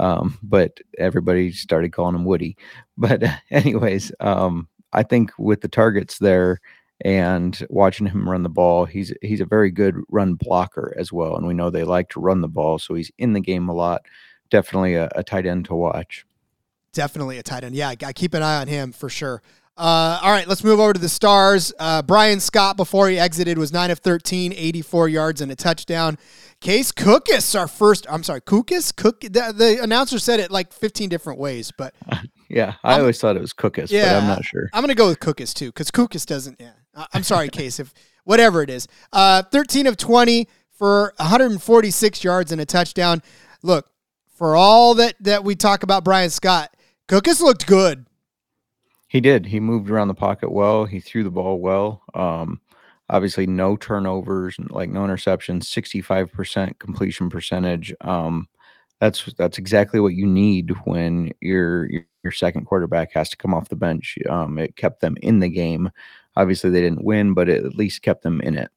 um, 0.00 0.38
but 0.42 0.80
everybody 0.98 1.52
started 1.52 1.92
calling 1.92 2.14
him 2.14 2.24
Woody. 2.24 2.56
But 2.96 3.24
anyways, 3.50 4.12
um, 4.20 4.68
I 4.92 5.02
think 5.02 5.32
with 5.36 5.62
the 5.62 5.68
targets 5.68 6.18
there 6.18 6.60
and 7.00 7.66
watching 7.70 8.06
him 8.06 8.28
run 8.28 8.42
the 8.42 8.48
ball, 8.48 8.84
he's 8.84 9.12
he's 9.20 9.40
a 9.40 9.46
very 9.46 9.70
good 9.70 9.96
run 10.08 10.34
blocker 10.34 10.94
as 10.96 11.12
well. 11.12 11.36
And 11.36 11.46
we 11.46 11.54
know 11.54 11.70
they 11.70 11.84
like 11.84 12.08
to 12.10 12.20
run 12.20 12.40
the 12.40 12.48
ball, 12.48 12.78
so 12.78 12.94
he's 12.94 13.10
in 13.18 13.32
the 13.32 13.40
game 13.40 13.68
a 13.68 13.74
lot. 13.74 14.02
Definitely 14.50 14.94
a, 14.94 15.08
a 15.14 15.24
tight 15.24 15.46
end 15.46 15.64
to 15.66 15.74
watch. 15.74 16.24
Definitely 16.92 17.38
a 17.38 17.42
tight 17.42 17.64
end. 17.64 17.74
Yeah, 17.74 17.94
I 18.04 18.12
keep 18.12 18.34
an 18.34 18.42
eye 18.42 18.60
on 18.60 18.68
him 18.68 18.92
for 18.92 19.08
sure. 19.08 19.42
Uh, 19.76 20.20
all 20.22 20.30
right, 20.30 20.46
let's 20.46 20.62
move 20.62 20.78
over 20.78 20.92
to 20.92 21.00
the 21.00 21.08
stars. 21.08 21.72
Uh, 21.80 22.00
Bryan 22.00 22.38
Scott, 22.38 22.76
before 22.76 23.08
he 23.08 23.18
exited, 23.18 23.58
was 23.58 23.72
9 23.72 23.90
of 23.90 23.98
13, 23.98 24.52
84 24.52 25.08
yards 25.08 25.40
and 25.40 25.50
a 25.50 25.56
touchdown. 25.56 26.16
Case 26.60 26.92
Cookus, 26.92 27.58
our 27.58 27.66
first, 27.66 28.06
I'm 28.08 28.22
sorry, 28.22 28.40
Cookus? 28.40 28.94
Cook, 28.94 29.22
the, 29.22 29.52
the 29.52 29.82
announcer 29.82 30.20
said 30.20 30.38
it 30.38 30.52
like 30.52 30.72
15 30.72 31.08
different 31.08 31.40
ways, 31.40 31.72
but. 31.76 31.92
yeah, 32.48 32.74
I 32.84 32.94
I'm, 32.94 33.00
always 33.00 33.20
thought 33.20 33.34
it 33.34 33.40
was 33.40 33.52
Cookus, 33.52 33.90
yeah, 33.90 34.14
but 34.14 34.22
I'm 34.22 34.28
not 34.28 34.44
sure. 34.44 34.70
I'm 34.72 34.80
going 34.80 34.90
to 34.90 34.94
go 34.94 35.08
with 35.08 35.18
Cookus 35.18 35.52
too, 35.52 35.70
because 35.70 35.90
Cookus 35.90 36.24
doesn't, 36.24 36.60
yeah. 36.60 36.70
I'm 37.12 37.22
sorry, 37.22 37.48
Case, 37.48 37.80
if 37.80 37.92
whatever 38.24 38.62
it 38.62 38.70
is. 38.70 38.88
Uh, 39.12 39.42
13 39.42 39.86
of 39.86 39.96
20 39.96 40.48
for 40.70 41.12
146 41.16 42.24
yards 42.24 42.52
and 42.52 42.60
a 42.60 42.66
touchdown. 42.66 43.22
Look, 43.62 43.88
for 44.34 44.56
all 44.56 44.94
that, 44.94 45.14
that 45.20 45.44
we 45.44 45.54
talk 45.54 45.82
about 45.82 46.04
Bryan 46.04 46.30
Scott, 46.30 46.74
Cookus 47.08 47.40
looked 47.40 47.66
good. 47.66 48.06
He 49.08 49.20
did. 49.20 49.46
He 49.46 49.60
moved 49.60 49.90
around 49.90 50.08
the 50.08 50.14
pocket 50.14 50.50
well. 50.50 50.86
He 50.86 50.98
threw 50.98 51.22
the 51.22 51.30
ball 51.30 51.60
well. 51.60 52.02
Um, 52.14 52.60
obviously, 53.08 53.46
no 53.46 53.76
turnovers, 53.76 54.56
like 54.70 54.90
no 54.90 55.00
interceptions, 55.00 55.64
sixty-five 55.64 56.32
percent 56.32 56.80
completion 56.80 57.30
percentage. 57.30 57.94
Um, 58.00 58.48
that's 59.00 59.32
that's 59.34 59.58
exactly 59.58 60.00
what 60.00 60.14
you 60.14 60.26
need 60.26 60.72
when 60.84 61.30
your 61.40 61.88
your 62.24 62.32
second 62.32 62.64
quarterback 62.64 63.12
has 63.12 63.30
to 63.30 63.36
come 63.36 63.54
off 63.54 63.68
the 63.68 63.76
bench. 63.76 64.18
Um, 64.28 64.58
it 64.58 64.74
kept 64.74 65.00
them 65.00 65.16
in 65.22 65.38
the 65.38 65.48
game. 65.48 65.90
Obviously, 66.36 66.70
they 66.70 66.80
didn't 66.80 67.04
win, 67.04 67.34
but 67.34 67.48
it 67.48 67.64
at 67.64 67.74
least 67.74 68.02
kept 68.02 68.22
them 68.22 68.40
in 68.40 68.56
it. 68.56 68.70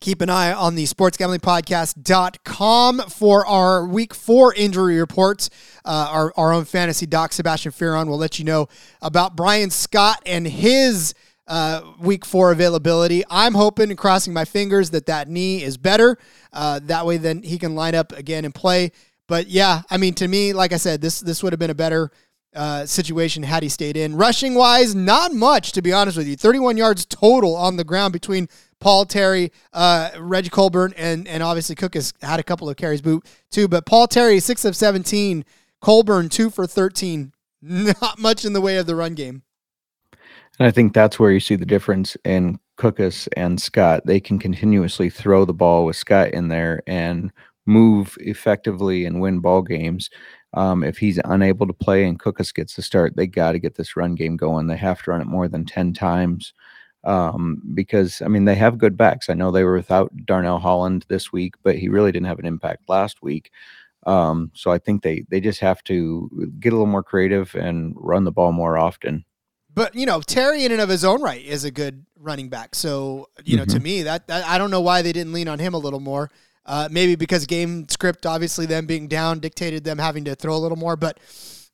Keep 0.00 0.20
an 0.20 0.28
eye 0.28 0.52
on 0.52 0.74
the 0.74 0.82
sportsgamblingpodcast.com 0.84 2.98
for 3.08 3.46
our 3.46 3.86
week 3.86 4.12
four 4.14 4.52
injury 4.54 5.00
reports. 5.00 5.48
Uh, 5.84 6.08
our, 6.10 6.32
our 6.36 6.52
own 6.52 6.66
fantasy 6.66 7.06
doc, 7.06 7.32
Sebastian 7.32 7.72
Ferron, 7.72 8.08
will 8.08 8.18
let 8.18 8.38
you 8.38 8.44
know 8.44 8.68
about 9.00 9.34
Bryan 9.36 9.70
Scott 9.70 10.20
and 10.26 10.46
his 10.46 11.14
uh, 11.46 11.80
week 11.98 12.26
four 12.26 12.52
availability. 12.52 13.24
I'm 13.30 13.54
hoping 13.54 13.88
and 13.90 13.98
crossing 13.98 14.34
my 14.34 14.44
fingers 14.44 14.90
that 14.90 15.06
that 15.06 15.28
knee 15.28 15.62
is 15.62 15.78
better. 15.78 16.18
Uh, 16.52 16.80
that 16.84 17.06
way, 17.06 17.16
then 17.16 17.42
he 17.42 17.58
can 17.58 17.74
line 17.74 17.94
up 17.94 18.12
again 18.12 18.44
and 18.44 18.54
play. 18.54 18.92
But 19.28 19.48
yeah, 19.48 19.82
I 19.90 19.96
mean, 19.96 20.14
to 20.14 20.28
me, 20.28 20.52
like 20.52 20.72
I 20.72 20.76
said, 20.76 21.00
this 21.00 21.20
this 21.20 21.42
would 21.42 21.52
have 21.52 21.58
been 21.58 21.70
a 21.70 21.74
better 21.74 22.12
uh, 22.56 22.86
situation 22.86 23.42
had 23.42 23.62
he 23.62 23.68
stayed 23.68 23.96
in. 23.96 24.16
Rushing 24.16 24.54
wise, 24.54 24.94
not 24.94 25.32
much 25.32 25.72
to 25.72 25.82
be 25.82 25.92
honest 25.92 26.16
with 26.16 26.26
you. 26.26 26.36
31 26.36 26.76
yards 26.76 27.04
total 27.06 27.54
on 27.54 27.76
the 27.76 27.84
ground 27.84 28.12
between 28.12 28.48
Paul 28.80 29.04
Terry, 29.04 29.52
uh, 29.72 30.10
Reggie 30.18 30.50
Corbin, 30.50 30.94
and 30.96 31.28
and 31.28 31.42
obviously 31.42 31.76
Cookus 31.76 32.12
had 32.22 32.40
a 32.40 32.42
couple 32.42 32.68
of 32.68 32.76
carries 32.76 33.00
boot 33.00 33.24
too. 33.50 33.68
But 33.68 33.86
Paul 33.86 34.06
Terry 34.06 34.40
six 34.40 34.64
of 34.64 34.76
17, 34.76 35.44
Corbin 35.80 36.28
two 36.28 36.50
for 36.50 36.66
13. 36.66 37.32
Not 37.62 38.18
much 38.18 38.44
in 38.44 38.52
the 38.52 38.60
way 38.60 38.76
of 38.76 38.86
the 38.86 38.94
run 38.94 39.14
game. 39.14 39.42
And 40.58 40.66
I 40.66 40.70
think 40.70 40.94
that's 40.94 41.18
where 41.18 41.32
you 41.32 41.40
see 41.40 41.56
the 41.56 41.66
difference 41.66 42.16
in 42.24 42.58
Cookus 42.78 43.28
and 43.36 43.60
Scott. 43.60 44.02
They 44.06 44.20
can 44.20 44.38
continuously 44.38 45.10
throw 45.10 45.44
the 45.44 45.54
ball 45.54 45.84
with 45.84 45.96
Scott 45.96 46.30
in 46.30 46.48
there 46.48 46.82
and 46.86 47.32
move 47.66 48.16
effectively 48.20 49.04
and 49.04 49.20
win 49.20 49.40
ball 49.40 49.62
games. 49.62 50.08
Um, 50.54 50.82
if 50.82 50.98
he's 50.98 51.18
unable 51.24 51.66
to 51.66 51.72
play 51.72 52.04
and 52.04 52.18
Cookus 52.18 52.54
gets 52.54 52.76
the 52.76 52.82
start, 52.82 53.16
they 53.16 53.26
got 53.26 53.52
to 53.52 53.58
get 53.58 53.74
this 53.74 53.96
run 53.96 54.14
game 54.14 54.36
going. 54.36 54.66
They 54.66 54.76
have 54.76 55.02
to 55.02 55.10
run 55.10 55.20
it 55.20 55.26
more 55.26 55.48
than 55.48 55.64
10 55.64 55.92
times 55.92 56.54
um, 57.04 57.60
because, 57.74 58.22
I 58.22 58.28
mean, 58.28 58.46
they 58.46 58.54
have 58.54 58.78
good 58.78 58.96
backs. 58.96 59.28
I 59.28 59.34
know 59.34 59.50
they 59.50 59.64
were 59.64 59.76
without 59.76 60.12
Darnell 60.24 60.58
Holland 60.58 61.04
this 61.08 61.32
week, 61.32 61.54
but 61.62 61.76
he 61.76 61.88
really 61.88 62.12
didn't 62.12 62.28
have 62.28 62.38
an 62.38 62.46
impact 62.46 62.88
last 62.88 63.22
week. 63.22 63.50
Um, 64.06 64.52
so 64.54 64.70
I 64.70 64.78
think 64.78 65.02
they 65.02 65.24
they 65.28 65.40
just 65.40 65.58
have 65.60 65.82
to 65.84 66.30
get 66.60 66.72
a 66.72 66.76
little 66.76 66.86
more 66.86 67.02
creative 67.02 67.54
and 67.56 67.92
run 67.96 68.24
the 68.24 68.32
ball 68.32 68.52
more 68.52 68.78
often. 68.78 69.24
But 69.74 69.94
you 69.94 70.06
know, 70.06 70.20
Terry 70.20 70.64
in 70.64 70.72
and 70.72 70.80
of 70.80 70.88
his 70.88 71.04
own 71.04 71.20
right 71.20 71.44
is 71.44 71.64
a 71.64 71.70
good 71.70 72.06
running 72.16 72.48
back. 72.48 72.74
So 72.74 73.28
you 73.44 73.56
know, 73.56 73.64
mm-hmm. 73.64 73.76
to 73.76 73.82
me, 73.82 74.02
that, 74.02 74.28
that 74.28 74.46
I 74.46 74.58
don't 74.58 74.70
know 74.70 74.80
why 74.80 75.02
they 75.02 75.12
didn't 75.12 75.32
lean 75.32 75.48
on 75.48 75.58
him 75.58 75.74
a 75.74 75.78
little 75.78 76.00
more. 76.00 76.30
Uh, 76.66 76.88
maybe 76.90 77.14
because 77.14 77.46
game 77.46 77.88
script, 77.88 78.26
obviously 78.26 78.66
them 78.66 78.86
being 78.86 79.08
down, 79.08 79.38
dictated 79.38 79.84
them 79.84 79.98
having 79.98 80.24
to 80.24 80.34
throw 80.34 80.56
a 80.56 80.58
little 80.58 80.76
more. 80.76 80.96
But 80.96 81.18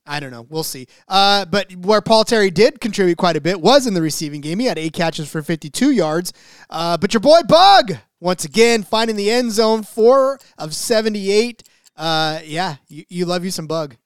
I 0.07 0.21
don't 0.21 0.31
know. 0.31 0.47
We'll 0.49 0.65
see. 0.65 0.87
Uh, 1.09 1.45
but 1.45 1.73
where 1.77 2.01
Paul 2.01 2.25
Terry 2.25 2.51
did 2.51 2.81
contribute 2.81 3.19
quite 3.19 3.37
a 3.37 3.41
bit 3.41 3.61
was 3.61 3.87
in 3.87 3.95
the 3.95 4.03
receiving 4.03 4.41
game. 4.41 4.59
He 4.59 4.67
had 4.67 4.79
eight 4.79 4.93
catches 4.93 5.31
for 5.31 5.43
52 5.43 5.93
yards. 5.93 6.33
Uh, 6.69 6.97
but 6.97 7.15
your 7.15 7.21
boy 7.21 7.41
Bug, 7.49 7.93
once 8.21 8.45
again, 8.45 8.83
finding 8.83 9.17
the 9.17 9.31
end 9.31 9.53
zone, 9.53 9.83
four 9.83 10.39
of 10.59 10.75
78. 10.75 11.63
Uh, 11.97 12.41
yeah, 12.45 12.77
you, 12.89 13.05
you 13.09 13.27
love 13.27 13.45
you 13.45 13.51
some 13.51 13.67
Bug. 13.67 13.97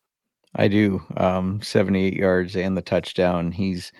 I 0.55 0.69
do. 0.69 1.03
Um, 1.17 1.61
78 1.63 2.15
yards 2.15 2.57
and 2.57 2.77
the 2.77 2.83
touchdown. 2.83 3.53
He's 3.53 3.93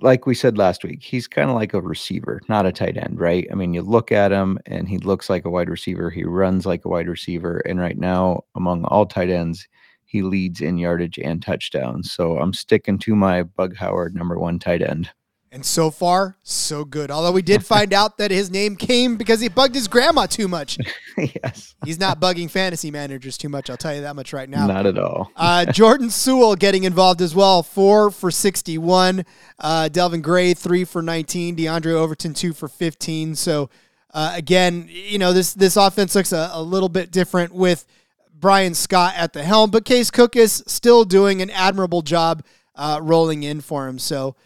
like 0.00 0.26
we 0.26 0.34
said 0.34 0.58
last 0.58 0.84
week, 0.84 1.02
he's 1.02 1.28
kind 1.28 1.50
of 1.50 1.56
like 1.56 1.74
a 1.74 1.80
receiver, 1.80 2.40
not 2.48 2.66
a 2.66 2.72
tight 2.72 2.96
end, 2.96 3.18
right? 3.20 3.46
I 3.50 3.54
mean, 3.54 3.74
you 3.74 3.82
look 3.82 4.10
at 4.12 4.32
him 4.32 4.58
and 4.66 4.88
he 4.88 4.98
looks 4.98 5.30
like 5.30 5.44
a 5.44 5.50
wide 5.50 5.68
receiver. 5.68 6.10
He 6.10 6.24
runs 6.24 6.66
like 6.66 6.84
a 6.84 6.88
wide 6.88 7.08
receiver. 7.08 7.58
And 7.60 7.78
right 7.80 7.98
now, 7.98 8.42
among 8.56 8.84
all 8.84 9.06
tight 9.06 9.30
ends, 9.30 9.68
he 10.04 10.22
leads 10.22 10.60
in 10.60 10.78
yardage 10.78 11.18
and 11.18 11.42
touchdowns. 11.42 12.10
So 12.12 12.38
I'm 12.38 12.52
sticking 12.54 12.98
to 13.00 13.14
my 13.14 13.42
Bug 13.44 13.76
Howard 13.76 14.14
number 14.14 14.38
one 14.38 14.58
tight 14.58 14.82
end. 14.82 15.10
And 15.50 15.64
so 15.64 15.90
far, 15.90 16.36
so 16.42 16.84
good. 16.84 17.10
Although 17.10 17.32
we 17.32 17.40
did 17.40 17.64
find 17.64 17.94
out 17.94 18.18
that 18.18 18.30
his 18.30 18.50
name 18.50 18.76
came 18.76 19.16
because 19.16 19.40
he 19.40 19.48
bugged 19.48 19.74
his 19.74 19.88
grandma 19.88 20.26
too 20.26 20.46
much. 20.46 20.78
yes. 21.16 21.74
He's 21.86 21.98
not 21.98 22.20
bugging 22.20 22.50
fantasy 22.50 22.90
managers 22.90 23.38
too 23.38 23.48
much. 23.48 23.70
I'll 23.70 23.78
tell 23.78 23.94
you 23.94 24.02
that 24.02 24.14
much 24.14 24.34
right 24.34 24.48
now. 24.48 24.66
Not 24.66 24.84
at 24.84 24.98
all. 24.98 25.32
uh, 25.36 25.64
Jordan 25.72 26.08
Suell 26.08 26.58
getting 26.58 26.84
involved 26.84 27.22
as 27.22 27.34
well. 27.34 27.62
Four 27.62 28.10
for 28.10 28.30
61. 28.30 29.24
Uh, 29.58 29.88
Delvin 29.88 30.20
Gray, 30.20 30.52
three 30.52 30.84
for 30.84 31.00
19. 31.00 31.56
DeAndre 31.56 31.92
Overton, 31.92 32.34
two 32.34 32.52
for 32.52 32.68
15. 32.68 33.34
So, 33.34 33.70
uh, 34.12 34.32
again, 34.34 34.86
you 34.90 35.18
know, 35.18 35.32
this, 35.32 35.54
this 35.54 35.76
offense 35.78 36.14
looks 36.14 36.32
a, 36.32 36.50
a 36.52 36.62
little 36.62 36.90
bit 36.90 37.10
different 37.10 37.54
with 37.54 37.86
Bryan 38.34 38.74
Scott 38.74 39.14
at 39.16 39.32
the 39.32 39.42
helm, 39.42 39.70
but 39.70 39.86
Case 39.86 40.10
Cookus 40.10 40.68
still 40.68 41.04
doing 41.04 41.40
an 41.40 41.48
admirable 41.50 42.02
job 42.02 42.44
uh, 42.74 43.00
rolling 43.02 43.42
in 43.44 43.62
for 43.62 43.88
him. 43.88 43.98
So, 43.98 44.36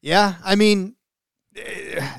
yeah, 0.00 0.34
I 0.44 0.54
mean, 0.54 0.96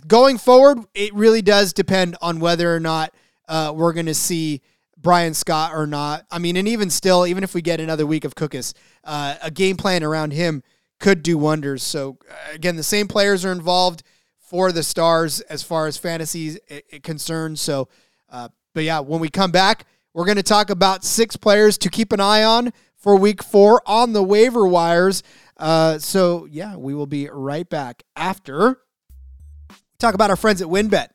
going 0.07 0.37
forward, 0.37 0.79
it 0.93 1.13
really 1.13 1.41
does 1.41 1.73
depend 1.73 2.15
on 2.21 2.39
whether 2.39 2.73
or 2.73 2.79
not 2.79 3.13
uh, 3.47 3.73
we're 3.75 3.93
going 3.93 4.05
to 4.05 4.13
see 4.13 4.61
Bryan 4.97 5.33
Scott 5.33 5.73
or 5.73 5.87
not. 5.87 6.25
I 6.29 6.39
mean, 6.39 6.57
and 6.57 6.67
even 6.67 6.89
still, 6.89 7.25
even 7.25 7.43
if 7.43 7.53
we 7.53 7.61
get 7.61 7.79
another 7.79 8.05
week 8.05 8.23
of 8.23 8.35
Cookus, 8.35 8.73
uh, 9.03 9.35
a 9.41 9.49
game 9.49 9.77
plan 9.77 10.03
around 10.03 10.31
him 10.31 10.63
could 10.99 11.23
do 11.23 11.37
wonders. 11.37 11.81
So, 11.81 12.17
uh, 12.29 12.53
again, 12.53 12.75
the 12.75 12.83
same 12.83 13.07
players 13.07 13.43
are 13.43 13.51
involved 13.51 14.03
for 14.37 14.71
the 14.71 14.83
Stars 14.83 15.41
as 15.41 15.63
far 15.63 15.87
as 15.87 15.97
fantasy 15.97 16.57
concerns. 17.03 17.61
So, 17.61 17.87
uh, 18.29 18.49
but 18.73 18.83
yeah, 18.83 18.99
when 18.99 19.19
we 19.19 19.29
come 19.29 19.51
back, 19.51 19.85
we're 20.13 20.25
going 20.25 20.37
to 20.37 20.43
talk 20.43 20.69
about 20.69 21.03
six 21.03 21.35
players 21.35 21.77
to 21.79 21.89
keep 21.89 22.11
an 22.11 22.19
eye 22.19 22.43
on 22.43 22.73
for 22.97 23.15
week 23.15 23.41
four 23.41 23.81
on 23.85 24.13
the 24.13 24.21
waiver 24.21 24.67
wires. 24.67 25.23
Uh, 25.61 25.99
so, 25.99 26.47
yeah, 26.49 26.75
we 26.75 26.93
will 26.95 27.05
be 27.05 27.29
right 27.29 27.69
back 27.69 28.03
after 28.15 28.81
talk 29.99 30.15
about 30.15 30.31
our 30.31 30.35
friends 30.35 30.61
at 30.61 30.67
WynnBET. 30.67 31.09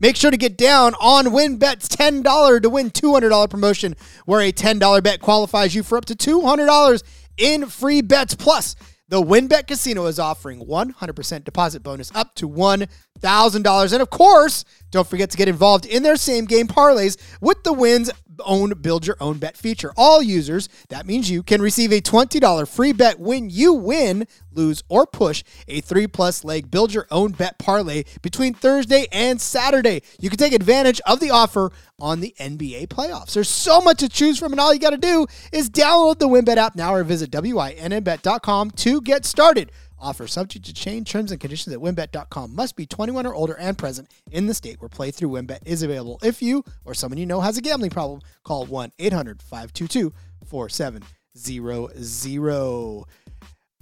Make 0.00 0.16
sure 0.16 0.32
to 0.32 0.36
get 0.36 0.56
down 0.56 0.94
on 0.94 1.26
WynnBET's 1.26 1.88
$10 1.88 2.62
to 2.62 2.70
win 2.70 2.90
$200 2.90 3.50
promotion, 3.50 3.94
where 4.24 4.40
a 4.40 4.50
$10 4.50 5.02
bet 5.02 5.20
qualifies 5.20 5.74
you 5.74 5.82
for 5.84 5.96
up 5.98 6.06
to 6.06 6.16
$200 6.16 7.02
in 7.36 7.66
free 7.66 8.00
bets. 8.00 8.34
Plus, 8.34 8.74
the 9.12 9.22
WynnBet 9.22 9.66
Casino 9.66 10.06
is 10.06 10.18
offering 10.18 10.64
100% 10.64 11.44
deposit 11.44 11.82
bonus 11.82 12.10
up 12.14 12.34
to 12.36 12.48
$1,000. 12.48 13.92
And 13.92 14.00
of 14.00 14.08
course, 14.08 14.64
don't 14.90 15.06
forget 15.06 15.28
to 15.28 15.36
get 15.36 15.48
involved 15.48 15.84
in 15.84 16.02
their 16.02 16.16
same 16.16 16.46
game 16.46 16.66
parlays 16.66 17.18
with 17.42 17.62
the 17.62 17.74
Win's 17.74 18.10
own 18.40 18.70
build 18.80 19.06
your 19.06 19.16
own 19.20 19.38
bet 19.38 19.56
feature. 19.56 19.92
All 19.98 20.22
users, 20.22 20.68
that 20.88 21.06
means 21.06 21.30
you, 21.30 21.42
can 21.42 21.60
receive 21.60 21.92
a 21.92 22.00
$20 22.00 22.68
free 22.68 22.92
bet 22.92 23.20
when 23.20 23.50
you 23.50 23.74
win, 23.74 24.26
lose, 24.50 24.82
or 24.88 25.06
push 25.06 25.44
a 25.68 25.80
three 25.80 26.06
plus 26.06 26.44
leg 26.44 26.70
build 26.70 26.94
your 26.94 27.06
own 27.10 27.32
bet 27.32 27.58
parlay 27.58 28.04
between 28.22 28.54
Thursday 28.54 29.06
and 29.12 29.40
Saturday. 29.40 30.02
You 30.20 30.30
can 30.30 30.38
take 30.38 30.52
advantage 30.52 31.00
of 31.06 31.20
the 31.20 31.30
offer 31.30 31.70
on 32.02 32.20
the 32.20 32.34
NBA 32.38 32.88
playoffs. 32.88 33.32
There's 33.32 33.48
so 33.48 33.80
much 33.80 33.98
to 33.98 34.08
choose 34.08 34.38
from, 34.38 34.52
and 34.52 34.60
all 34.60 34.74
you 34.74 34.80
got 34.80 34.90
to 34.90 34.98
do 34.98 35.26
is 35.52 35.70
download 35.70 36.18
the 36.18 36.28
WynnBet 36.28 36.56
app 36.56 36.74
now 36.74 36.92
or 36.92 37.04
visit 37.04 37.30
WynnBet.com 37.30 38.72
to 38.72 39.00
get 39.00 39.24
started. 39.24 39.70
Offer 40.00 40.26
subject 40.26 40.66
to 40.66 40.74
change. 40.74 41.08
Terms 41.08 41.30
and 41.30 41.40
conditions 41.40 41.72
at 41.72 41.80
wynnbet.com. 41.80 42.56
Must 42.56 42.74
be 42.74 42.86
21 42.86 43.24
or 43.24 43.34
older 43.34 43.56
and 43.56 43.78
present 43.78 44.10
in 44.32 44.48
the 44.48 44.54
state 44.54 44.80
where 44.80 44.88
playthrough 44.88 45.30
WynnBet 45.30 45.60
is 45.64 45.84
available. 45.84 46.18
If 46.24 46.42
you 46.42 46.64
or 46.84 46.92
someone 46.92 47.18
you 47.18 47.26
know 47.26 47.40
has 47.40 47.56
a 47.56 47.62
gambling 47.62 47.92
problem, 47.92 48.20
call 48.42 48.66
1 48.66 48.92
800 48.98 49.40
522 49.40 50.12
4700. 50.44 51.06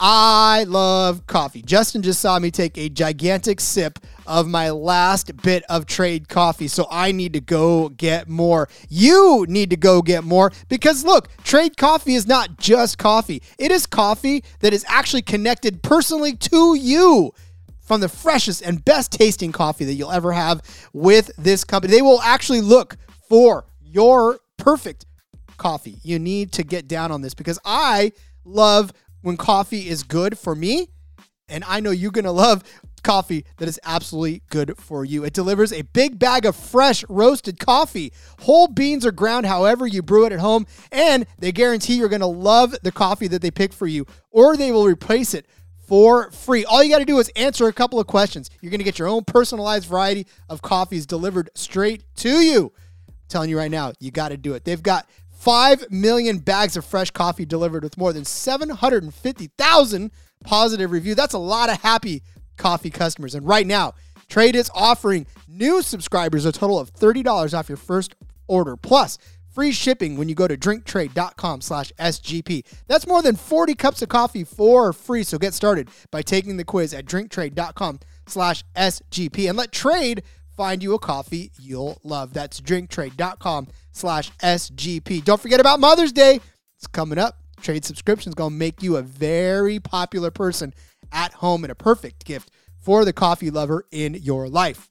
I 0.02 0.64
love 0.66 1.26
coffee. 1.26 1.60
Justin 1.60 2.00
just 2.00 2.20
saw 2.20 2.38
me 2.38 2.50
take 2.50 2.78
a 2.78 2.88
gigantic 2.88 3.60
sip 3.60 3.98
of 4.26 4.48
my 4.48 4.70
last 4.70 5.36
bit 5.42 5.62
of 5.68 5.84
trade 5.84 6.26
coffee, 6.26 6.68
so 6.68 6.86
I 6.90 7.12
need 7.12 7.34
to 7.34 7.40
go 7.40 7.90
get 7.90 8.26
more. 8.26 8.70
You 8.88 9.44
need 9.46 9.68
to 9.70 9.76
go 9.76 10.00
get 10.00 10.24
more 10.24 10.52
because 10.70 11.04
look, 11.04 11.28
trade 11.44 11.76
coffee 11.76 12.14
is 12.14 12.26
not 12.26 12.56
just 12.56 12.96
coffee, 12.96 13.42
it 13.58 13.70
is 13.70 13.84
coffee 13.84 14.42
that 14.60 14.72
is 14.72 14.86
actually 14.88 15.20
connected 15.20 15.82
personally 15.82 16.34
to 16.34 16.76
you 16.76 17.32
from 17.82 18.00
the 18.00 18.08
freshest 18.08 18.62
and 18.62 18.82
best 18.82 19.12
tasting 19.12 19.52
coffee 19.52 19.84
that 19.84 19.94
you'll 19.94 20.12
ever 20.12 20.32
have 20.32 20.62
with 20.94 21.30
this 21.36 21.62
company. 21.62 21.92
They 21.92 22.02
will 22.02 22.22
actually 22.22 22.62
look 22.62 22.96
for 23.28 23.66
your 23.82 24.38
perfect 24.56 25.04
coffee. 25.58 25.98
You 26.02 26.18
need 26.18 26.52
to 26.52 26.62
get 26.62 26.88
down 26.88 27.12
on 27.12 27.20
this 27.20 27.34
because 27.34 27.58
I 27.66 28.12
love 28.46 28.94
when 29.22 29.36
coffee 29.36 29.88
is 29.88 30.02
good 30.02 30.38
for 30.38 30.54
me. 30.54 30.88
And 31.48 31.64
I 31.64 31.80
know 31.80 31.90
you're 31.90 32.12
going 32.12 32.24
to 32.24 32.30
love 32.30 32.62
coffee 33.02 33.44
that 33.56 33.68
is 33.68 33.80
absolutely 33.84 34.42
good 34.50 34.76
for 34.78 35.04
you. 35.04 35.24
It 35.24 35.32
delivers 35.32 35.72
a 35.72 35.82
big 35.82 36.18
bag 36.18 36.46
of 36.46 36.54
fresh 36.54 37.04
roasted 37.08 37.58
coffee. 37.58 38.12
Whole 38.40 38.68
beans 38.68 39.04
are 39.06 39.12
ground 39.12 39.46
however 39.46 39.86
you 39.86 40.02
brew 40.02 40.26
it 40.26 40.32
at 40.32 40.38
home, 40.38 40.66
and 40.92 41.26
they 41.38 41.50
guarantee 41.50 41.94
you're 41.94 42.08
going 42.08 42.20
to 42.20 42.26
love 42.26 42.74
the 42.82 42.92
coffee 42.92 43.28
that 43.28 43.42
they 43.42 43.50
pick 43.50 43.72
for 43.72 43.86
you, 43.86 44.06
or 44.30 44.56
they 44.56 44.70
will 44.70 44.86
replace 44.86 45.34
it 45.34 45.46
for 45.86 46.30
free. 46.30 46.64
All 46.64 46.84
you 46.84 46.90
got 46.90 47.00
to 47.00 47.04
do 47.04 47.18
is 47.18 47.30
answer 47.34 47.66
a 47.66 47.72
couple 47.72 47.98
of 47.98 48.06
questions. 48.06 48.48
You're 48.60 48.70
going 48.70 48.78
to 48.78 48.84
get 48.84 48.98
your 48.98 49.08
own 49.08 49.24
personalized 49.24 49.88
variety 49.88 50.26
of 50.48 50.62
coffees 50.62 51.06
delivered 51.06 51.50
straight 51.54 52.04
to 52.16 52.28
you. 52.28 52.72
I'm 53.08 53.14
telling 53.28 53.50
you 53.50 53.58
right 53.58 53.70
now, 53.70 53.92
you 53.98 54.10
got 54.12 54.28
to 54.28 54.36
do 54.36 54.54
it. 54.54 54.64
They've 54.64 54.82
got 54.82 55.08
5 55.40 55.90
million 55.90 56.36
bags 56.36 56.76
of 56.76 56.84
fresh 56.84 57.10
coffee 57.10 57.46
delivered 57.46 57.82
with 57.82 57.96
more 57.96 58.12
than 58.12 58.26
750,000 58.26 60.10
positive 60.44 60.92
reviews. 60.92 61.16
That's 61.16 61.32
a 61.32 61.38
lot 61.38 61.70
of 61.70 61.80
happy 61.80 62.22
coffee 62.58 62.90
customers. 62.90 63.34
And 63.34 63.48
right 63.48 63.66
now, 63.66 63.94
Trade 64.28 64.54
is 64.54 64.70
offering 64.74 65.26
new 65.48 65.80
subscribers 65.80 66.44
a 66.44 66.52
total 66.52 66.78
of 66.78 66.92
$30 66.92 67.58
off 67.58 67.70
your 67.70 67.78
first 67.78 68.14
order, 68.48 68.76
plus 68.76 69.16
free 69.50 69.72
shipping 69.72 70.18
when 70.18 70.28
you 70.28 70.34
go 70.34 70.46
to 70.46 70.58
drinktrade.com 70.58 71.62
slash 71.62 71.90
SGP. 71.98 72.62
That's 72.86 73.06
more 73.06 73.22
than 73.22 73.34
40 73.34 73.74
cups 73.76 74.02
of 74.02 74.10
coffee 74.10 74.44
for 74.44 74.92
free. 74.92 75.22
So 75.22 75.38
get 75.38 75.54
started 75.54 75.88
by 76.10 76.20
taking 76.20 76.58
the 76.58 76.64
quiz 76.64 76.92
at 76.92 77.06
drinktrade.com 77.06 78.00
slash 78.26 78.62
SGP 78.76 79.48
and 79.48 79.56
let 79.56 79.72
Trade 79.72 80.22
find 80.60 80.82
you 80.82 80.92
a 80.92 80.98
coffee 80.98 81.50
you'll 81.58 81.98
love. 82.04 82.34
That's 82.34 82.60
drinktrade.com 82.60 83.68
slash 83.92 84.30
SGP. 84.42 85.24
Don't 85.24 85.40
forget 85.40 85.58
about 85.58 85.80
Mother's 85.80 86.12
Day. 86.12 86.38
It's 86.76 86.86
coming 86.86 87.18
up. 87.18 87.38
Trade 87.62 87.86
subscription's 87.86 88.34
going 88.34 88.50
to 88.50 88.58
make 88.58 88.82
you 88.82 88.98
a 88.98 89.02
very 89.02 89.80
popular 89.80 90.30
person 90.30 90.74
at 91.12 91.32
home 91.32 91.64
and 91.64 91.70
a 91.70 91.74
perfect 91.74 92.26
gift 92.26 92.50
for 92.78 93.06
the 93.06 93.12
coffee 93.14 93.50
lover 93.50 93.86
in 93.90 94.12
your 94.12 94.50
life. 94.50 94.90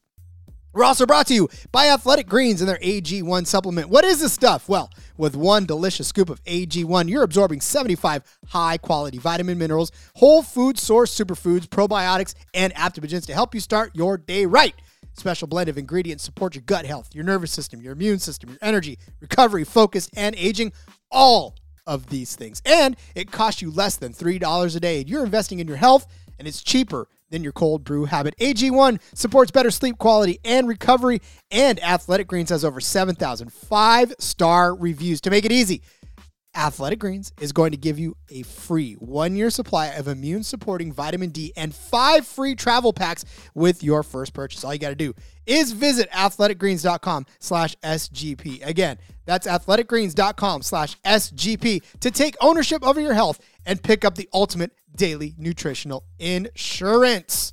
We're 0.72 0.82
also 0.82 1.06
brought 1.06 1.28
to 1.28 1.34
you 1.34 1.48
by 1.70 1.86
Athletic 1.86 2.28
Greens 2.28 2.60
and 2.60 2.68
their 2.68 2.78
AG1 2.78 3.46
supplement. 3.46 3.90
What 3.90 4.04
is 4.04 4.20
this 4.20 4.32
stuff? 4.32 4.68
Well, 4.68 4.90
with 5.16 5.36
one 5.36 5.66
delicious 5.66 6.08
scoop 6.08 6.30
of 6.30 6.42
AG1, 6.46 7.08
you're 7.08 7.22
absorbing 7.22 7.60
75 7.60 8.24
high 8.48 8.76
quality 8.76 9.18
vitamin 9.18 9.56
minerals, 9.56 9.92
whole 10.16 10.42
food 10.42 10.80
source 10.80 11.16
superfoods, 11.16 11.68
probiotics, 11.68 12.34
and 12.54 12.74
adaptogens 12.74 13.26
to 13.26 13.34
help 13.34 13.54
you 13.54 13.60
start 13.60 13.94
your 13.94 14.18
day 14.18 14.46
right 14.46 14.74
special 15.14 15.48
blend 15.48 15.68
of 15.68 15.78
ingredients 15.78 16.24
support 16.24 16.54
your 16.54 16.62
gut 16.62 16.86
health, 16.86 17.10
your 17.14 17.24
nervous 17.24 17.52
system, 17.52 17.80
your 17.80 17.92
immune 17.92 18.18
system, 18.18 18.50
your 18.50 18.58
energy, 18.62 18.98
recovery, 19.20 19.64
focus, 19.64 20.08
and 20.14 20.34
aging. 20.36 20.72
All 21.10 21.56
of 21.86 22.06
these 22.06 22.36
things. 22.36 22.62
And 22.64 22.96
it 23.14 23.32
costs 23.32 23.60
you 23.60 23.70
less 23.70 23.96
than 23.96 24.12
$3 24.12 24.76
a 24.76 24.80
day. 24.80 25.04
You're 25.06 25.24
investing 25.24 25.58
in 25.58 25.66
your 25.66 25.76
health, 25.76 26.06
and 26.38 26.46
it's 26.46 26.62
cheaper 26.62 27.08
than 27.30 27.42
your 27.42 27.52
cold 27.52 27.84
brew 27.84 28.04
habit. 28.04 28.34
AG1 28.38 29.00
supports 29.14 29.50
better 29.50 29.70
sleep 29.70 29.98
quality 29.98 30.38
and 30.44 30.68
recovery, 30.68 31.20
and 31.50 31.82
Athletic 31.82 32.26
Greens 32.26 32.50
has 32.50 32.64
over 32.64 32.80
7,000 32.80 33.52
five 33.52 34.12
star 34.18 34.74
reviews. 34.74 35.20
To 35.22 35.30
make 35.30 35.44
it 35.44 35.52
easy, 35.52 35.82
Athletic 36.54 36.98
Greens 36.98 37.32
is 37.40 37.52
going 37.52 37.70
to 37.70 37.76
give 37.76 37.98
you 37.98 38.16
a 38.28 38.42
free 38.42 38.94
one 38.94 39.36
year 39.36 39.50
supply 39.50 39.88
of 39.88 40.08
immune 40.08 40.42
supporting 40.42 40.92
vitamin 40.92 41.30
D 41.30 41.52
and 41.56 41.74
five 41.74 42.26
free 42.26 42.54
travel 42.54 42.92
packs 42.92 43.24
with 43.54 43.84
your 43.84 44.02
first 44.02 44.32
purchase. 44.32 44.64
All 44.64 44.72
you 44.72 44.80
got 44.80 44.88
to 44.90 44.94
do 44.94 45.14
is 45.46 45.72
visit 45.72 46.10
athleticgreens.com 46.10 47.26
slash 47.38 47.76
SGP. 47.76 48.66
Again, 48.66 48.98
that's 49.26 49.46
athleticgreens.com 49.46 50.62
slash 50.62 50.96
SGP 51.02 51.82
to 52.00 52.10
take 52.10 52.36
ownership 52.40 52.84
over 52.84 53.00
your 53.00 53.14
health 53.14 53.38
and 53.64 53.82
pick 53.82 54.04
up 54.04 54.16
the 54.16 54.28
ultimate 54.32 54.72
daily 54.96 55.34
nutritional 55.38 56.04
insurance. 56.18 57.52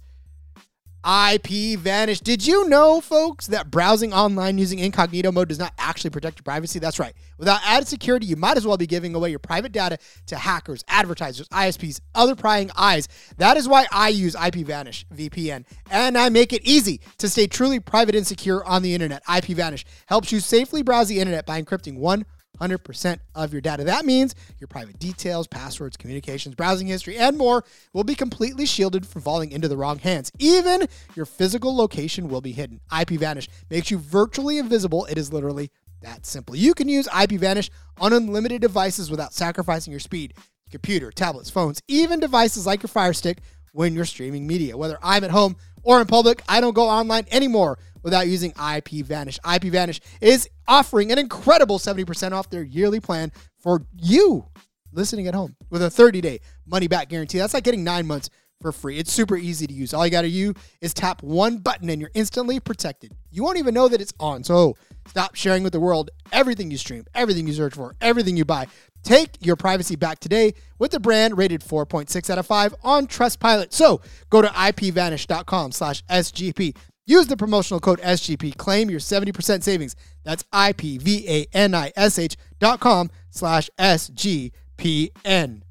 IP 1.08 1.80
Vanish. 1.80 2.20
Did 2.20 2.46
you 2.46 2.68
know, 2.68 3.00
folks, 3.00 3.48
that 3.48 3.72
browsing 3.72 4.12
online 4.12 4.58
using 4.58 4.80
incognito 4.80 5.32
mode 5.32 5.48
does 5.48 5.58
not 5.58 5.74
actually 5.78 6.10
protect 6.10 6.40
your 6.40 6.44
privacy? 6.44 6.80
That's 6.80 7.00
right. 7.00 7.14
Without 7.38 7.62
added 7.64 7.88
security, 7.88 8.26
you 8.26 8.36
might 8.36 8.58
as 8.58 8.68
well 8.68 8.76
be 8.76 8.88
giving 8.88 9.16
away 9.16 9.30
your 9.30 9.40
private 9.40 9.72
data 9.72 10.00
to 10.26 10.36
hackers, 10.36 10.84
advertisers, 10.90 11.48
ISPs, 11.48 12.02
other 12.14 12.36
prying 12.36 12.70
eyes. 12.76 13.08
That 13.38 13.56
is 13.56 13.70
why 13.70 13.88
I 13.90 14.10
use 14.10 14.36
IP 14.36 14.56
Vanish 14.66 15.06
VPN, 15.16 15.64
and 15.90 16.18
I 16.18 16.28
make 16.28 16.52
it 16.52 16.64
easy 16.64 17.00
to 17.20 17.30
stay 17.30 17.48
truly 17.48 17.80
private 17.80 18.16
and 18.16 18.28
secure 18.28 18.66
on 18.66 18.82
the 18.82 18.94
internet. 18.94 19.24
IP 19.34 19.46
Vanish 19.56 19.86
helps 20.08 20.34
you 20.34 20.42
safely 20.42 20.82
browse 20.82 21.08
the 21.08 21.22
internet 21.22 21.46
by 21.46 21.62
encrypting 21.62 21.98
one 22.00 22.26
100% 22.60 23.20
of 23.36 23.52
your 23.52 23.62
data. 23.62 23.84
That 23.84 24.06
means 24.06 24.36
your 24.60 24.68
private 24.68 25.00
details, 25.00 25.48
passwords, 25.48 25.98
communications, 25.98 26.56
browsing 26.56 26.88
history, 26.88 27.18
and 27.18 27.38
more 27.38 27.64
will 27.94 28.04
be 28.04 28.16
completely 28.16 28.66
shielded 28.66 29.06
from 29.06 29.22
falling 29.22 29.52
into 29.52 29.68
the 29.68 29.78
wrong 29.78 30.00
hands. 30.00 30.32
Even 30.40 30.88
your 31.16 31.26
physical 31.26 31.76
location 31.76 32.30
will 32.30 32.42
be 32.42 32.52
hidden. 32.52 32.80
IP 32.98 33.12
Vanish 33.12 33.50
makes 33.70 33.92
you 33.92 33.98
virtually 33.98 34.58
invisible. 34.58 35.06
It 35.06 35.18
is 35.18 35.32
literally 35.34 35.72
that 36.02 36.26
simple. 36.26 36.56
You 36.56 36.74
can 36.74 36.88
use 36.88 37.08
IP 37.08 37.32
Vanish 37.32 37.70
on 38.00 38.14
unlimited 38.14 38.62
devices 38.62 39.10
without 39.10 39.34
sacrificing 39.34 39.92
your 39.92 40.00
speed. 40.00 40.34
Computer, 40.70 41.12
tablets, 41.12 41.50
phones, 41.50 41.82
even 41.88 42.20
devices 42.20 42.66
like 42.66 42.84
your 42.84 42.90
Fire 42.90 43.14
Stick 43.14 43.40
when 43.72 43.94
you're 43.94 44.06
streaming 44.06 44.46
media. 44.46 44.76
Whether 44.76 44.98
I'm 45.02 45.24
at 45.24 45.32
home 45.32 45.56
or 45.84 46.02
in 46.02 46.08
public, 46.08 46.42
I 46.50 46.60
don't 46.60 46.74
go 46.74 46.90
online 46.90 47.26
anymore 47.32 47.80
without 48.08 48.26
using 48.26 48.52
IP 48.52 49.06
Vanish. 49.06 49.38
IP 49.54 49.64
Vanish 49.64 50.00
is 50.22 50.50
offering 50.66 51.12
an 51.12 51.20
incredible 51.20 51.78
70% 51.78 52.32
off 52.32 52.50
their 52.50 52.64
yearly 52.64 53.02
plan 53.02 53.34
for 53.60 53.86
you 53.98 54.46
listening 54.94 55.28
at 55.28 55.36
home 55.36 55.58
with 55.70 55.82
a 55.82 55.90
30 55.90 56.22
day 56.22 56.40
money 56.66 56.88
back 56.88 57.10
guarantee. 57.10 57.38
That's 57.38 57.54
like 57.54 57.66
getting 57.66 57.84
nine 57.84 58.08
months 58.08 58.30
for 58.62 58.72
free. 58.72 58.98
It's 58.98 59.12
super 59.12 59.36
easy 59.36 59.68
to 59.68 59.74
use. 59.74 59.94
All 59.94 60.06
you 60.06 60.12
got 60.12 60.22
to 60.22 60.30
do 60.30 60.54
is 60.80 60.94
tap 60.94 61.22
one 61.22 61.58
button 61.58 61.90
and 61.90 62.00
you're 62.00 62.12
instantly 62.14 62.62
protected. 62.62 63.12
You 63.30 63.44
won't 63.44 63.58
even 63.58 63.74
know 63.74 63.90
that 63.90 64.00
it's 64.00 64.14
on. 64.22 64.46
So 64.46 64.78
stop 65.06 65.36
sharing 65.36 65.64
with 65.64 65.74
the 65.74 65.82
world 65.82 66.10
everything 66.32 66.72
you 66.72 66.78
stream, 66.78 67.04
everything 67.14 67.46
you 67.46 67.52
search 67.52 67.74
for, 67.74 67.94
everything 68.00 68.38
you 68.38 68.46
buy. 68.46 68.68
Take 69.04 69.46
your 69.46 69.58
privacy 69.58 69.98
back 69.98 70.20
today 70.20 70.54
with 70.80 70.92
the 70.92 71.02
brand 71.02 71.38
rated 71.38 71.60
4.6 71.60 72.30
out 72.30 72.38
of 72.38 72.46
5 72.46 72.74
on 72.86 73.06
Trustpilot. 73.06 73.74
So 73.74 74.00
go 74.30 74.42
to 74.42 74.48
ipvanish.com 74.48 75.74
slash 75.74 76.06
SGP. 76.06 76.74
Use 77.10 77.28
the 77.28 77.38
promotional 77.38 77.80
code 77.80 78.02
SGP. 78.02 78.58
Claim 78.58 78.90
your 78.90 79.00
70% 79.00 79.64
savings. 79.64 79.96
That's 80.26 80.44
I-P-V-A-N-I-S-H 80.52 82.36
dot 82.60 82.82
com 82.82 83.10
slash 83.30 83.70
S-G-P-N. 83.78 85.64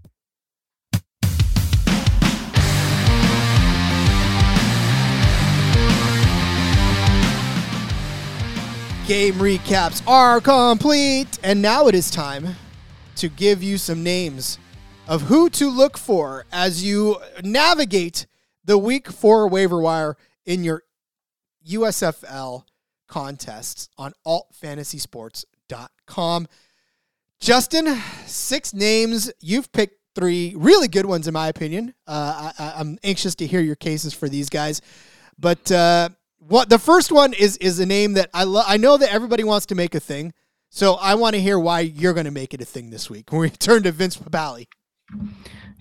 Game 9.06 9.34
recaps 9.34 10.02
are 10.08 10.40
complete. 10.40 11.38
And 11.44 11.60
now 11.60 11.86
it 11.86 11.94
is 11.94 12.10
time 12.10 12.56
to 13.16 13.28
give 13.28 13.62
you 13.62 13.76
some 13.76 14.02
names 14.02 14.58
of 15.06 15.22
who 15.22 15.50
to 15.50 15.68
look 15.68 15.98
for 15.98 16.46
as 16.50 16.82
you 16.82 17.18
navigate 17.42 18.26
the 18.64 18.78
week 18.78 19.08
four 19.08 19.46
waiver 19.48 19.80
wire 19.80 20.16
in 20.46 20.64
your 20.64 20.82
USFL 21.68 22.64
contests 23.08 23.88
on 23.98 24.12
altfantasysports.com. 24.26 26.48
Justin, 27.40 28.00
six 28.26 28.72
names. 28.72 29.30
You've 29.40 29.70
picked 29.72 29.96
three 30.14 30.54
really 30.56 30.88
good 30.88 31.06
ones, 31.06 31.28
in 31.28 31.34
my 31.34 31.48
opinion. 31.48 31.94
Uh, 32.06 32.52
I, 32.58 32.80
am 32.80 32.98
anxious 33.04 33.34
to 33.36 33.46
hear 33.46 33.60
your 33.60 33.76
cases 33.76 34.14
for 34.14 34.28
these 34.28 34.48
guys. 34.48 34.80
But 35.38 35.70
uh, 35.70 36.08
what 36.38 36.70
the 36.70 36.78
first 36.78 37.12
one 37.12 37.34
is 37.34 37.58
is 37.58 37.78
a 37.78 37.86
name 37.86 38.14
that 38.14 38.30
I 38.32 38.44
lo- 38.44 38.64
I 38.66 38.78
know 38.78 38.96
that 38.96 39.12
everybody 39.12 39.44
wants 39.44 39.66
to 39.66 39.74
make 39.74 39.94
a 39.94 40.00
thing. 40.00 40.32
So 40.70 40.94
I 40.94 41.14
want 41.14 41.34
to 41.34 41.40
hear 41.40 41.58
why 41.58 41.80
you're 41.80 42.14
going 42.14 42.24
to 42.24 42.30
make 42.30 42.54
it 42.54 42.60
a 42.60 42.64
thing 42.64 42.90
this 42.90 43.10
week. 43.10 43.30
When 43.30 43.42
we 43.42 43.50
turn 43.50 43.82
to 43.84 43.92
Vince 43.92 44.16
Papale. 44.16 44.66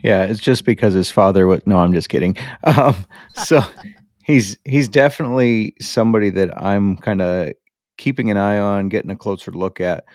Yeah, 0.03 0.23
it's 0.23 0.39
just 0.39 0.65
because 0.65 0.93
his 0.93 1.09
father 1.09 1.47
was. 1.47 1.65
No, 1.65 1.79
I'm 1.79 1.93
just 1.93 2.09
kidding. 2.09 2.36
Um, 2.63 2.95
so 3.36 3.63
he's 4.26 4.57
he's 4.65 4.89
definitely 4.89 5.76
somebody 5.80 6.30
that 6.32 6.61
I'm 6.61 6.97
kind 6.97 7.21
of 7.21 7.53
keeping 7.97 8.30
an 8.32 8.38
eye 8.38 8.57
on, 8.57 8.89
getting 8.89 9.11
a 9.11 9.15
closer 9.15 9.51
look 9.51 9.80
at. 9.80 10.05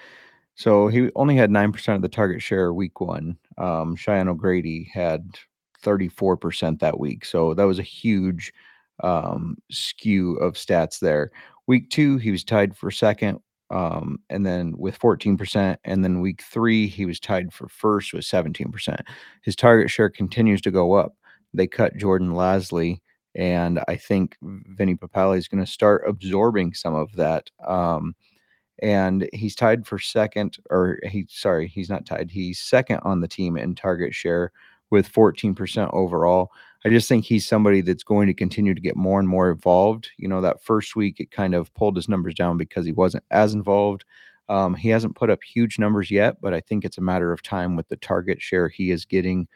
So 0.56 0.88
he 0.88 1.11
only 1.14 1.36
had 1.36 1.50
nine 1.50 1.72
percent 1.72 1.96
of 1.96 2.02
the 2.02 2.08
target 2.08 2.42
share 2.42 2.74
week 2.74 3.00
one. 3.00 3.38
Um, 3.56 3.96
Cheyenne 3.96 4.28
O'Grady 4.28 4.90
had 4.92 5.38
34% 5.82 6.80
that 6.80 6.98
week. 6.98 7.24
So 7.24 7.54
that 7.54 7.64
was 7.64 7.78
a 7.78 7.84
huge 7.84 8.52
um, 9.02 9.56
skew 9.70 10.36
of 10.36 10.54
stats 10.54 10.98
there. 10.98 11.30
Week 11.66 11.88
two, 11.88 12.18
he 12.18 12.30
was 12.30 12.44
tied 12.44 12.76
for 12.76 12.90
second, 12.90 13.38
um, 13.70 14.18
and 14.28 14.44
then 14.44 14.74
with 14.76 14.98
14%. 14.98 15.76
And 15.84 16.04
then 16.04 16.20
week 16.20 16.42
three, 16.42 16.86
he 16.86 17.06
was 17.06 17.20
tied 17.20 17.52
for 17.52 17.68
first 17.68 18.12
with 18.12 18.24
17%. 18.24 19.00
His 19.42 19.56
target 19.56 19.90
share 19.90 20.11
continues 20.11 20.61
to 20.62 20.70
go 20.70 20.94
up. 20.94 21.14
They 21.54 21.66
cut 21.66 21.96
Jordan 21.96 22.32
Lasley, 22.32 22.98
and 23.35 23.81
I 23.89 23.97
think 23.97 24.37
Vinny 24.43 24.97
Papale 24.97 25.39
is 25.39 25.49
going 25.49 25.64
to 25.64 25.70
start 25.70 26.03
absorbing 26.07 26.74
some 26.74 26.95
of 26.95 27.14
that. 27.16 27.51
Um, 27.66 28.14
and 28.83 29.28
he's 29.33 29.55
tied 29.55 29.87
for 29.87 29.99
second, 29.99 30.57
or 30.70 30.99
he 31.05 31.26
sorry, 31.28 31.68
he's 31.68 31.91
not 31.91 32.07
tied. 32.07 32.31
He's 32.31 32.61
second 32.61 33.01
on 33.03 33.20
the 33.20 33.28
team 33.28 33.57
in 33.57 33.74
target 33.74 34.14
share 34.14 34.53
with 34.91 35.12
14% 35.12 35.93
overall. 35.93 36.51
I 36.85 36.89
just 36.89 37.09
think 37.09 37.24
he's 37.24 37.47
somebody 37.47 37.83
that's 37.83 38.03
going 38.03 38.26
to 38.26 38.35
continue 38.35 38.74
to 38.74 38.81
get 38.81 38.97
more 38.97 39.20
and 39.20 39.28
more 39.28 39.51
involved. 39.51 40.11
You 40.16 40.28
know, 40.28 40.41
that 40.41 40.64
first 40.64 40.97
week 40.97 41.20
it 41.20 41.31
kind 41.31 41.55
of 41.55 41.72
pulled 41.74 41.97
his 41.97 42.09
numbers 42.09 42.35
down 42.35 42.57
because 42.57 42.87
he 42.87 42.93
wasn't 42.93 43.24
as 43.31 43.53
involved. 43.55 44.05
Um, 44.49 44.74
he 44.74 44.89
hasn't 44.89 45.14
put 45.14 45.31
up 45.31 45.41
huge 45.45 45.78
numbers 45.78 46.11
yet, 46.11 46.41
but 46.41 46.55
I 46.55 46.61
think 46.61 46.85
it's 46.85 46.99
a 46.99 47.03
matter 47.03 47.33
of 47.33 47.43
time 47.43 47.76
with 47.76 47.89
the 47.89 47.97
target 47.97 48.41
share 48.41 48.68
he 48.68 48.91
is 48.91 49.05
getting. 49.05 49.47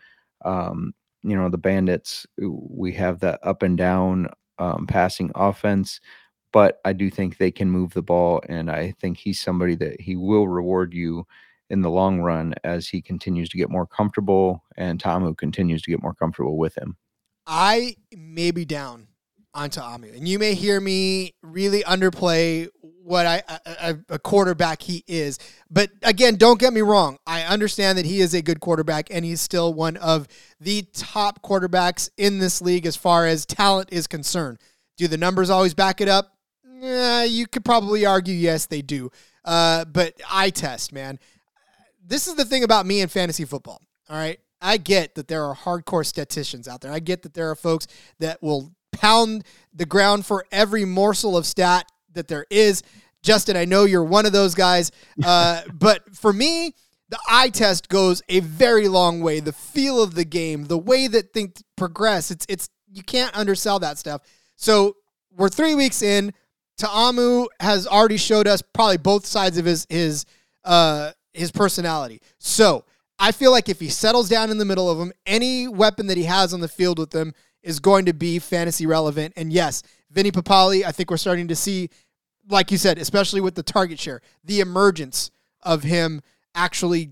Um, 0.45 0.95
you 1.25 1.37
know, 1.37 1.49
the 1.49 1.59
Bandits, 1.59 2.27
we 2.39 2.93
have 2.93 3.21
that 3.21 3.41
up 3.43 3.63
and 3.63 3.77
down 3.77 4.29
um, 4.59 4.87
passing 4.87 5.33
offense 5.35 6.01
but 6.55 6.79
I 6.85 6.93
do 6.93 7.11
think 7.11 7.37
they 7.37 7.51
can 7.51 7.69
move 7.69 7.95
the 7.95 8.01
ball, 8.01 8.41
and 8.49 8.71
I 8.71 8.93
think 9.01 9.19
he's 9.19 9.41
somebody 9.41 9.75
that 9.75 10.01
he 10.01 10.15
will 10.15 10.47
reward 10.47 10.95
you 10.95 11.27
in 11.69 11.83
the 11.83 11.91
long 11.91 12.21
run 12.21 12.55
as 12.63 12.87
he 12.87 13.03
continues 13.03 13.49
to 13.49 13.57
get 13.57 13.71
more 13.71 13.89
comfortable 13.89 14.63
and 14.77 15.01
Ta'amu 15.01 15.37
continues 15.37 15.83
to 15.83 15.91
get 15.91 16.01
more 16.01 16.15
comfortable 16.15 16.57
with 16.57 16.79
him. 16.79 16.97
I 17.45 17.97
may 18.17 18.53
be 18.53 18.65
down 18.65 19.09
on 19.55 19.71
Ta'amu, 19.71 20.09
and 20.09 20.27
you 20.27 20.39
may 20.39 20.55
hear 20.55 20.81
me 20.81 21.35
really 21.43 21.83
underplay 21.83 22.69
what 23.05 23.27
I 23.27 23.43
a, 23.67 23.97
a, 24.09 24.19
quarterback 24.19 24.81
he 24.81 25.05
is. 25.07 25.39
But 25.71 25.91
again, 26.03 26.37
don't 26.37 26.59
get 26.59 26.73
me 26.73 26.81
wrong. 26.81 27.19
I 27.27 27.43
understand 27.43 27.99
that 27.99 28.07
he 28.07 28.21
is 28.21 28.33
a 28.33 28.41
good 28.41 28.61
quarterback, 28.61 29.09
and 29.11 29.25
he's 29.25 29.43
still 29.43 29.75
one 29.75 29.97
of 29.99 30.27
the 30.59 30.83
top 30.95 31.43
quarterbacks 31.43 32.09
in 32.17 32.39
this 32.39 32.63
league 32.63 32.87
as 32.87 32.97
far 32.97 33.27
as 33.27 33.45
talent 33.45 33.91
is 33.93 34.07
concerned. 34.07 34.59
Do 34.97 35.07
the 35.07 35.19
numbers 35.19 35.51
always 35.51 35.75
back 35.75 36.01
it 36.01 36.09
up? 36.09 36.33
Eh, 36.83 37.25
you 37.25 37.47
could 37.47 37.65
probably 37.65 38.07
argue 38.07 38.35
yes, 38.35 38.67
they 38.67 38.83
do. 38.83 39.11
Uh, 39.45 39.85
but 39.85 40.15
I 40.31 40.51
test, 40.51 40.93
man. 40.93 41.19
This 42.07 42.27
is 42.27 42.35
the 42.35 42.45
thing 42.45 42.65
about 42.65 42.87
me 42.87 43.03
and 43.03 43.11
fantasy 43.11 43.45
football. 43.45 43.83
All 44.09 44.17
right. 44.17 44.39
I 44.61 44.79
get 44.79 45.15
that 45.17 45.29
there 45.29 45.45
are 45.45 45.55
hardcore 45.55 46.07
statisticians 46.07 46.69
out 46.69 46.81
there. 46.81 46.91
I 46.91 46.99
get 46.99 47.23
that 47.23 47.35
there 47.35 47.51
are 47.51 47.55
folks 47.55 47.87
that 48.19 48.43
will 48.43 48.73
pound 48.99 49.45
the 49.75 49.87
ground 49.87 50.25
for 50.27 50.45
every 50.53 50.85
morsel 50.85 51.37
of 51.37 51.47
stat 51.47 51.87
that 52.13 52.29
there 52.29 52.47
is. 52.51 52.83
Justin, 53.23 53.57
I 53.57 53.65
know 53.65 53.85
you're 53.85 54.05
one 54.05 54.27
of 54.27 54.33
those 54.33 54.55
guys. 54.55 54.91
Uh, 55.25 55.63
but 55.73 56.15
for 56.15 56.33
me, 56.33 56.75
the 57.09 57.19
eye 57.29 57.49
test 57.49 57.89
goes 57.89 58.21
a 58.29 58.41
very 58.41 58.89
long 58.89 59.21
way. 59.21 59.41
The 59.41 59.53
feel 59.53 60.03
of 60.03 60.15
the 60.15 60.25
game, 60.25 60.65
the 60.65 60.77
way 60.77 61.07
that 61.07 61.33
things 61.33 61.63
progress, 61.77 62.31
it's 62.31 62.45
it's 62.49 62.69
you 62.93 63.03
can't 63.03 63.35
undersell 63.37 63.79
that 63.79 63.99
stuff. 63.99 64.23
So 64.57 64.97
we're 65.31 65.49
three 65.49 65.75
weeks 65.75 66.03
in. 66.03 66.33
Ta'amu 66.79 67.47
has 67.61 67.87
already 67.87 68.17
showed 68.17 68.49
us 68.49 68.61
probably 68.61 68.99
both 68.99 69.25
sides 69.25 69.57
of 69.57 69.65
his 69.65 69.87
his 69.89 70.27
uh 70.65 71.13
his 71.33 71.53
personality. 71.53 72.21
So 72.39 72.85
I 73.19 73.33
feel 73.33 73.53
like 73.53 73.69
if 73.69 73.81
he 73.81 73.89
settles 73.89 74.29
down 74.29 74.51
in 74.51 74.59
the 74.59 74.65
middle 74.65 74.91
of 74.91 74.99
them, 74.99 75.13
any 75.27 75.69
weapon 75.69 76.09
that 76.09 76.17
he 76.17 76.25
has 76.25 76.53
on 76.53 76.61
the 76.61 76.69
field 76.69 76.99
with 76.99 77.11
them 77.11 77.33
is 77.65 77.81
going 77.81 78.05
to 78.05 78.13
be 78.13 78.39
fantasy 78.39 78.87
relevant. 78.87 79.33
And 79.37 79.53
yes, 79.53 79.83
Vinny 80.11 80.31
Papale, 80.31 80.85
I 80.85 80.93
think 80.93 81.11
we're 81.11 81.17
starting 81.17 81.49
to 81.49 81.57
see, 81.57 81.91
like 82.49 82.71
you 82.71 82.79
said, 82.79 82.99
especially 82.99 83.41
with 83.41 83.57
the 83.57 83.63
target 83.63 83.99
share, 83.99 84.21
the 84.45 84.61
emergence 84.61 85.31
of 85.63 85.83
him 85.83 86.21
actually 86.55 87.11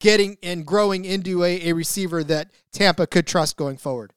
getting 0.00 0.36
and 0.42 0.66
growing 0.66 1.04
into 1.04 1.44
a, 1.44 1.68
a 1.68 1.72
receiver 1.72 2.24
that 2.24 2.50
Tampa 2.72 3.06
could 3.06 3.26
trust 3.26 3.56
going 3.56 3.76
forward. 3.76 4.12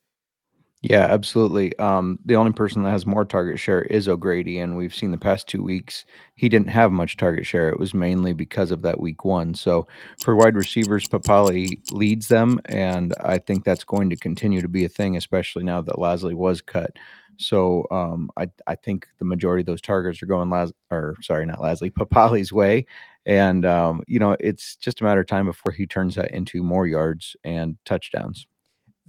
Yeah, 0.84 1.06
absolutely. 1.10 1.78
Um, 1.80 2.20
the 2.24 2.36
only 2.36 2.52
person 2.54 2.84
that 2.84 2.92
has 2.92 3.06
more 3.06 3.26
target 3.26 3.60
share 3.60 3.82
is 3.82 4.08
O'Grady, 4.08 4.60
and 4.60 4.78
we've 4.78 4.94
seen 4.94 5.10
the 5.10 5.18
past 5.18 5.48
two 5.48 5.64
weeks 5.64 6.06
he 6.36 6.50
didn't 6.50 6.70
have 6.70 6.92
much 6.92 7.18
target 7.18 7.48
share. 7.48 7.70
It 7.70 7.80
was 7.80 7.96
mainly 7.96 8.34
because 8.34 8.70
of 8.70 8.84
that 8.84 9.00
week 9.00 9.26
one. 9.26 9.56
So 9.56 9.88
for 10.22 10.36
wide 10.36 10.56
receivers, 10.56 11.08
Papale 11.08 11.80
leads 11.92 12.28
them, 12.28 12.62
and 12.66 13.16
I 13.24 13.40
think 13.40 13.66
that's 13.66 13.84
going 13.84 14.12
to 14.12 14.16
continue 14.16 14.62
to 14.62 14.68
be 14.68 14.86
a 14.86 14.90
thing, 14.90 15.18
especially 15.18 15.64
now 15.64 15.82
that 15.82 15.96
Lasley 15.96 16.36
was 16.36 16.62
cut. 16.62 16.92
So 17.38 17.88
um, 17.90 18.30
I 18.38 18.48
I 18.68 18.76
think 18.76 19.08
the 19.18 19.26
majority 19.26 19.62
of 19.62 19.68
those 19.68 19.82
targets 19.82 20.22
are 20.22 20.28
going 20.28 20.50
Las 20.52 20.72
or 20.92 21.16
sorry, 21.24 21.46
not 21.48 21.60
Lasley, 21.60 21.92
Papale's 21.98 22.54
way. 22.54 22.86
And 23.26 23.66
um, 23.66 24.04
you 24.08 24.20
know, 24.20 24.38
it's 24.40 24.76
just 24.76 25.02
a 25.02 25.04
matter 25.04 25.22
of 25.22 25.28
time 25.28 25.48
before 25.48 25.72
he 25.72 25.88
turns 25.88 26.16
that 26.16 26.32
into 26.32 26.62
more 26.64 26.86
yards 26.86 27.36
and 27.44 27.78
touchdowns 27.84 28.46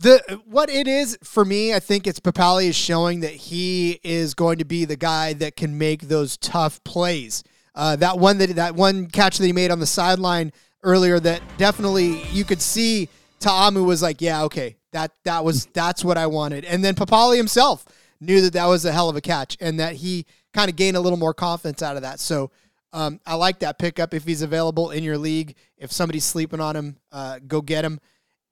the 0.01 0.41
what 0.47 0.71
it 0.71 0.87
is 0.87 1.19
for 1.25 1.45
me, 1.45 1.75
I 1.75 1.81
think 1.81 2.07
it's 2.07 2.21
Papale 2.21 2.69
is 2.69 2.77
showing 2.77 3.21
that 3.21 3.33
he 3.33 3.99
is 4.05 4.35
going 4.35 4.59
to 4.59 4.65
be 4.65 4.85
the 4.85 4.97
guy 4.97 5.33
that 5.35 5.57
can 5.57 5.77
make 5.77 6.03
those 6.03 6.37
tough 6.37 6.83
plays. 6.85 7.43
Uh, 7.75 7.97
that 7.97 8.19
one 8.19 8.39
that 8.39 8.55
that 8.57 8.75
one 8.75 9.07
catch 9.07 9.39
that 9.39 9.47
he 9.47 9.53
made 9.53 9.71
on 9.71 9.81
the 9.81 9.87
sideline 9.87 10.53
earlier, 10.83 11.19
that 11.21 11.43
definitely 11.59 12.23
you 12.29 12.45
could 12.45 12.63
see 12.63 13.09
Ta'amu 13.41 13.85
was 13.85 14.03
like, 14.03 14.21
yeah, 14.21 14.45
okay, 14.45 14.77
that 14.93 15.13
that 15.25 15.45
was 15.45 15.67
that's 15.67 16.05
what 16.05 16.17
I 16.17 16.29
wanted. 16.29 16.65
And 16.65 16.85
then 16.85 16.95
Papale 16.95 17.37
himself 17.37 17.85
knew 18.21 18.41
that 18.43 18.53
that 18.53 18.67
was 18.67 18.85
a 18.85 18.93
hell 18.93 19.09
of 19.09 19.17
a 19.17 19.21
catch, 19.21 19.57
and 19.61 19.81
that 19.81 19.95
he 19.95 20.27
kind 20.55 20.71
of 20.71 20.77
gained 20.77 20.97
a 20.97 21.01
little 21.01 21.19
more 21.19 21.35
confidence 21.35 21.83
out 21.83 21.97
of 21.97 22.03
that. 22.03 22.21
So. 22.21 22.51
Um, 22.91 23.21
I 23.27 23.35
like 23.35 23.59
that 23.59 23.79
pickup 23.79 24.15
if 24.15 24.25
he's 24.25 24.41
available 24.41 24.93
in 24.93 25.05
your 25.05 25.19
league. 25.19 25.57
If 25.77 25.93
somebody's 25.93 26.25
sleeping 26.25 26.59
on 26.59 26.75
him, 26.75 26.97
uh, 27.13 27.39
go 27.47 27.61
get 27.61 27.85
him. 27.85 28.01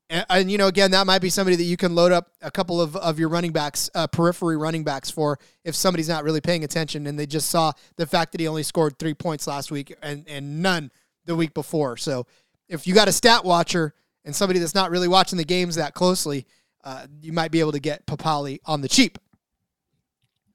And, 0.08 0.24
and, 0.30 0.50
you 0.50 0.58
know, 0.58 0.68
again, 0.68 0.92
that 0.92 1.06
might 1.06 1.20
be 1.20 1.30
somebody 1.30 1.56
that 1.56 1.64
you 1.64 1.76
can 1.76 1.94
load 1.94 2.12
up 2.12 2.30
a 2.40 2.50
couple 2.50 2.80
of, 2.80 2.94
of 2.96 3.18
your 3.18 3.28
running 3.28 3.52
backs, 3.52 3.90
uh, 3.94 4.06
periphery 4.06 4.56
running 4.56 4.84
backs 4.84 5.10
for 5.10 5.38
if 5.64 5.74
somebody's 5.74 6.08
not 6.08 6.22
really 6.22 6.40
paying 6.40 6.62
attention 6.62 7.06
and 7.06 7.18
they 7.18 7.26
just 7.26 7.50
saw 7.50 7.72
the 7.96 8.06
fact 8.06 8.32
that 8.32 8.40
he 8.40 8.46
only 8.46 8.62
scored 8.62 8.98
three 8.98 9.14
points 9.14 9.46
last 9.46 9.70
week 9.70 9.94
and, 10.02 10.24
and 10.28 10.62
none 10.62 10.92
the 11.24 11.34
week 11.34 11.54
before. 11.54 11.96
So 11.96 12.26
if 12.68 12.86
you 12.86 12.94
got 12.94 13.08
a 13.08 13.12
stat 13.12 13.44
watcher 13.44 13.94
and 14.24 14.34
somebody 14.34 14.60
that's 14.60 14.74
not 14.74 14.90
really 14.90 15.08
watching 15.08 15.38
the 15.38 15.44
games 15.44 15.74
that 15.74 15.94
closely, 15.94 16.46
uh, 16.84 17.06
you 17.20 17.32
might 17.32 17.50
be 17.50 17.58
able 17.58 17.72
to 17.72 17.80
get 17.80 18.06
Papale 18.06 18.58
on 18.64 18.80
the 18.80 18.88
cheap. 18.88 19.18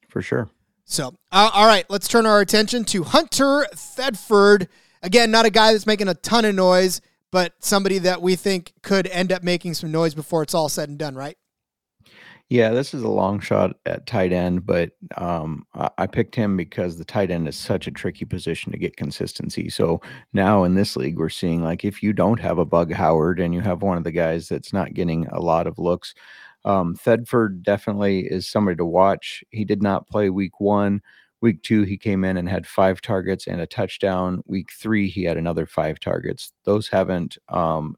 For 0.08 0.22
sure. 0.22 0.50
So, 0.86 1.16
uh, 1.32 1.52
all 1.54 1.68
right, 1.68 1.86
let's 1.90 2.08
turn 2.08 2.26
our 2.26 2.42
attention 2.42 2.86
to 2.86 3.04
Hunter 3.04 3.66
Thedford. 3.74 4.68
Again, 5.02 5.32
not 5.32 5.46
a 5.46 5.50
guy 5.50 5.72
that's 5.72 5.86
making 5.86 6.08
a 6.08 6.14
ton 6.14 6.46
of 6.46 6.56
noise 6.56 7.02
but 7.32 7.54
somebody 7.60 7.98
that 8.00 8.22
we 8.22 8.36
think 8.36 8.74
could 8.82 9.08
end 9.08 9.32
up 9.32 9.44
making 9.44 9.74
some 9.74 9.92
noise 9.92 10.14
before 10.14 10.44
it's 10.44 10.54
all 10.54 10.70
said 10.70 10.90
and 10.90 10.98
done, 10.98 11.16
right? 11.16 11.38
Yeah, 12.50 12.72
this 12.72 12.94
is 12.94 13.02
a 13.02 13.08
long 13.08 13.40
shot 13.40 13.78
at 13.86 14.06
tight 14.06 14.34
end, 14.34 14.66
but 14.66 14.92
um, 15.16 15.66
I 15.98 16.06
picked 16.06 16.36
him 16.36 16.58
because 16.58 16.98
the 16.98 17.06
tight 17.06 17.32
end 17.32 17.48
is 17.48 17.56
such 17.56 17.88
a 17.88 17.92
tricky 17.92 18.26
position 18.26 18.74
to 18.74 18.78
get 18.78 18.98
consistency. 18.98 19.70
So 19.70 20.02
now 20.34 20.66
in 20.66 20.76
this 20.76 20.98
league, 20.98 21.18
we're 21.18 21.30
seeing 21.30 21.64
like 21.64 21.86
if 21.86 22.04
you 22.04 22.12
don't 22.12 22.42
have 22.42 22.58
a 22.58 22.66
Bug 22.66 22.92
Howard 22.92 23.40
and 23.40 23.54
you 23.54 23.62
have 23.62 23.82
one 23.82 23.98
of 23.98 24.04
the 24.04 24.12
guys 24.12 24.50
that's 24.50 24.74
not 24.74 24.94
getting 24.94 25.28
a 25.28 25.40
lot 25.40 25.66
of 25.66 25.80
looks, 25.80 26.14
um, 26.66 26.94
Thedford 26.94 27.64
definitely 27.64 28.28
is 28.30 28.50
somebody 28.50 28.76
to 28.76 28.86
watch. 28.86 29.46
He 29.52 29.64
did 29.64 29.82
not 29.82 30.10
play 30.10 30.30
week 30.30 30.60
one. 30.60 31.02
Week 31.42 31.62
two, 31.64 31.84
he 31.84 31.98
came 31.98 32.24
in 32.24 32.38
and 32.38 32.48
had 32.48 32.68
five 32.68 33.02
targets 33.02 33.48
and 33.48 33.60
a 33.60 33.68
touchdown. 33.68 34.44
Week 34.46 34.70
three, 34.72 35.10
he 35.10 35.24
had 35.24 35.38
another 35.38 35.66
five 35.66 36.00
targets. 36.00 36.54
Those 36.66 36.88
haven't 36.88 37.38
um, 37.50 37.98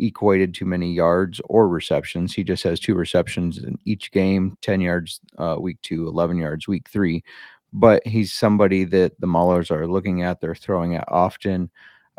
equated 0.00 0.54
to 0.54 0.64
many 0.64 0.92
yards 0.92 1.40
or 1.44 1.68
receptions. 1.68 2.34
He 2.34 2.42
just 2.42 2.64
has 2.64 2.80
two 2.80 2.94
receptions 2.94 3.58
in 3.58 3.78
each 3.84 4.10
game 4.10 4.56
10 4.62 4.80
yards 4.80 5.20
uh, 5.38 5.56
week 5.60 5.80
two, 5.82 6.08
11 6.08 6.36
yards 6.38 6.66
week 6.66 6.88
three. 6.88 7.22
But 7.72 8.04
he's 8.04 8.32
somebody 8.32 8.82
that 8.84 9.20
the 9.20 9.28
Maulers 9.28 9.70
are 9.70 9.86
looking 9.86 10.22
at, 10.22 10.40
they're 10.40 10.54
throwing 10.54 10.96
at 10.96 11.04
often. 11.08 11.70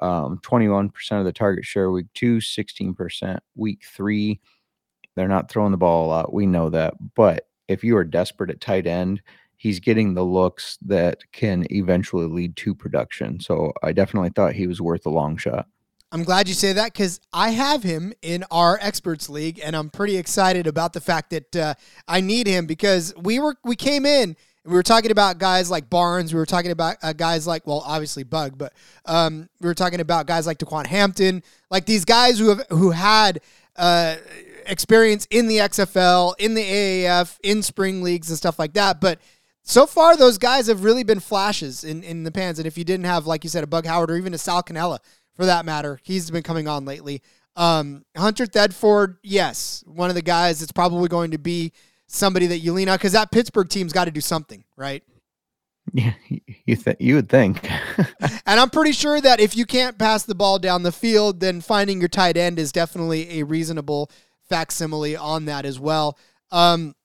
Um, 0.01 0.39
21% 0.43 0.91
of 1.19 1.25
the 1.25 1.33
target 1.33 1.65
share 1.65 1.91
week 1.91 2.07
two, 2.13 2.37
16% 2.37 3.39
week 3.55 3.83
three. 3.85 4.39
They're 5.15 5.27
not 5.27 5.51
throwing 5.51 5.71
the 5.71 5.77
ball 5.77 6.05
a 6.05 6.07
lot. 6.07 6.33
We 6.33 6.45
know 6.45 6.69
that. 6.69 6.93
But 7.15 7.47
if 7.67 7.83
you 7.83 7.97
are 7.97 8.05
desperate 8.05 8.49
at 8.49 8.61
tight 8.61 8.87
end, 8.87 9.21
he's 9.61 9.79
getting 9.79 10.15
the 10.15 10.23
looks 10.23 10.79
that 10.81 11.19
can 11.31 11.67
eventually 11.69 12.25
lead 12.25 12.55
to 12.55 12.73
production. 12.73 13.39
So 13.39 13.71
I 13.83 13.91
definitely 13.91 14.31
thought 14.31 14.53
he 14.53 14.65
was 14.65 14.81
worth 14.81 15.05
a 15.05 15.11
long 15.11 15.37
shot. 15.37 15.67
I'm 16.11 16.23
glad 16.23 16.47
you 16.47 16.55
say 16.55 16.73
that 16.73 16.93
because 16.93 17.19
I 17.31 17.51
have 17.51 17.83
him 17.83 18.11
in 18.23 18.43
our 18.49 18.79
experts 18.81 19.29
league, 19.29 19.61
and 19.63 19.75
I'm 19.75 19.91
pretty 19.91 20.17
excited 20.17 20.65
about 20.65 20.93
the 20.93 20.99
fact 20.99 21.29
that 21.29 21.55
uh, 21.55 21.73
I 22.07 22.21
need 22.21 22.47
him 22.47 22.65
because 22.65 23.13
we 23.15 23.39
were 23.39 23.55
we 23.63 23.75
came 23.75 24.05
in 24.05 24.35
we 24.65 24.73
were 24.73 24.83
talking 24.83 25.11
about 25.11 25.39
guys 25.39 25.71
like 25.71 25.89
Barnes. 25.89 26.33
We 26.33 26.39
were 26.39 26.45
talking 26.45 26.71
about 26.71 26.97
uh, 27.01 27.13
guys 27.13 27.47
like, 27.47 27.65
well, 27.65 27.83
obviously 27.85 28.23
Bug, 28.23 28.57
but 28.57 28.73
um, 29.05 29.49
we 29.59 29.67
were 29.67 29.73
talking 29.73 29.99
about 29.99 30.27
guys 30.27 30.45
like 30.45 30.59
DaQuan 30.59 30.85
Hampton, 30.85 31.43
like 31.69 31.85
these 31.85 32.05
guys 32.05 32.37
who 32.37 32.49
have 32.49 32.65
who 32.69 32.91
had 32.91 33.41
uh, 33.75 34.17
experience 34.67 35.27
in 35.31 35.47
the 35.47 35.57
XFL, 35.57 36.35
in 36.37 36.53
the 36.53 36.63
AAF, 36.63 37.37
in 37.41 37.63
spring 37.63 38.03
leagues 38.03 38.29
and 38.29 38.37
stuff 38.37 38.59
like 38.59 38.73
that. 38.73 39.01
But 39.01 39.19
so 39.63 39.85
far, 39.85 40.17
those 40.17 40.37
guys 40.37 40.67
have 40.67 40.83
really 40.83 41.03
been 41.03 41.19
flashes 41.19 41.83
in, 41.83 42.03
in 42.03 42.23
the 42.23 42.31
pans. 42.31 42.59
And 42.59 42.67
if 42.67 42.77
you 42.77 42.83
didn't 42.83 43.05
have, 43.05 43.27
like 43.27 43.43
you 43.43 43.49
said, 43.49 43.63
a 43.63 43.67
Bug 43.67 43.85
Howard 43.85 44.11
or 44.11 44.17
even 44.17 44.33
a 44.33 44.37
Sal 44.37 44.63
Cannella 44.63 44.99
for 45.35 45.45
that 45.45 45.65
matter, 45.65 45.99
he's 46.03 46.31
been 46.31 46.43
coming 46.43 46.67
on 46.67 46.85
lately. 46.85 47.21
Um, 47.55 48.05
Hunter 48.17 48.45
Thedford, 48.45 49.17
yes, 49.23 49.83
one 49.85 50.09
of 50.09 50.15
the 50.15 50.21
guys 50.21 50.59
that's 50.59 50.71
probably 50.71 51.09
going 51.09 51.31
to 51.31 51.37
be 51.37 51.73
somebody 52.07 52.47
that 52.47 52.59
you 52.59 52.73
lean 52.73 52.89
on 52.89 52.95
because 52.95 53.11
that 53.11 53.31
Pittsburgh 53.31 53.69
team's 53.69 53.93
got 53.93 54.05
to 54.05 54.11
do 54.11 54.21
something, 54.21 54.63
right? 54.75 55.03
Yeah, 55.93 56.13
you 56.65 56.75
th- 56.75 56.97
you 56.99 57.15
would 57.15 57.29
think. 57.29 57.69
and 58.45 58.59
I'm 58.59 58.69
pretty 58.69 58.93
sure 58.93 59.19
that 59.19 59.39
if 59.39 59.55
you 59.57 59.65
can't 59.65 59.97
pass 59.97 60.23
the 60.23 60.35
ball 60.35 60.59
down 60.59 60.83
the 60.83 60.91
field, 60.91 61.39
then 61.39 61.59
finding 61.59 61.99
your 61.99 62.07
tight 62.07 62.37
end 62.37 62.59
is 62.59 62.71
definitely 62.71 63.39
a 63.39 63.43
reasonable 63.43 64.09
facsimile 64.47 65.15
on 65.15 65.45
that 65.45 65.65
as 65.65 65.79
well. 65.79 66.17
Um, 66.51 66.95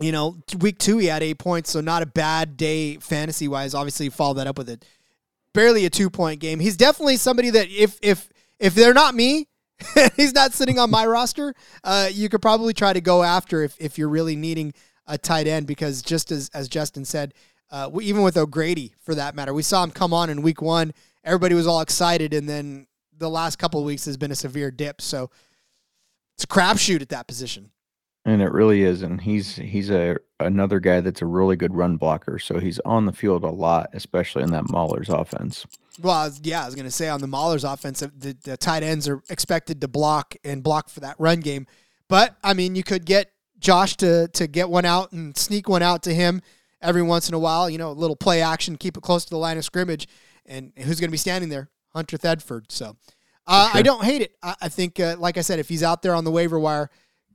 you 0.00 0.12
know, 0.12 0.36
week 0.60 0.78
two 0.78 0.98
he 0.98 1.06
had 1.06 1.22
eight 1.22 1.38
points, 1.38 1.70
so 1.70 1.80
not 1.80 2.02
a 2.02 2.06
bad 2.06 2.56
day 2.56 2.96
fantasy 2.96 3.48
wise. 3.48 3.74
Obviously, 3.74 4.08
follow 4.10 4.34
that 4.34 4.46
up 4.46 4.58
with 4.58 4.68
it, 4.68 4.84
barely 5.52 5.84
a 5.84 5.90
two 5.90 6.10
point 6.10 6.40
game. 6.40 6.60
He's 6.60 6.76
definitely 6.76 7.16
somebody 7.16 7.50
that 7.50 7.68
if 7.68 7.98
if 8.02 8.28
if 8.58 8.74
they're 8.74 8.94
not 8.94 9.14
me, 9.14 9.48
he's 10.16 10.34
not 10.34 10.52
sitting 10.52 10.78
on 10.78 10.90
my 10.90 11.06
roster. 11.06 11.54
Uh, 11.82 12.08
you 12.12 12.28
could 12.28 12.42
probably 12.42 12.72
try 12.72 12.92
to 12.92 13.00
go 13.00 13.22
after 13.22 13.62
if 13.62 13.76
if 13.80 13.98
you're 13.98 14.08
really 14.08 14.36
needing 14.36 14.72
a 15.06 15.18
tight 15.18 15.46
end 15.46 15.66
because 15.66 16.02
just 16.02 16.30
as 16.30 16.50
as 16.54 16.68
Justin 16.68 17.04
said, 17.04 17.34
uh, 17.70 17.90
even 18.00 18.22
with 18.22 18.36
O'Grady 18.36 18.94
for 19.00 19.14
that 19.14 19.34
matter, 19.34 19.52
we 19.52 19.62
saw 19.62 19.82
him 19.82 19.90
come 19.90 20.12
on 20.12 20.30
in 20.30 20.42
week 20.42 20.62
one. 20.62 20.92
Everybody 21.24 21.54
was 21.54 21.66
all 21.66 21.80
excited, 21.80 22.32
and 22.32 22.48
then 22.48 22.86
the 23.16 23.28
last 23.28 23.56
couple 23.56 23.80
of 23.80 23.86
weeks 23.86 24.04
has 24.04 24.16
been 24.16 24.30
a 24.30 24.36
severe 24.36 24.70
dip. 24.70 25.00
So 25.00 25.30
it's 26.34 26.44
a 26.44 26.46
crapshoot 26.46 27.02
at 27.02 27.08
that 27.08 27.26
position. 27.26 27.70
And 28.28 28.42
it 28.42 28.52
really 28.52 28.82
is, 28.82 29.00
and 29.00 29.18
he's 29.18 29.56
he's 29.56 29.90
a 29.90 30.18
another 30.38 30.80
guy 30.80 31.00
that's 31.00 31.22
a 31.22 31.26
really 31.26 31.56
good 31.56 31.74
run 31.74 31.96
blocker. 31.96 32.38
So 32.38 32.58
he's 32.58 32.78
on 32.80 33.06
the 33.06 33.12
field 33.12 33.42
a 33.42 33.48
lot, 33.48 33.88
especially 33.94 34.42
in 34.42 34.50
that 34.50 34.64
Maulers 34.64 35.08
offense. 35.08 35.64
Well, 35.98 36.30
yeah, 36.42 36.62
I 36.62 36.66
was 36.66 36.74
going 36.74 36.84
to 36.84 36.90
say 36.90 37.08
on 37.08 37.22
the 37.22 37.26
Maulers 37.26 37.64
offense, 37.64 38.00
the, 38.00 38.36
the 38.44 38.58
tight 38.58 38.82
ends 38.82 39.08
are 39.08 39.22
expected 39.30 39.80
to 39.80 39.88
block 39.88 40.36
and 40.44 40.62
block 40.62 40.90
for 40.90 41.00
that 41.00 41.16
run 41.18 41.40
game. 41.40 41.66
But 42.06 42.36
I 42.44 42.52
mean, 42.52 42.74
you 42.74 42.82
could 42.82 43.06
get 43.06 43.32
Josh 43.60 43.96
to 43.96 44.28
to 44.28 44.46
get 44.46 44.68
one 44.68 44.84
out 44.84 45.10
and 45.12 45.34
sneak 45.34 45.66
one 45.66 45.82
out 45.82 46.02
to 46.02 46.12
him 46.12 46.42
every 46.82 47.02
once 47.02 47.30
in 47.30 47.34
a 47.34 47.38
while. 47.38 47.70
You 47.70 47.78
know, 47.78 47.90
a 47.90 47.92
little 47.92 48.14
play 48.14 48.42
action, 48.42 48.76
keep 48.76 48.98
it 48.98 49.02
close 49.02 49.24
to 49.24 49.30
the 49.30 49.38
line 49.38 49.56
of 49.56 49.64
scrimmage, 49.64 50.06
and 50.44 50.70
who's 50.76 51.00
going 51.00 51.08
to 51.08 51.12
be 51.12 51.16
standing 51.16 51.48
there? 51.48 51.70
Hunter 51.94 52.18
Thedford. 52.18 52.70
So 52.70 52.94
uh, 53.46 53.70
sure. 53.70 53.78
I 53.78 53.82
don't 53.82 54.04
hate 54.04 54.20
it. 54.20 54.36
I, 54.42 54.54
I 54.60 54.68
think, 54.68 55.00
uh, 55.00 55.16
like 55.18 55.38
I 55.38 55.40
said, 55.40 55.60
if 55.60 55.70
he's 55.70 55.82
out 55.82 56.02
there 56.02 56.14
on 56.14 56.24
the 56.24 56.30
waiver 56.30 56.58
wire, 56.58 56.90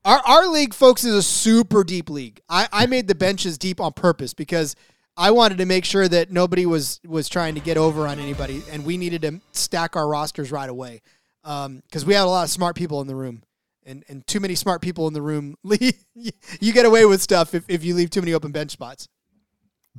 our 0.06 0.20
our 0.26 0.48
league, 0.48 0.74
folks, 0.74 1.04
is 1.04 1.16
a 1.16 1.24
super 1.24 1.84
deep 1.84 2.10
league. 2.10 2.42
I, 2.50 2.68
I 2.72 2.86
made 2.86 3.08
the 3.08 3.16
benches 3.16 3.58
deep 3.58 3.80
on 3.80 3.94
purpose 3.94 4.34
because 4.34 4.76
I 5.16 5.32
wanted 5.32 5.60
to 5.60 5.66
make 5.66 5.86
sure 5.86 6.08
that 6.08 6.32
nobody 6.32 6.66
was 6.66 7.00
was 7.06 7.30
trying 7.30 7.56
to 7.56 7.62
get 7.62 7.78
over 7.78 8.08
on 8.08 8.20
anybody, 8.20 8.64
and 8.72 8.86
we 8.86 8.98
needed 8.98 9.22
to 9.24 9.42
stack 9.52 9.96
our 9.96 10.08
rosters 10.08 10.52
right 10.52 10.70
away 10.70 11.02
because 11.44 11.66
um, 11.66 12.08
we 12.08 12.14
had 12.14 12.24
a 12.24 12.26
lot 12.26 12.44
of 12.44 12.50
smart 12.50 12.76
people 12.76 13.02
in 13.02 13.08
the 13.08 13.16
room, 13.16 13.44
and 13.86 14.04
and 14.10 14.26
too 14.26 14.40
many 14.40 14.56
smart 14.56 14.82
people 14.82 15.08
in 15.08 15.14
the 15.14 15.22
room. 15.22 15.56
you 15.64 16.74
get 16.74 16.86
away 16.86 17.06
with 17.06 17.22
stuff 17.22 17.54
if, 17.54 17.64
if 17.68 17.84
you 17.84 17.94
leave 17.96 18.10
too 18.10 18.22
many 18.22 18.34
open 18.34 18.52
bench 18.52 18.72
spots. 18.72 19.08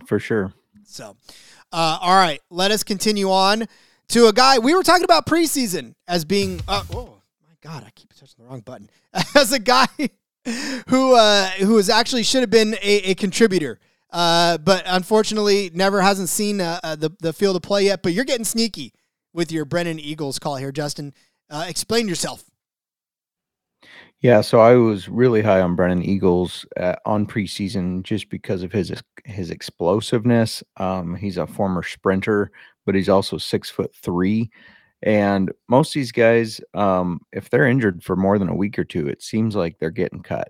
For 0.07 0.18
sure. 0.18 0.52
So, 0.84 1.16
uh, 1.72 1.98
all 2.00 2.16
right, 2.16 2.40
let 2.50 2.70
us 2.72 2.82
continue 2.82 3.30
on 3.30 3.66
to 4.09 4.26
a 4.26 4.32
guy 4.32 4.59
we 4.59 4.74
were 4.74 4.82
talking 4.82 5.05
about 5.05 5.26
preseason 5.26 5.94
as 6.09 6.24
being. 6.24 6.61
Uh, 6.66 6.82
my 6.92 7.07
God, 7.64 7.82
I 7.82 7.90
keep 7.94 8.12
touching 8.12 8.36
the 8.38 8.44
wrong 8.44 8.60
button. 8.60 8.90
As 9.34 9.52
a 9.52 9.58
guy 9.58 9.86
who 10.88 11.16
uh, 11.16 11.46
who 11.50 11.78
is 11.78 11.88
actually 11.88 12.22
should 12.22 12.42
have 12.42 12.50
been 12.50 12.74
a, 12.82 13.10
a 13.10 13.14
contributor. 13.14 13.80
Uh, 14.10 14.58
but 14.58 14.84
unfortunately, 14.86 15.70
never 15.72 16.02
hasn't 16.02 16.28
seen 16.28 16.60
uh, 16.60 16.78
uh, 16.84 16.94
the 16.94 17.10
the 17.20 17.32
field 17.32 17.56
of 17.56 17.62
play 17.62 17.86
yet. 17.86 18.02
But 18.02 18.12
you're 18.12 18.26
getting 18.26 18.44
sneaky 18.44 18.92
with 19.32 19.50
your 19.50 19.64
Brennan 19.64 19.98
Eagles 19.98 20.38
call 20.38 20.56
here, 20.56 20.72
Justin. 20.72 21.14
Uh, 21.48 21.64
explain 21.66 22.06
yourself. 22.06 22.44
Yeah, 24.20 24.42
so 24.42 24.60
I 24.60 24.74
was 24.74 25.08
really 25.08 25.42
high 25.42 25.60
on 25.60 25.74
Brennan 25.74 26.02
Eagles 26.02 26.64
uh, 26.78 26.96
on 27.04 27.26
preseason 27.26 28.02
just 28.02 28.28
because 28.28 28.62
of 28.62 28.72
his 28.72 28.92
his 29.24 29.50
explosiveness. 29.50 30.62
Um, 30.76 31.16
he's 31.16 31.38
a 31.38 31.46
former 31.46 31.82
sprinter, 31.82 32.50
but 32.84 32.94
he's 32.94 33.08
also 33.08 33.38
six 33.38 33.70
foot 33.70 33.94
three. 33.94 34.50
And 35.05 35.52
most 35.68 35.90
of 35.90 35.94
these 35.94 36.12
guys, 36.12 36.61
um, 36.72 37.20
if 37.30 37.50
they're 37.50 37.66
injured 37.66 38.02
for 38.02 38.16
more 38.16 38.38
than 38.38 38.48
a 38.48 38.55
week 38.55 38.78
or 38.78 38.84
two, 38.84 39.07
it 39.07 39.22
seems 39.22 39.55
like 39.55 39.78
they're 39.78 39.90
getting 39.90 40.22
cut. 40.22 40.48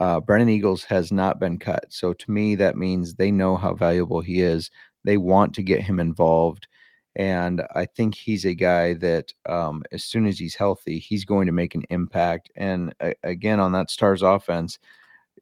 Uh, 0.00 0.20
Brennan 0.20 0.48
Eagles 0.48 0.84
has 0.84 1.12
not 1.12 1.38
been 1.38 1.58
cut. 1.58 1.84
So 1.90 2.14
to 2.14 2.30
me, 2.30 2.54
that 2.54 2.78
means 2.78 3.14
they 3.14 3.30
know 3.30 3.56
how 3.56 3.74
valuable 3.74 4.22
he 4.22 4.40
is. 4.40 4.70
They 5.04 5.18
want 5.18 5.54
to 5.54 5.62
get 5.62 5.82
him 5.82 6.00
involved. 6.00 6.66
And 7.14 7.62
I 7.74 7.84
think 7.84 8.14
he's 8.14 8.46
a 8.46 8.54
guy 8.54 8.94
that, 8.94 9.34
um, 9.46 9.82
as 9.92 10.02
soon 10.02 10.26
as 10.26 10.38
he's 10.38 10.54
healthy, 10.54 10.98
he's 10.98 11.26
going 11.26 11.44
to 11.44 11.52
make 11.52 11.74
an 11.74 11.84
impact. 11.90 12.50
And 12.56 12.94
uh, 13.00 13.10
again, 13.22 13.60
on 13.60 13.72
that 13.72 13.90
Stars 13.90 14.22
offense, 14.22 14.78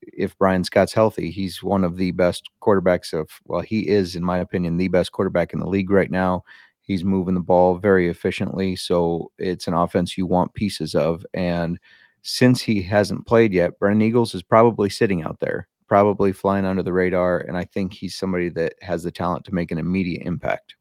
if 0.02 0.36
Bryan 0.36 0.64
Scott's 0.64 0.92
healthy, 0.92 1.30
he's 1.30 1.62
one 1.62 1.84
of 1.84 1.96
the 1.96 2.10
best 2.10 2.50
quarterbacks 2.60 3.12
of, 3.12 3.30
well, 3.44 3.60
he 3.60 3.86
is, 3.86 4.16
in 4.16 4.24
my 4.24 4.38
opinion, 4.38 4.78
the 4.78 4.88
best 4.88 5.12
quarterback 5.12 5.52
in 5.52 5.60
the 5.60 5.68
league 5.68 5.90
right 5.90 6.10
now. 6.10 6.42
He's 6.90 7.04
moving 7.04 7.34
the 7.34 7.40
ball 7.40 7.78
very 7.78 8.08
efficiently. 8.08 8.74
So 8.74 9.30
it's 9.38 9.68
an 9.68 9.74
offense 9.74 10.18
you 10.18 10.26
want 10.26 10.54
pieces 10.54 10.96
of. 10.96 11.24
And 11.32 11.78
since 12.22 12.60
he 12.60 12.82
hasn't 12.82 13.28
played 13.28 13.52
yet, 13.52 13.78
Brennan 13.78 14.02
Eagles 14.02 14.34
is 14.34 14.42
probably 14.42 14.90
sitting 14.90 15.22
out 15.22 15.38
there, 15.38 15.68
probably 15.86 16.32
flying 16.32 16.64
under 16.64 16.82
the 16.82 16.92
radar. 16.92 17.38
And 17.38 17.56
I 17.56 17.62
think 17.62 17.92
he's 17.92 18.16
somebody 18.16 18.48
that 18.48 18.74
has 18.82 19.04
the 19.04 19.12
talent 19.12 19.44
to 19.44 19.54
make 19.54 19.70
an 19.70 19.78
immediate 19.78 20.26
impact. 20.26 20.74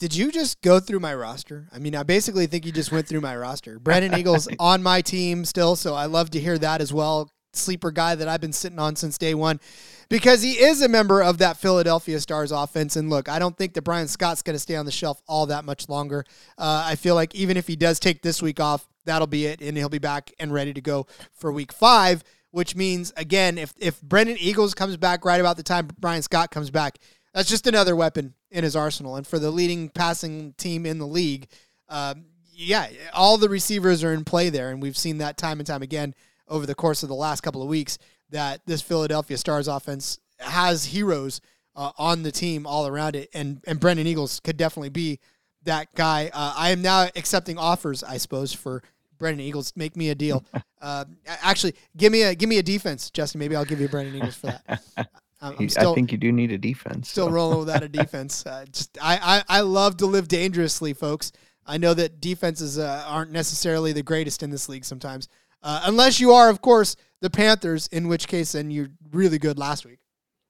Did 0.00 0.16
you 0.16 0.32
just 0.32 0.60
go 0.62 0.80
through 0.80 0.98
my 0.98 1.14
roster? 1.14 1.68
I 1.72 1.78
mean, 1.78 1.94
I 1.94 2.02
basically 2.02 2.48
think 2.48 2.66
you 2.66 2.72
just 2.72 2.90
went 2.90 3.06
through 3.06 3.20
my 3.20 3.36
roster. 3.36 3.78
Brennan 3.78 4.18
Eagles 4.18 4.48
on 4.58 4.82
my 4.82 5.00
team 5.00 5.44
still, 5.44 5.76
so 5.76 5.94
I 5.94 6.06
love 6.06 6.30
to 6.30 6.40
hear 6.40 6.58
that 6.58 6.80
as 6.80 6.92
well. 6.92 7.30
Sleeper 7.56 7.90
guy 7.90 8.14
that 8.14 8.28
I've 8.28 8.40
been 8.40 8.52
sitting 8.52 8.78
on 8.78 8.96
since 8.96 9.18
day 9.18 9.34
one 9.34 9.60
because 10.08 10.42
he 10.42 10.52
is 10.52 10.82
a 10.82 10.88
member 10.88 11.22
of 11.22 11.38
that 11.38 11.56
Philadelphia 11.56 12.20
Stars 12.20 12.52
offense. 12.52 12.96
And 12.96 13.10
look, 13.10 13.28
I 13.28 13.38
don't 13.38 13.56
think 13.56 13.74
that 13.74 13.82
Bryan 13.82 14.08
Scott's 14.08 14.42
going 14.42 14.54
to 14.54 14.60
stay 14.60 14.76
on 14.76 14.86
the 14.86 14.92
shelf 14.92 15.20
all 15.26 15.46
that 15.46 15.64
much 15.64 15.88
longer. 15.88 16.24
Uh, 16.56 16.84
I 16.86 16.96
feel 16.96 17.14
like 17.14 17.34
even 17.34 17.56
if 17.56 17.66
he 17.66 17.76
does 17.76 17.98
take 17.98 18.22
this 18.22 18.40
week 18.40 18.60
off, 18.60 18.86
that'll 19.04 19.26
be 19.26 19.46
it, 19.46 19.60
and 19.60 19.76
he'll 19.76 19.88
be 19.88 19.98
back 19.98 20.32
and 20.38 20.52
ready 20.52 20.72
to 20.72 20.80
go 20.80 21.06
for 21.32 21.52
week 21.52 21.72
five. 21.72 22.22
Which 22.52 22.74
means, 22.74 23.12
again, 23.18 23.58
if 23.58 23.74
if 23.78 24.00
Brennan 24.00 24.36
Eagles 24.38 24.72
comes 24.72 24.96
back 24.96 25.26
right 25.26 25.40
about 25.40 25.58
the 25.58 25.62
time 25.62 25.88
Bryan 25.98 26.22
Scott 26.22 26.50
comes 26.50 26.70
back, 26.70 26.96
that's 27.34 27.50
just 27.50 27.66
another 27.66 27.94
weapon 27.94 28.32
in 28.50 28.64
his 28.64 28.74
arsenal. 28.74 29.16
And 29.16 29.26
for 29.26 29.38
the 29.38 29.50
leading 29.50 29.90
passing 29.90 30.54
team 30.56 30.86
in 30.86 30.98
the 30.98 31.06
league, 31.06 31.48
um, 31.90 32.24
yeah, 32.50 32.88
all 33.12 33.36
the 33.36 33.50
receivers 33.50 34.02
are 34.02 34.14
in 34.14 34.24
play 34.24 34.48
there, 34.48 34.70
and 34.70 34.80
we've 34.80 34.96
seen 34.96 35.18
that 35.18 35.36
time 35.36 35.60
and 35.60 35.66
time 35.66 35.82
again 35.82 36.14
over 36.48 36.66
the 36.66 36.74
course 36.74 37.02
of 37.02 37.08
the 37.08 37.14
last 37.14 37.42
couple 37.42 37.62
of 37.62 37.68
weeks 37.68 37.98
that 38.30 38.60
this 38.66 38.82
Philadelphia 38.82 39.36
Stars 39.36 39.68
offense 39.68 40.18
has 40.38 40.86
heroes 40.86 41.40
uh, 41.74 41.92
on 41.98 42.22
the 42.22 42.32
team 42.32 42.66
all 42.66 42.86
around 42.86 43.16
it, 43.16 43.28
and 43.34 43.60
and 43.66 43.78
Brennan 43.78 44.06
Eagles 44.06 44.40
could 44.40 44.56
definitely 44.56 44.90
be 44.90 45.20
that 45.64 45.94
guy. 45.94 46.30
Uh, 46.32 46.54
I 46.56 46.70
am 46.70 46.82
now 46.82 47.08
accepting 47.14 47.58
offers, 47.58 48.02
I 48.02 48.16
suppose, 48.16 48.52
for 48.52 48.82
Brennan 49.18 49.40
Eagles. 49.40 49.72
Make 49.76 49.96
me 49.96 50.10
a 50.10 50.14
deal. 50.14 50.44
Uh, 50.78 51.04
actually, 51.26 51.74
give 51.96 52.12
me 52.12 52.22
a 52.22 52.34
give 52.34 52.48
me 52.48 52.58
a 52.58 52.62
defense, 52.62 53.10
Justin. 53.10 53.40
Maybe 53.40 53.56
I'll 53.56 53.64
give 53.64 53.80
you 53.80 53.88
Brennan 53.88 54.14
Eagles 54.14 54.36
for 54.36 54.48
that. 54.48 54.80
I'm 55.40 55.68
still, 55.68 55.92
I 55.92 55.94
think 55.94 56.12
you 56.12 56.18
do 56.18 56.30
need 56.30 56.52
a 56.52 56.58
defense. 56.58 57.08
Still 57.08 57.26
so. 57.26 57.32
rolling 57.32 57.58
without 57.58 57.82
a 57.82 57.88
defense. 58.02 58.46
Uh, 58.46 58.66
just 58.70 58.96
I, 59.02 59.42
I 59.48 59.58
I 59.58 59.60
love 59.62 59.96
to 59.96 60.06
live 60.06 60.28
dangerously, 60.28 60.92
folks. 60.92 61.32
I 61.66 61.78
know 61.78 61.94
that 61.94 62.20
defenses 62.20 62.78
uh, 62.78 63.04
aren't 63.08 63.32
necessarily 63.32 63.92
the 63.92 64.02
greatest 64.02 64.44
in 64.44 64.50
this 64.50 64.68
league 64.68 64.84
sometimes, 64.84 65.28
uh, 65.66 65.82
unless 65.84 66.20
you 66.20 66.32
are, 66.32 66.48
of 66.48 66.62
course, 66.62 66.96
the 67.20 67.28
Panthers. 67.28 67.88
In 67.88 68.08
which 68.08 68.28
case, 68.28 68.52
then 68.52 68.70
you're 68.70 68.90
really 69.10 69.38
good 69.38 69.58
last 69.58 69.84
week. 69.84 69.98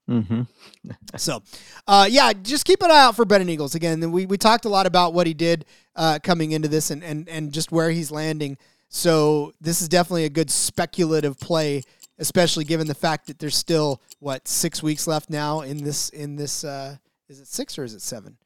Mm-hmm. 0.09 0.43
so, 1.17 1.43
uh, 1.87 2.07
yeah, 2.09 2.33
just 2.33 2.65
keep 2.65 2.83
an 2.83 2.91
eye 2.91 3.01
out 3.01 3.17
for 3.17 3.25
Brennan 3.25 3.49
Eagles. 3.49 3.75
Again, 3.75 4.13
we, 4.13 4.27
we 4.27 4.37
talked 4.37 4.65
a 4.65 4.69
lot 4.69 4.87
about 4.87 5.15
what 5.15 5.27
he 5.27 5.35
did 5.35 5.65
uh, 5.97 6.19
coming 6.23 6.53
into 6.53 6.69
this 6.69 6.91
and, 6.91 7.03
and, 7.03 7.29
and 7.29 7.53
just 7.53 7.73
where 7.73 7.91
he's 7.91 8.11
landing. 8.11 8.57
So, 8.89 9.53
this 9.61 9.83
is 9.83 9.89
definitely 9.89 10.27
a 10.27 10.31
good 10.31 10.51
speculative 10.51 11.41
play 11.41 11.83
especially 12.19 12.65
given 12.65 12.87
the 12.87 12.95
fact 12.95 13.27
that 13.27 13.39
there's 13.39 13.55
still 13.55 14.01
what 14.21 14.49
six 14.49 14.83
weeks 14.83 15.07
left 15.07 15.29
now 15.29 15.61
in 15.61 15.85
this 15.85 16.09
in 16.09 16.37
this 16.37 16.65
uh, 16.65 16.97
is 17.29 17.41
it 17.41 17.47
six 17.47 17.79
or 17.79 17.85
is 17.85 17.95
it 17.95 18.03
seven? 18.03 18.37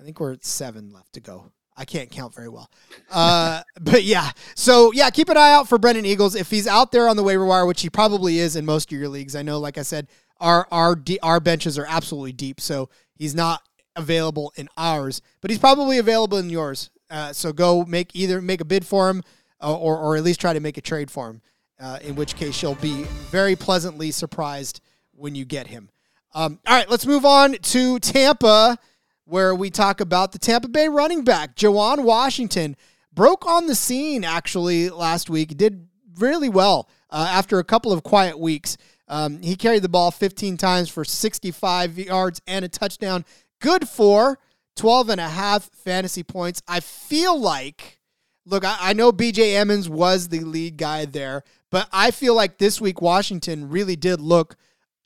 I 0.00 0.04
think 0.04 0.18
we're 0.18 0.32
at 0.32 0.44
seven 0.44 0.90
left 0.92 1.12
to 1.12 1.20
go. 1.20 1.52
I 1.76 1.84
can't 1.84 2.10
count 2.10 2.34
very 2.34 2.48
well, 2.48 2.70
uh, 3.10 3.62
but 3.80 4.04
yeah. 4.04 4.30
So 4.54 4.92
yeah, 4.92 5.10
keep 5.10 5.28
an 5.28 5.36
eye 5.36 5.52
out 5.52 5.68
for 5.68 5.78
Brennan 5.78 6.04
Eagles 6.06 6.34
if 6.34 6.50
he's 6.50 6.66
out 6.66 6.92
there 6.92 7.08
on 7.08 7.16
the 7.16 7.22
waiver 7.22 7.44
wire, 7.46 7.66
which 7.66 7.82
he 7.82 7.90
probably 7.90 8.38
is 8.38 8.56
in 8.56 8.64
most 8.66 8.92
of 8.92 8.98
your 8.98 9.08
leagues. 9.08 9.34
I 9.34 9.42
know, 9.42 9.58
like 9.58 9.78
I 9.78 9.82
said, 9.82 10.08
our 10.40 10.66
our 10.70 10.96
our 11.22 11.40
benches 11.40 11.78
are 11.78 11.86
absolutely 11.88 12.32
deep, 12.32 12.60
so 12.60 12.88
he's 13.14 13.34
not 13.34 13.62
available 13.96 14.52
in 14.56 14.68
ours, 14.76 15.20
but 15.40 15.50
he's 15.50 15.58
probably 15.60 15.98
available 15.98 16.38
in 16.38 16.50
yours. 16.50 16.90
Uh, 17.10 17.32
so 17.32 17.52
go 17.52 17.84
make 17.84 18.14
either 18.14 18.40
make 18.40 18.60
a 18.60 18.64
bid 18.64 18.86
for 18.86 19.08
him, 19.10 19.22
uh, 19.62 19.76
or 19.76 19.96
or 19.98 20.16
at 20.16 20.22
least 20.24 20.40
try 20.40 20.52
to 20.52 20.60
make 20.60 20.76
a 20.76 20.82
trade 20.82 21.10
for 21.10 21.28
him. 21.30 21.42
uh, 21.80 21.98
in 22.02 22.14
which 22.14 22.36
case 22.36 22.62
you'll 22.62 22.74
be 22.76 23.02
very 23.30 23.56
pleasantly 23.56 24.10
surprised 24.12 24.80
when 25.12 25.34
you 25.34 25.44
get 25.44 25.66
him. 25.66 25.90
Um, 26.34 26.60
all 26.66 26.76
right, 26.76 26.88
let's 26.88 27.04
move 27.06 27.24
on 27.24 27.54
to 27.54 27.98
Tampa, 27.98 28.78
where 29.24 29.54
we 29.54 29.70
talk 29.70 30.00
about 30.00 30.32
the 30.32 30.38
Tampa 30.38 30.68
Bay 30.68 30.88
running 30.88 31.24
back, 31.24 31.56
Juwan 31.56 32.04
Washington. 32.04 32.76
Broke 33.12 33.46
on 33.46 33.66
the 33.66 33.74
scene 33.74 34.24
actually 34.24 34.88
last 34.88 35.28
week, 35.28 35.56
did 35.56 35.86
really 36.18 36.48
well 36.48 36.88
uh, 37.10 37.28
after 37.30 37.58
a 37.58 37.64
couple 37.64 37.92
of 37.92 38.02
quiet 38.02 38.38
weeks. 38.38 38.76
Um, 39.08 39.42
he 39.42 39.56
carried 39.56 39.82
the 39.82 39.88
ball 39.88 40.10
15 40.10 40.56
times 40.56 40.88
for 40.88 41.04
65 41.04 41.98
yards 41.98 42.40
and 42.46 42.64
a 42.64 42.68
touchdown. 42.68 43.24
Good 43.60 43.88
for 43.88 44.38
12 44.76 45.10
and 45.10 45.20
a 45.20 45.28
half 45.28 45.64
fantasy 45.64 46.22
points. 46.22 46.62
I 46.66 46.80
feel 46.80 47.38
like, 47.38 47.98
look, 48.46 48.64
I, 48.64 48.76
I 48.80 48.92
know 48.94 49.12
BJ 49.12 49.54
Emmons 49.54 49.88
was 49.88 50.28
the 50.28 50.40
lead 50.40 50.78
guy 50.78 51.04
there, 51.04 51.42
but 51.70 51.88
I 51.92 52.10
feel 52.10 52.34
like 52.34 52.58
this 52.58 52.80
week 52.80 53.02
Washington 53.02 53.68
really 53.68 53.96
did 53.96 54.20
look 54.20 54.56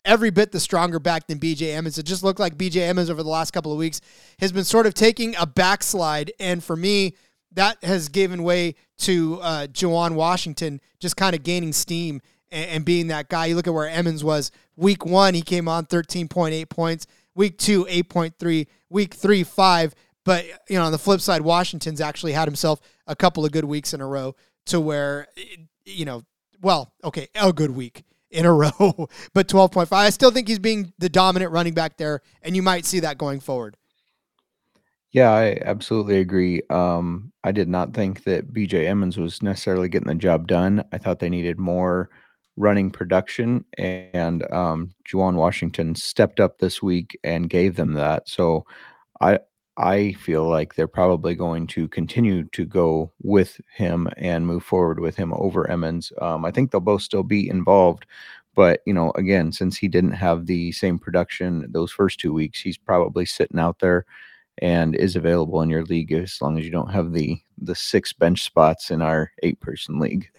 every 0.07 0.31
bit 0.31 0.53
the 0.53 0.61
stronger 0.61 0.99
back 0.99 1.27
than 1.27 1.39
BJ 1.39 1.75
Emmons. 1.75 1.99
It 1.99 2.05
just 2.05 2.23
looked 2.23 2.41
like 2.41 2.57
BJ 2.57 2.77
Emmons 2.89 3.11
over 3.11 3.23
the 3.23 3.29
last 3.29 3.51
couple 3.51 3.73
of 3.73 3.79
weeks 3.79 4.01
has 4.39 4.53
been 4.53 4.65
sort 4.65 4.87
of 4.87 4.95
taking 4.95 5.35
a 5.37 5.45
backslide. 5.45 6.33
And 6.41 6.65
for 6.65 6.77
me, 6.77 7.15
that 7.53 7.83
has 7.85 8.09
given 8.09 8.43
way 8.43 8.77
to 8.99 9.41
uh, 9.43 9.67
Juwan 9.67 10.15
Washington 10.15 10.81
just 11.01 11.17
kind 11.17 11.35
of 11.35 11.43
gaining 11.43 11.73
steam 11.73 12.23
and, 12.51 12.71
and 12.71 12.85
being 12.85 13.09
that 13.09 13.29
guy. 13.29 13.47
You 13.47 13.57
look 13.57 13.67
at 13.67 13.75
where 13.75 13.89
Emmons 13.89 14.25
was 14.25 14.51
week 14.77 15.05
one, 15.05 15.35
he 15.35 15.43
came 15.43 15.69
on 15.69 15.85
13.8 15.87 16.69
points. 16.71 17.07
Week 17.35 17.59
two, 17.59 17.85
8.3. 17.85 18.67
Week 18.89 19.13
three, 19.13 19.43
five. 19.43 19.95
But, 20.25 20.45
you 20.69 20.79
know, 20.79 20.85
on 20.85 20.93
the 20.93 20.99
flip 20.99 21.21
side, 21.21 21.43
Washington's 21.43 22.01
actually 22.01 22.33
had 22.33 22.49
himself 22.49 22.81
a 23.07 23.15
couple 23.15 23.45
of 23.45 23.53
good 23.53 23.65
weeks 23.65 23.93
in 23.93 24.01
a 24.01 24.07
row 24.07 24.35
to 24.67 24.81
where, 24.81 25.29
you 25.85 26.05
know, 26.05 26.25
well, 26.61 26.93
okay, 27.05 27.29
a 27.35 27.53
good 27.53 27.71
week 27.71 28.03
in 28.37 28.45
a 28.45 28.53
row, 28.55 29.09
but 29.32 29.49
12.5. 29.49 29.93
I 29.93 30.11
still 30.11 30.30
think 30.30 30.49
he's 30.49 30.59
being 30.59 30.93
the 30.99 31.09
dominant 31.09 31.51
running 31.51 31.74
back 31.74 31.97
there, 31.97 32.20
and 32.43 32.55
you 32.55 32.62
might 32.62 32.84
see 32.84 33.01
that 33.01 33.18
going 33.18 33.41
forward. 33.41 33.76
Yeah, 35.12 35.30
I 35.30 35.59
absolutely 35.64 36.18
agree. 36.18 36.61
Um, 36.68 37.32
I 37.43 37.53
did 37.53 37.68
not 37.68 37.95
think 37.95 38.24
that 38.24 38.53
BJ 38.53 38.87
Emmons 38.87 39.16
was 39.16 39.43
necessarily 39.43 39.89
getting 39.89 40.09
the 40.09 40.14
job 40.14 40.47
done. 40.47 40.84
I 40.93 40.99
thought 40.99 41.20
they 41.20 41.30
needed 41.30 41.59
more 41.59 42.11
running 42.57 42.91
production, 42.91 43.64
and 43.78 44.51
um, 44.53 44.91
Juwan 45.09 45.34
Washington 45.37 45.95
stepped 45.95 46.39
up 46.39 46.59
this 46.59 46.82
week 46.82 47.18
and 47.24 47.49
gave 47.49 47.76
them 47.76 47.95
that. 47.95 48.28
So 48.28 48.66
I 49.20 49.39
I 49.79 50.12
feel 50.14 50.49
like 50.49 50.74
they're 50.74 50.89
probably 50.89 51.35
going 51.35 51.66
to 51.68 51.89
continue 51.89 52.45
to 52.45 52.64
go 52.64 53.12
with 53.22 53.61
him 53.74 54.09
and 54.16 54.47
move 54.47 54.64
forward 54.64 55.01
with 55.01 55.16
him 55.16 55.33
over 55.35 55.70
Emmons. 55.70 56.12
Um, 56.20 56.45
I 56.45 56.51
think 56.51 56.70
they'll 56.70 56.81
both 56.81 57.03
still 57.03 57.22
be 57.22 57.49
involved, 57.49 58.07
but 58.55 58.81
you 58.87 58.95
know, 58.95 59.12
again, 59.16 59.53
since 59.53 59.77
he 59.77 59.87
didn't 59.87 60.12
have 60.12 60.47
the 60.47 60.72
same 60.72 60.99
production 60.99 61.66
those 61.70 61.93
first 61.93 62.18
two 62.18 62.33
weeks, 62.33 62.61
he's 62.61 62.79
probably 62.79 63.27
sitting 63.27 63.61
out 63.61 63.79
there 63.81 64.07
and 64.59 64.95
is 64.97 65.16
available 65.16 65.61
in 65.61 65.68
your 65.68 65.85
league 65.85 66.12
as 66.12 66.41
long 66.41 66.59
as 66.59 66.64
you 66.64 66.70
don't 66.70 66.93
have 66.93 67.12
the 67.12 67.39
the 67.59 67.74
six 67.74 68.12
bench 68.12 68.43
spots 68.43 68.91
in 68.91 69.03
our 69.03 69.31
eight 69.43 69.61
person 69.61 69.99
league. 69.99 70.31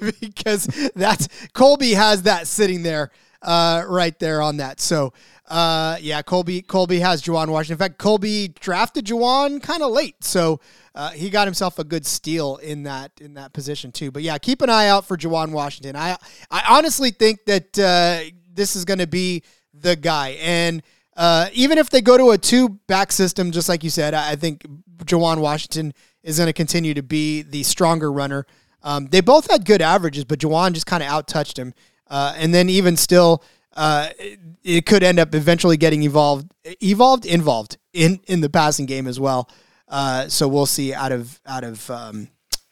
because 0.20 0.66
that's 0.94 1.28
Colby 1.52 1.92
has 1.92 2.22
that 2.22 2.46
sitting 2.46 2.82
there 2.82 3.10
uh, 3.42 3.84
right 3.86 4.18
there 4.18 4.42
on 4.42 4.58
that. 4.58 4.80
So 4.80 5.12
uh, 5.48 5.96
yeah, 6.00 6.22
Colby 6.22 6.62
Colby 6.62 6.98
has 7.00 7.22
Juwan 7.22 7.48
Washington. 7.48 7.74
In 7.74 7.78
fact, 7.78 7.98
Colby 7.98 8.48
drafted 8.48 9.06
Juwan 9.06 9.62
kind 9.62 9.82
of 9.82 9.92
late, 9.92 10.22
so 10.24 10.60
uh, 10.94 11.10
he 11.10 11.30
got 11.30 11.46
himself 11.46 11.78
a 11.78 11.84
good 11.84 12.04
steal 12.04 12.56
in 12.56 12.82
that 12.84 13.12
in 13.20 13.34
that 13.34 13.52
position 13.52 13.92
too. 13.92 14.10
But 14.10 14.22
yeah, 14.22 14.38
keep 14.38 14.60
an 14.62 14.70
eye 14.70 14.88
out 14.88 15.06
for 15.06 15.16
Juwan 15.16 15.52
Washington. 15.52 15.94
I 15.94 16.16
I 16.50 16.64
honestly 16.68 17.10
think 17.10 17.44
that 17.44 17.78
uh, 17.78 18.30
this 18.52 18.74
is 18.74 18.84
going 18.84 18.98
to 18.98 19.06
be 19.06 19.42
the 19.72 19.96
guy 19.96 20.30
and. 20.40 20.82
Uh, 21.18 21.48
even 21.54 21.78
if 21.78 21.88
they 21.88 22.02
go 22.02 22.18
to 22.18 22.32
a 22.32 22.36
two 22.36 22.68
back 22.88 23.10
system, 23.10 23.50
just 23.50 23.70
like 23.70 23.82
you 23.82 23.88
said, 23.88 24.12
I 24.12 24.36
think 24.36 24.66
Juwan 25.06 25.38
Washington 25.38 25.94
is 26.22 26.36
going 26.36 26.46
to 26.48 26.52
continue 26.52 26.92
to 26.92 27.02
be 27.02 27.40
the 27.40 27.62
stronger 27.62 28.12
runner. 28.12 28.44
Um, 28.82 29.06
they 29.06 29.22
both 29.22 29.50
had 29.50 29.64
good 29.64 29.80
averages, 29.80 30.26
but 30.26 30.40
Juwan 30.40 30.74
just 30.74 30.84
kind 30.84 31.02
of 31.02 31.08
out 31.08 31.26
touched 31.26 31.58
him. 31.58 31.72
Uh, 32.08 32.34
and 32.36 32.54
then 32.54 32.68
even 32.68 32.96
still, 32.96 33.42
uh, 33.74 34.08
it, 34.18 34.38
it, 34.62 34.86
could 34.86 35.02
end 35.02 35.18
up 35.18 35.34
eventually 35.34 35.76
getting 35.76 36.02
evolved, 36.02 36.50
evolved, 36.82 37.26
involved 37.26 37.78
in 37.92 38.20
in 38.26 38.40
the 38.40 38.48
passing 38.48 38.86
game 38.86 39.06
as 39.06 39.18
well. 39.18 39.50
Uh, 39.88 40.28
so 40.28 40.48
we'll 40.48 40.66
see 40.66 40.94
out 40.94 41.12
of 41.12 41.40
out 41.46 41.64
of 41.64 41.90
um, 41.90 42.28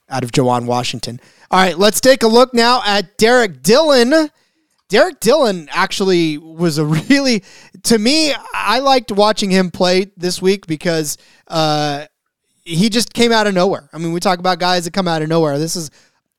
out 0.08 0.24
of 0.24 0.32
Juwan 0.32 0.66
Washington. 0.66 1.20
All 1.50 1.60
right, 1.60 1.76
let's 1.76 2.00
take 2.00 2.22
a 2.22 2.26
look 2.26 2.54
now 2.54 2.82
at 2.84 3.18
Derrick 3.18 3.62
Dillon. 3.62 4.30
Derrick 4.88 5.20
Dillon 5.20 5.68
actually 5.72 6.38
was 6.38 6.78
a 6.78 6.84
really, 7.10 7.42
to 7.84 7.98
me, 7.98 8.32
I 8.52 8.80
liked 8.80 9.12
watching 9.12 9.50
him 9.50 9.70
play 9.70 10.06
this 10.16 10.40
week 10.40 10.66
because 10.66 11.16
uh, 11.48 12.06
he 12.64 12.88
just 12.88 13.12
came 13.12 13.32
out 13.32 13.46
of 13.46 13.54
nowhere. 13.54 13.88
I 13.92 13.98
mean, 13.98 14.12
we 14.12 14.20
talk 14.20 14.38
about 14.38 14.58
guys 14.58 14.84
that 14.84 14.92
come 14.92 15.08
out 15.08 15.22
of 15.22 15.28
nowhere. 15.28 15.58
This 15.58 15.76
is 15.76 15.90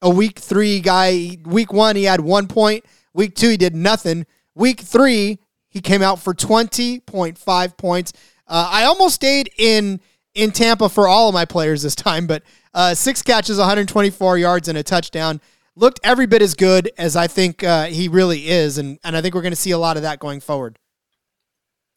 a 0.06 0.10
week 0.10 0.38
three 0.40 0.80
guy. 0.80 1.38
Week 1.44 1.74
one, 1.74 1.96
he 1.96 2.04
had 2.04 2.22
one 2.22 2.48
point. 2.48 2.86
Week 3.14 3.36
two, 3.36 3.50
he 3.50 3.58
did 3.58 3.76
nothing. 3.76 4.26
Week 4.54 4.80
three, 4.80 5.40
he 5.68 5.82
came 5.82 6.02
out 6.02 6.20
for 6.20 6.34
20.5 6.34 7.78
points. 7.78 8.14
Uh, 8.48 8.70
I 8.72 8.84
almost 8.84 9.16
stayed 9.16 9.50
in 9.58 10.00
in 10.36 10.52
Tampa 10.52 10.90
for 10.90 11.08
all 11.08 11.30
of 11.30 11.34
my 11.34 11.46
players 11.46 11.82
this 11.82 11.96
time, 11.96 12.28
but 12.28 12.44
uh, 12.74 12.94
six 12.94 13.22
catches, 13.22 13.58
124 13.58 14.38
yards, 14.38 14.68
and 14.68 14.78
a 14.78 14.84
touchdown 14.84 15.42
looked 15.76 16.00
every 16.04 16.28
bit 16.28 16.42
as 16.42 16.54
good 16.54 16.92
as 16.98 17.16
I 17.16 17.28
think 17.28 17.64
uh, 17.64 17.86
he 17.86 18.08
really 18.08 18.48
is, 18.48 18.78
and 18.78 19.00
and 19.04 19.18
I 19.18 19.22
think 19.22 19.34
we're 19.34 19.42
going 19.42 19.54
to 19.54 19.58
see 19.58 19.72
a 19.72 19.78
lot 19.78 19.98
of 19.98 20.04
that 20.04 20.20
going 20.20 20.40
forward. 20.40 20.78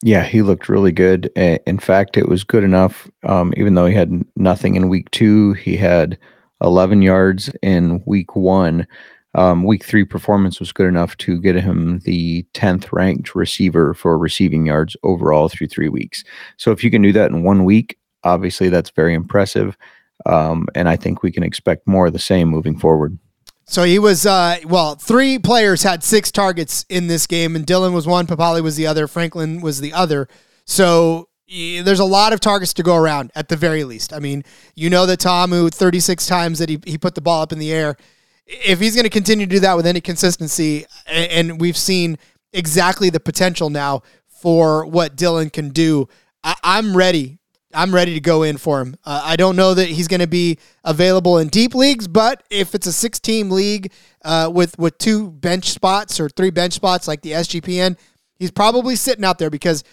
Yeah, 0.01 0.23
he 0.23 0.41
looked 0.41 0.69
really 0.69 0.93
good. 0.93 1.27
In 1.35 1.77
fact, 1.77 2.17
it 2.17 2.27
was 2.27 2.43
good 2.43 2.63
enough. 2.63 3.07
Um, 3.23 3.53
even 3.57 3.75
though 3.75 3.85
he 3.85 3.93
had 3.93 4.23
nothing 4.37 4.75
in 4.75 4.87
week 4.87 5.11
two, 5.11 5.53
he 5.53 5.75
had 5.75 6.17
11 6.61 7.01
yards 7.01 7.49
in 7.61 8.01
week 8.05 8.35
one. 8.35 8.87
Um, 9.35 9.63
week 9.63 9.83
three 9.83 10.05
performance 10.05 10.59
was 10.59 10.71
good 10.71 10.87
enough 10.87 11.15
to 11.17 11.39
get 11.39 11.55
him 11.55 11.99
the 11.99 12.45
10th 12.53 12.91
ranked 12.91 13.35
receiver 13.35 13.93
for 13.93 14.17
receiving 14.17 14.65
yards 14.65 14.97
overall 15.03 15.49
through 15.49 15.67
three 15.67 15.89
weeks. 15.89 16.23
So 16.57 16.71
if 16.71 16.83
you 16.83 16.89
can 16.89 17.01
do 17.01 17.13
that 17.13 17.29
in 17.29 17.43
one 17.43 17.63
week, 17.63 17.97
obviously 18.23 18.69
that's 18.69 18.89
very 18.89 19.13
impressive. 19.13 19.77
Um, 20.25 20.67
and 20.75 20.89
I 20.89 20.95
think 20.95 21.21
we 21.21 21.31
can 21.31 21.43
expect 21.43 21.87
more 21.87 22.07
of 22.07 22.13
the 22.13 22.19
same 22.19 22.49
moving 22.49 22.77
forward. 22.77 23.17
So 23.65 23.83
he 23.83 23.99
was, 23.99 24.25
uh, 24.25 24.57
well, 24.65 24.95
three 24.95 25.37
players 25.37 25.83
had 25.83 26.03
six 26.03 26.31
targets 26.31 26.87
in 26.89 27.05
this 27.05 27.27
game, 27.27 27.55
and 27.55 27.67
Dillon 27.67 27.93
was 27.93 28.07
one, 28.07 28.25
Papale 28.25 28.63
was 28.63 28.75
the 28.75 28.87
other, 28.87 29.07
Franklin 29.07 29.61
was 29.61 29.79
the 29.79 29.93
other. 29.93 30.27
So 30.65 31.28
there's 31.49 31.99
a 31.99 32.05
lot 32.05 32.33
of 32.33 32.39
targets 32.39 32.73
to 32.73 32.83
go 32.83 32.95
around 32.95 33.31
at 33.35 33.49
the 33.49 33.55
very 33.55 33.83
least. 33.83 34.13
I 34.13 34.19
mean, 34.19 34.43
you 34.75 34.89
know 34.89 35.05
that 35.05 35.19
Ta'amu 35.21 35.69
36 35.73 36.25
times 36.27 36.59
that 36.59 36.69
he, 36.69 36.79
he 36.85 36.97
put 36.97 37.15
the 37.15 37.21
ball 37.21 37.41
up 37.41 37.51
in 37.51 37.59
the 37.59 37.71
air. 37.71 37.97
If 38.45 38.79
he's 38.79 38.95
going 38.95 39.03
to 39.03 39.09
continue 39.09 39.45
to 39.45 39.49
do 39.49 39.59
that 39.59 39.75
with 39.75 39.85
any 39.85 40.01
consistency, 40.01 40.85
and 41.07 41.59
we've 41.59 41.77
seen 41.77 42.17
exactly 42.53 43.09
the 43.09 43.19
potential 43.19 43.69
now 43.69 44.03
for 44.27 44.85
what 44.85 45.15
Dillon 45.15 45.49
can 45.49 45.69
do, 45.69 46.07
I, 46.43 46.55
I'm 46.63 46.95
ready 46.95 47.39
I'm 47.73 47.93
ready 47.93 48.15
to 48.15 48.19
go 48.19 48.43
in 48.43 48.57
for 48.57 48.81
him. 48.81 48.95
Uh, 49.05 49.21
I 49.23 49.35
don't 49.35 49.55
know 49.55 49.73
that 49.73 49.87
he's 49.87 50.07
going 50.07 50.21
to 50.21 50.27
be 50.27 50.57
available 50.83 51.37
in 51.37 51.49
deep 51.49 51.75
leagues, 51.75 52.07
but 52.07 52.43
if 52.49 52.73
it's 52.73 52.87
a 52.87 52.93
six 52.93 53.19
team 53.19 53.51
league 53.51 53.91
uh, 54.25 54.49
with 54.51 54.77
with 54.79 54.97
two 54.97 55.29
bench 55.29 55.69
spots 55.69 56.19
or 56.19 56.29
three 56.29 56.49
bench 56.49 56.73
spots 56.73 57.07
like 57.07 57.21
the 57.21 57.33
SGPN, 57.33 57.97
he's 58.37 58.51
probably 58.51 58.95
sitting 58.95 59.23
out 59.23 59.37
there 59.37 59.51
because 59.51 59.83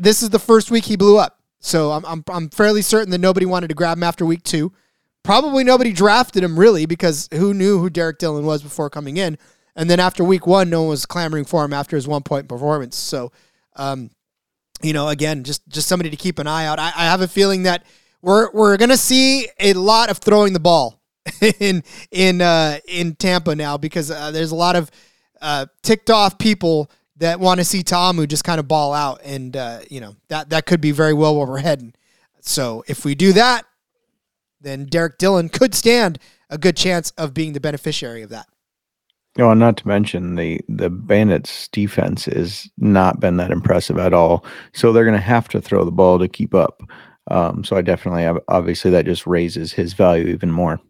this 0.00 0.22
is 0.22 0.30
the 0.30 0.38
first 0.38 0.70
week 0.70 0.84
he 0.84 0.96
blew 0.96 1.18
up. 1.18 1.38
So 1.60 1.92
I'm 1.92 2.04
I'm, 2.04 2.24
I'm 2.28 2.50
fairly 2.50 2.82
certain 2.82 3.10
that 3.10 3.18
nobody 3.18 3.46
wanted 3.46 3.68
to 3.68 3.74
grab 3.74 3.98
him 3.98 4.04
after 4.04 4.26
week 4.26 4.42
two. 4.42 4.72
Probably 5.22 5.62
nobody 5.62 5.92
drafted 5.92 6.42
him 6.42 6.58
really 6.58 6.86
because 6.86 7.28
who 7.32 7.54
knew 7.54 7.78
who 7.78 7.88
Derrick 7.88 8.18
Dillon 8.18 8.44
was 8.44 8.62
before 8.62 8.90
coming 8.90 9.16
in, 9.16 9.38
and 9.76 9.88
then 9.88 10.00
after 10.00 10.24
week 10.24 10.46
one, 10.46 10.70
no 10.70 10.82
one 10.82 10.90
was 10.90 11.06
clamoring 11.06 11.44
for 11.44 11.64
him 11.64 11.72
after 11.72 11.96
his 11.96 12.08
one 12.08 12.22
point 12.22 12.48
performance. 12.48 12.96
So. 12.96 13.32
Um, 13.74 14.10
you 14.82 14.92
know, 14.92 15.08
again, 15.08 15.44
just 15.44 15.66
just 15.68 15.88
somebody 15.88 16.10
to 16.10 16.16
keep 16.16 16.38
an 16.38 16.46
eye 16.46 16.66
out. 16.66 16.78
I, 16.78 16.86
I 16.86 17.04
have 17.04 17.20
a 17.20 17.28
feeling 17.28 17.62
that 17.62 17.86
we're 18.20 18.50
we're 18.52 18.76
gonna 18.76 18.96
see 18.96 19.48
a 19.58 19.72
lot 19.74 20.10
of 20.10 20.18
throwing 20.18 20.52
the 20.52 20.60
ball 20.60 21.00
in 21.60 21.82
in 22.10 22.40
uh, 22.40 22.78
in 22.88 23.14
Tampa 23.14 23.54
now 23.54 23.76
because 23.76 24.10
uh, 24.10 24.30
there's 24.30 24.50
a 24.50 24.56
lot 24.56 24.76
of 24.76 24.90
uh, 25.40 25.66
ticked 25.82 26.10
off 26.10 26.38
people 26.38 26.90
that 27.22 27.38
want 27.38 27.60
to 27.60 27.64
see 27.64 27.84
Ta'amu 27.84 28.26
just 28.26 28.42
kind 28.42 28.58
of 28.58 28.66
ball 28.66 28.92
out, 28.92 29.20
and 29.24 29.56
uh, 29.56 29.80
you 29.88 30.00
know 30.00 30.16
that 30.28 30.50
that 30.50 30.66
could 30.66 30.80
be 30.80 30.90
very 30.90 31.14
well 31.14 31.36
where 31.36 31.46
we're 31.46 31.58
heading. 31.58 31.94
So 32.40 32.82
if 32.88 33.04
we 33.04 33.14
do 33.14 33.32
that, 33.32 33.64
then 34.60 34.86
Derrick 34.86 35.18
Dillon 35.18 35.48
could 35.48 35.72
stand 35.74 36.18
a 36.50 36.58
good 36.58 36.76
chance 36.76 37.12
of 37.12 37.32
being 37.32 37.52
the 37.52 37.60
beneficiary 37.60 38.22
of 38.22 38.30
that. 38.30 38.48
No, 39.38 39.50
Oh, 39.50 39.54
not 39.54 39.76
to 39.78 39.88
mention 39.88 40.34
the 40.34 40.60
the 40.68 40.90
Bandits 40.90 41.68
defense 41.68 42.24
has 42.24 42.68
not 42.76 43.20
been 43.20 43.36
that 43.36 43.52
impressive 43.52 43.98
at 43.98 44.12
all. 44.12 44.44
So 44.74 44.92
they're 44.92 45.04
going 45.04 45.16
to 45.16 45.22
have 45.22 45.48
to 45.50 45.60
throw 45.60 45.84
the 45.84 45.92
ball 45.92 46.18
to 46.18 46.28
keep 46.28 46.54
up. 46.54 46.82
Um, 47.30 47.62
so 47.62 47.76
I 47.76 47.82
definitely 47.82 48.26
obviously 48.48 48.90
that 48.90 49.04
just 49.04 49.28
raises 49.28 49.72
his 49.72 49.92
value 49.92 50.26
even 50.26 50.50
more. 50.50 50.80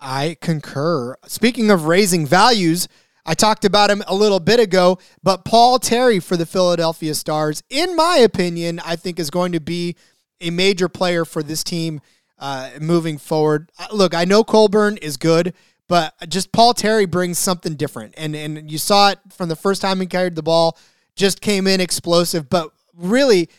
I 0.00 0.36
concur. 0.42 1.16
Speaking 1.26 1.70
of 1.70 1.86
raising 1.86 2.26
values, 2.26 2.88
I 3.28 3.34
talked 3.34 3.66
about 3.66 3.90
him 3.90 4.02
a 4.06 4.14
little 4.14 4.40
bit 4.40 4.58
ago, 4.58 4.98
but 5.22 5.44
Paul 5.44 5.78
Terry 5.78 6.18
for 6.18 6.38
the 6.38 6.46
Philadelphia 6.46 7.14
Stars, 7.14 7.62
in 7.68 7.94
my 7.94 8.16
opinion, 8.16 8.80
I 8.82 8.96
think 8.96 9.18
is 9.18 9.28
going 9.28 9.52
to 9.52 9.60
be 9.60 9.96
a 10.40 10.48
major 10.48 10.88
player 10.88 11.26
for 11.26 11.42
this 11.42 11.62
team 11.62 12.00
uh, 12.38 12.70
moving 12.80 13.18
forward. 13.18 13.70
Uh, 13.78 13.88
look, 13.92 14.14
I 14.14 14.24
know 14.24 14.44
Corbin 14.44 14.96
is 14.96 15.18
good, 15.18 15.52
but 15.88 16.14
just 16.30 16.52
Paul 16.52 16.72
Terry 16.72 17.04
brings 17.04 17.38
something 17.38 17.74
different, 17.74 18.14
and 18.16 18.34
and 18.34 18.70
you 18.70 18.78
saw 18.78 19.10
it 19.10 19.18
from 19.30 19.50
the 19.50 19.56
first 19.56 19.82
time 19.82 20.00
he 20.00 20.06
carried 20.06 20.34
the 20.34 20.42
ball. 20.42 20.78
Just 21.14 21.42
came 21.42 21.66
in 21.66 21.82
explosive, 21.82 22.48
but 22.48 22.72
really, 22.94 23.50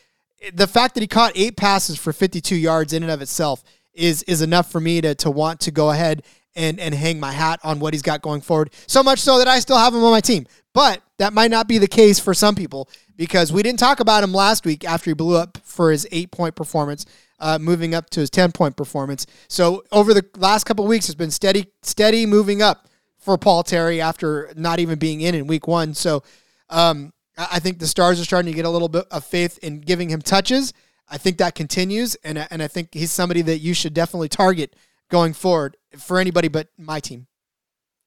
the 0.51 0.65
fact 0.65 0.95
that 0.95 1.01
he 1.01 1.07
caught 1.07 1.33
eight 1.35 1.57
passes 1.57 1.95
for 1.99 2.11
52 2.11 2.55
yards 2.55 2.91
in 2.91 3.03
and 3.03 3.11
of 3.11 3.21
itself 3.21 3.63
is 3.93 4.23
is 4.23 4.41
enough 4.41 4.71
for 4.71 4.81
me 4.81 4.99
to 5.01 5.13
to 5.13 5.29
want 5.29 5.59
to 5.59 5.69
go 5.69 5.91
ahead 5.91 6.23
and 6.55 6.79
and 6.79 6.93
hang 6.93 7.19
my 7.19 7.31
hat 7.31 7.59
on 7.63 7.79
what 7.79 7.93
he's 7.93 8.01
got 8.01 8.21
going 8.21 8.41
forward. 8.41 8.71
So 8.87 9.03
much 9.03 9.19
so 9.19 9.37
that 9.37 9.47
I 9.47 9.59
still 9.59 9.77
have 9.77 9.93
him 9.93 10.03
on 10.03 10.11
my 10.11 10.21
team. 10.21 10.45
But 10.73 11.01
that 11.17 11.33
might 11.33 11.51
not 11.51 11.67
be 11.67 11.77
the 11.77 11.87
case 11.87 12.19
for 12.19 12.33
some 12.33 12.55
people 12.55 12.89
because 13.15 13.51
we 13.51 13.63
didn't 13.63 13.79
talk 13.79 13.99
about 13.99 14.23
him 14.23 14.33
last 14.33 14.65
week 14.65 14.85
after 14.85 15.09
he 15.09 15.13
blew 15.13 15.35
up 15.35 15.57
for 15.63 15.91
his 15.91 16.07
eight 16.11 16.31
point 16.31 16.55
performance, 16.55 17.05
uh, 17.39 17.57
moving 17.59 17.93
up 17.93 18.09
to 18.11 18.19
his 18.19 18.29
ten 18.29 18.51
point 18.51 18.77
performance. 18.77 19.25
So 19.47 19.83
over 19.91 20.13
the 20.13 20.25
last 20.37 20.65
couple 20.65 20.85
weeks, 20.85 21.09
it's 21.09 21.15
been 21.15 21.31
steady, 21.31 21.67
steady 21.81 22.25
moving 22.25 22.61
up 22.61 22.87
for 23.17 23.37
Paul 23.37 23.63
Terry 23.63 23.99
after 23.99 24.51
not 24.55 24.79
even 24.79 24.99
being 24.99 25.21
in 25.21 25.35
in 25.35 25.47
week 25.47 25.67
one. 25.67 25.93
So 25.93 26.23
um, 26.69 27.13
I 27.37 27.59
think 27.59 27.79
the 27.79 27.87
Stars 27.87 28.19
are 28.19 28.25
starting 28.25 28.51
to 28.51 28.55
get 28.55 28.65
a 28.65 28.69
little 28.69 28.89
bit 28.89 29.05
of 29.11 29.25
faith 29.25 29.57
in 29.59 29.81
giving 29.81 30.09
him 30.09 30.21
touches. 30.21 30.73
I 31.09 31.17
think 31.17 31.37
that 31.37 31.55
continues, 31.55 32.15
and 32.23 32.47
and 32.51 32.61
I 32.61 32.67
think 32.67 32.93
he's 32.93 33.11
somebody 33.11 33.41
that 33.41 33.57
you 33.59 33.73
should 33.73 33.93
definitely 33.93 34.29
target 34.29 34.75
going 35.09 35.33
forward 35.33 35.75
for 35.97 36.19
anybody 36.19 36.47
but 36.47 36.67
my 36.77 36.99
team. 36.99 37.27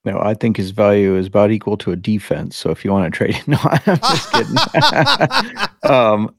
No, 0.05 0.19
I 0.19 0.35
think 0.35 0.57
his 0.57 0.73
value 0.73 1.17
is 1.17 1.29
about 1.29 1.53
equal 1.53 1.77
to 1.77 1.93
a 1.93 1.97
defense. 1.97 2.57
So 2.57 2.71
if 2.71 2.85
you 2.85 2.91
want 2.91 3.13
to 3.13 3.17
trade, 3.17 3.41
no, 3.47 3.59
I'm 3.63 3.99
just 3.99 4.33
kidding. 4.33 4.57
um, 5.93 6.35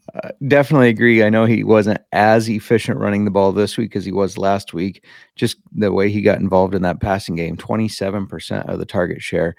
definitely 0.48 0.90
agree. 0.90 1.24
I 1.24 1.30
know 1.30 1.46
he 1.46 1.64
wasn't 1.64 2.02
as 2.12 2.50
efficient 2.50 3.00
running 3.00 3.24
the 3.24 3.32
ball 3.32 3.54
this 3.54 3.78
week 3.78 3.96
as 3.96 4.04
he 4.04 4.12
was 4.12 4.38
last 4.38 4.74
week. 4.74 5.06
Just 5.38 5.58
the 5.72 5.94
way 5.94 6.12
he 6.12 6.22
got 6.22 6.40
involved 6.40 6.76
in 6.76 6.82
that 6.82 7.00
passing 7.00 7.36
game, 7.36 7.56
27% 7.56 8.68
of 8.68 8.80
the 8.80 8.86
target 8.86 9.22
share. 9.22 9.56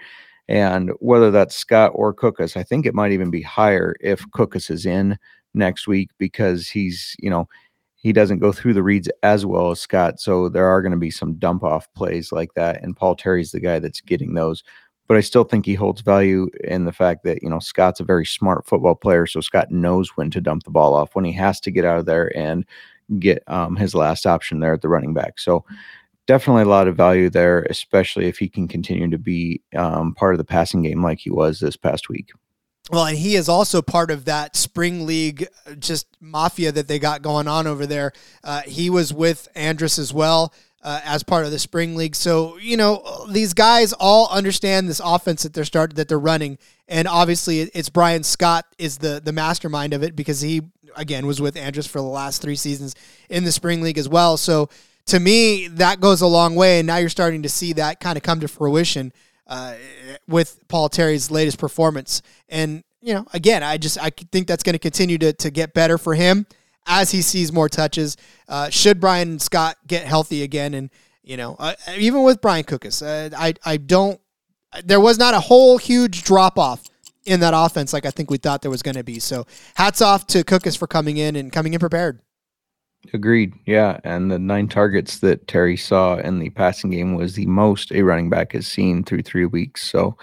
And 0.48 0.90
whether 1.00 1.30
that's 1.30 1.56
Scott 1.56 1.92
or 1.94 2.12
Cookus, 2.12 2.58
I 2.58 2.62
think 2.62 2.84
it 2.84 2.94
might 2.94 3.12
even 3.12 3.30
be 3.30 3.40
higher 3.40 3.96
if 4.00 4.28
Cookus 4.32 4.70
is 4.70 4.84
in 4.84 5.16
next 5.54 5.88
week 5.88 6.10
because 6.18 6.68
he's, 6.68 7.16
you 7.20 7.30
know, 7.30 7.48
he 8.04 8.12
doesn't 8.12 8.38
go 8.38 8.52
through 8.52 8.74
the 8.74 8.82
reads 8.82 9.08
as 9.22 9.46
well 9.46 9.70
as 9.70 9.80
Scott. 9.80 10.20
So 10.20 10.50
there 10.50 10.66
are 10.66 10.82
going 10.82 10.92
to 10.92 10.98
be 10.98 11.10
some 11.10 11.36
dump 11.36 11.64
off 11.64 11.92
plays 11.94 12.32
like 12.32 12.52
that. 12.52 12.82
And 12.82 12.94
Paul 12.94 13.16
Terry's 13.16 13.50
the 13.50 13.60
guy 13.60 13.78
that's 13.78 14.02
getting 14.02 14.34
those. 14.34 14.62
But 15.08 15.16
I 15.16 15.20
still 15.20 15.44
think 15.44 15.64
he 15.64 15.72
holds 15.72 16.02
value 16.02 16.50
in 16.64 16.84
the 16.84 16.92
fact 16.92 17.24
that, 17.24 17.42
you 17.42 17.48
know, 17.48 17.60
Scott's 17.60 18.00
a 18.00 18.04
very 18.04 18.26
smart 18.26 18.66
football 18.66 18.94
player. 18.94 19.26
So 19.26 19.40
Scott 19.40 19.70
knows 19.70 20.10
when 20.16 20.30
to 20.32 20.42
dump 20.42 20.64
the 20.64 20.70
ball 20.70 20.92
off, 20.94 21.14
when 21.14 21.24
he 21.24 21.32
has 21.32 21.60
to 21.60 21.70
get 21.70 21.86
out 21.86 21.98
of 21.98 22.04
there 22.04 22.30
and 22.36 22.66
get 23.18 23.42
um, 23.46 23.74
his 23.74 23.94
last 23.94 24.26
option 24.26 24.60
there 24.60 24.74
at 24.74 24.82
the 24.82 24.88
running 24.90 25.14
back. 25.14 25.40
So 25.40 25.64
definitely 26.26 26.64
a 26.64 26.66
lot 26.66 26.88
of 26.88 26.96
value 26.96 27.30
there, 27.30 27.62
especially 27.70 28.26
if 28.26 28.36
he 28.36 28.50
can 28.50 28.68
continue 28.68 29.08
to 29.08 29.18
be 29.18 29.62
um, 29.76 30.12
part 30.12 30.34
of 30.34 30.38
the 30.38 30.44
passing 30.44 30.82
game 30.82 31.02
like 31.02 31.20
he 31.20 31.30
was 31.30 31.58
this 31.58 31.76
past 31.76 32.10
week. 32.10 32.32
Well, 32.90 33.06
and 33.06 33.16
he 33.16 33.34
is 33.34 33.48
also 33.48 33.80
part 33.80 34.10
of 34.10 34.26
that 34.26 34.56
spring 34.56 35.06
league 35.06 35.48
just 35.78 36.06
mafia 36.20 36.70
that 36.72 36.86
they 36.86 36.98
got 36.98 37.22
going 37.22 37.48
on 37.48 37.66
over 37.66 37.86
there. 37.86 38.12
Uh, 38.42 38.60
he 38.62 38.90
was 38.90 39.12
with 39.12 39.48
Andrus 39.54 39.98
as 39.98 40.12
well 40.12 40.52
uh, 40.82 41.00
as 41.02 41.22
part 41.22 41.46
of 41.46 41.50
the 41.50 41.58
spring 41.58 41.96
league. 41.96 42.14
So 42.14 42.58
you 42.58 42.76
know 42.76 43.26
these 43.30 43.54
guys 43.54 43.94
all 43.94 44.28
understand 44.30 44.88
this 44.88 45.00
offense 45.02 45.42
that 45.42 45.54
they're 45.54 45.64
start 45.64 45.96
that 45.96 46.08
they're 46.08 46.18
running, 46.18 46.58
and 46.86 47.08
obviously 47.08 47.60
it's 47.62 47.88
Bryan 47.88 48.22
Scott 48.22 48.66
is 48.78 48.98
the 48.98 49.20
the 49.24 49.32
mastermind 49.32 49.94
of 49.94 50.02
it 50.02 50.14
because 50.14 50.42
he 50.42 50.60
again 50.94 51.26
was 51.26 51.40
with 51.40 51.56
Andrus 51.56 51.86
for 51.86 51.98
the 51.98 52.04
last 52.04 52.42
three 52.42 52.56
seasons 52.56 52.94
in 53.30 53.44
the 53.44 53.52
spring 53.52 53.80
league 53.80 53.98
as 53.98 54.08
well. 54.08 54.36
So 54.36 54.68
to 55.06 55.18
me, 55.18 55.68
that 55.68 56.00
goes 56.00 56.20
a 56.20 56.26
long 56.26 56.54
way, 56.54 56.80
and 56.80 56.86
now 56.86 56.98
you're 56.98 57.08
starting 57.08 57.42
to 57.42 57.48
see 57.48 57.72
that 57.74 57.98
kind 57.98 58.18
of 58.18 58.22
come 58.22 58.40
to 58.40 58.48
fruition 58.48 59.12
uh, 59.46 59.74
with 60.26 60.66
Paul 60.68 60.88
Terry's 60.88 61.30
latest 61.30 61.58
performance. 61.58 62.22
And 62.48 62.82
you 63.00 63.14
know, 63.14 63.26
again, 63.32 63.62
I 63.62 63.76
just 63.76 63.98
I 63.98 64.10
think 64.10 64.46
that's 64.46 64.62
going 64.62 64.74
to 64.74 64.78
continue 64.78 65.18
to 65.18 65.32
to 65.34 65.50
get 65.50 65.74
better 65.74 65.98
for 65.98 66.14
him 66.14 66.46
as 66.86 67.10
he 67.10 67.22
sees 67.22 67.52
more 67.52 67.68
touches. 67.68 68.16
Uh, 68.48 68.70
should 68.70 69.00
Bryan 69.00 69.38
Scott 69.38 69.76
get 69.86 70.04
healthy 70.06 70.42
again, 70.42 70.74
and 70.74 70.90
you 71.22 71.36
know, 71.36 71.56
uh, 71.58 71.74
even 71.96 72.22
with 72.22 72.40
Brian 72.40 72.64
Cookus, 72.64 73.02
uh, 73.02 73.34
I 73.36 73.54
I 73.64 73.76
don't. 73.76 74.20
There 74.84 75.00
was 75.00 75.18
not 75.18 75.34
a 75.34 75.40
whole 75.40 75.78
huge 75.78 76.24
drop 76.24 76.58
off 76.58 76.82
in 77.24 77.40
that 77.40 77.54
offense 77.54 77.92
like 77.92 78.04
I 78.06 78.10
think 78.10 78.30
we 78.30 78.38
thought 78.38 78.62
there 78.62 78.70
was 78.70 78.82
going 78.82 78.96
to 78.96 79.04
be. 79.04 79.18
So 79.18 79.46
hats 79.74 80.02
off 80.02 80.26
to 80.28 80.44
Cookus 80.44 80.76
for 80.76 80.86
coming 80.86 81.16
in 81.16 81.36
and 81.36 81.52
coming 81.52 81.72
in 81.72 81.80
prepared. 81.80 82.20
Agreed. 83.12 83.54
Yeah. 83.66 84.00
And 84.04 84.30
the 84.30 84.38
nine 84.38 84.68
targets 84.68 85.18
that 85.20 85.46
Terry 85.46 85.76
saw 85.76 86.16
in 86.16 86.38
the 86.38 86.50
passing 86.50 86.90
game 86.90 87.14
was 87.14 87.34
the 87.34 87.46
most 87.46 87.92
a 87.92 88.02
running 88.02 88.30
back 88.30 88.52
has 88.52 88.66
seen 88.66 89.04
through 89.04 89.22
three 89.22 89.46
weeks. 89.46 89.88
So 89.88 90.16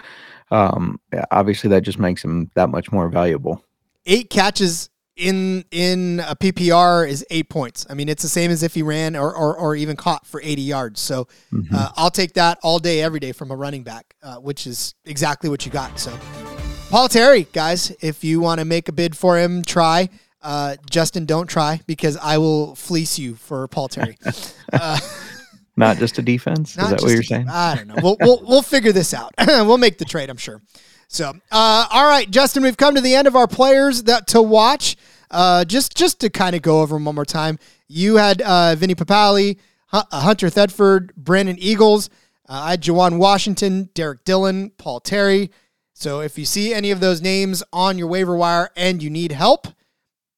um, 0.50 1.00
obviously 1.30 1.70
that 1.70 1.82
just 1.82 1.98
makes 1.98 2.22
him 2.22 2.50
that 2.54 2.68
much 2.68 2.92
more 2.92 3.08
valuable. 3.08 3.64
Eight 4.04 4.30
catches 4.30 4.90
in 5.16 5.64
in 5.70 6.20
a 6.20 6.34
PPR 6.34 7.08
is 7.08 7.24
eight 7.30 7.48
points. 7.48 7.86
I 7.88 7.94
mean, 7.94 8.08
it's 8.08 8.22
the 8.22 8.28
same 8.28 8.50
as 8.50 8.62
if 8.62 8.74
he 8.74 8.82
ran 8.82 9.14
or 9.14 9.34
or, 9.34 9.56
or 9.56 9.76
even 9.76 9.96
caught 9.96 10.26
for 10.26 10.40
80 10.42 10.62
yards. 10.62 11.00
So 11.00 11.26
mm-hmm. 11.52 11.74
uh, 11.74 11.90
I'll 11.96 12.10
take 12.10 12.34
that 12.34 12.58
all 12.62 12.78
day, 12.78 13.02
every 13.02 13.20
day 13.20 13.32
from 13.32 13.50
a 13.50 13.56
running 13.56 13.82
back, 13.82 14.14
uh, 14.22 14.36
which 14.36 14.66
is 14.66 14.94
exactly 15.04 15.48
what 15.48 15.64
you 15.64 15.72
got. 15.72 15.98
So 15.98 16.16
Paul 16.90 17.08
Terry, 17.08 17.46
guys, 17.52 17.90
if 18.00 18.22
you 18.24 18.40
want 18.40 18.58
to 18.58 18.64
make 18.64 18.88
a 18.88 18.92
bid 18.92 19.16
for 19.16 19.38
him, 19.38 19.62
try. 19.62 20.08
Uh, 20.42 20.76
Justin, 20.90 21.24
don't 21.24 21.46
try 21.46 21.80
because 21.86 22.16
I 22.16 22.38
will 22.38 22.74
fleece 22.74 23.18
you 23.18 23.34
for 23.36 23.68
Paul 23.68 23.88
Terry. 23.88 24.18
Uh, 24.72 24.98
not 25.76 25.98
just 25.98 26.18
a 26.18 26.22
defense. 26.22 26.70
Is 26.70 26.76
that 26.76 27.02
what 27.02 27.10
you're 27.10 27.20
a, 27.20 27.24
saying? 27.24 27.46
I 27.46 27.74
don't 27.74 27.88
know. 27.88 27.94
We'll 28.02 28.16
we'll, 28.20 28.42
we'll 28.46 28.62
figure 28.62 28.90
this 28.90 29.12
out. 29.12 29.34
we'll 29.46 29.76
make 29.76 29.98
the 29.98 30.06
trade. 30.06 30.30
I'm 30.30 30.38
sure. 30.38 30.62
So, 31.08 31.28
uh, 31.50 31.86
all 31.90 32.08
right, 32.08 32.30
Justin, 32.30 32.62
we've 32.62 32.78
come 32.78 32.94
to 32.94 33.02
the 33.02 33.14
end 33.14 33.28
of 33.28 33.36
our 33.36 33.46
players 33.46 34.04
that 34.04 34.28
to 34.28 34.40
watch. 34.40 34.96
Uh, 35.30 35.64
just 35.64 35.94
just 35.94 36.20
to 36.20 36.30
kind 36.30 36.56
of 36.56 36.62
go 36.62 36.80
over 36.80 36.96
them 36.96 37.04
one 37.04 37.14
more 37.14 37.26
time. 37.26 37.58
You 37.88 38.16
had 38.16 38.40
uh, 38.40 38.74
Vinny 38.76 38.94
Papale, 38.94 39.58
uh, 39.92 40.04
Hunter 40.10 40.48
Thedford, 40.48 41.14
Brennan 41.14 41.58
Eagles. 41.58 42.08
Uh, 42.48 42.62
I 42.64 42.70
had 42.70 42.82
Juwan 42.82 43.18
Washington, 43.18 43.90
Derrick 43.94 44.24
Dillon, 44.24 44.70
Paul 44.76 45.00
Terry. 45.00 45.50
So 45.94 46.20
if 46.20 46.38
you 46.38 46.44
see 46.44 46.74
any 46.74 46.90
of 46.90 47.00
those 47.00 47.20
names 47.20 47.62
on 47.72 47.98
your 47.98 48.08
waiver 48.08 48.36
wire 48.36 48.70
and 48.76 49.02
you 49.02 49.08
need 49.08 49.32
help, 49.32 49.68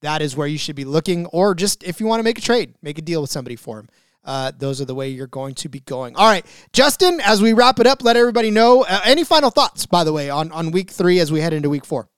that 0.05 0.23
is 0.23 0.37
where 0.37 0.47
you 0.47 0.59
should 0.59 0.77
be 0.77 0.85
looking. 0.85 1.27
Or 1.27 1.55
just 1.55 1.83
if 1.83 2.01
you 2.01 2.07
want 2.07 2.21
to 2.21 2.25
make 2.25 2.39
a 2.39 2.43
trade, 2.43 2.75
make 2.83 2.99
a 2.99 3.03
deal 3.03 3.21
with 3.21 3.31
somebody 3.31 3.57
for 3.57 3.81
him. 3.81 3.89
Uh, 4.25 4.53
those 4.57 4.81
are 4.81 4.87
the 4.87 4.95
way 4.95 5.09
you're 5.09 5.27
going 5.27 5.55
to 5.55 5.69
be 5.69 5.81
going. 5.81 6.17
All 6.17 6.27
right, 6.27 6.47
Justin. 6.73 7.21
As 7.23 7.43
we 7.43 7.53
wrap 7.53 7.79
it 7.79 7.87
up, 7.87 8.03
let 8.03 8.17
everybody 8.17 8.51
know 8.51 8.85
uh, 8.85 9.01
any 9.05 9.23
final 9.23 9.51
thoughts, 9.51 9.85
by 9.85 10.03
the 10.03 10.13
way, 10.13 10.31
on 10.31 10.51
on 10.53 10.71
week 10.71 10.91
three 10.91 11.21
as 11.21 11.31
we 11.31 11.41
head 11.41 11.53
into 11.53 11.69
week 11.69 11.85
four. 11.85 12.09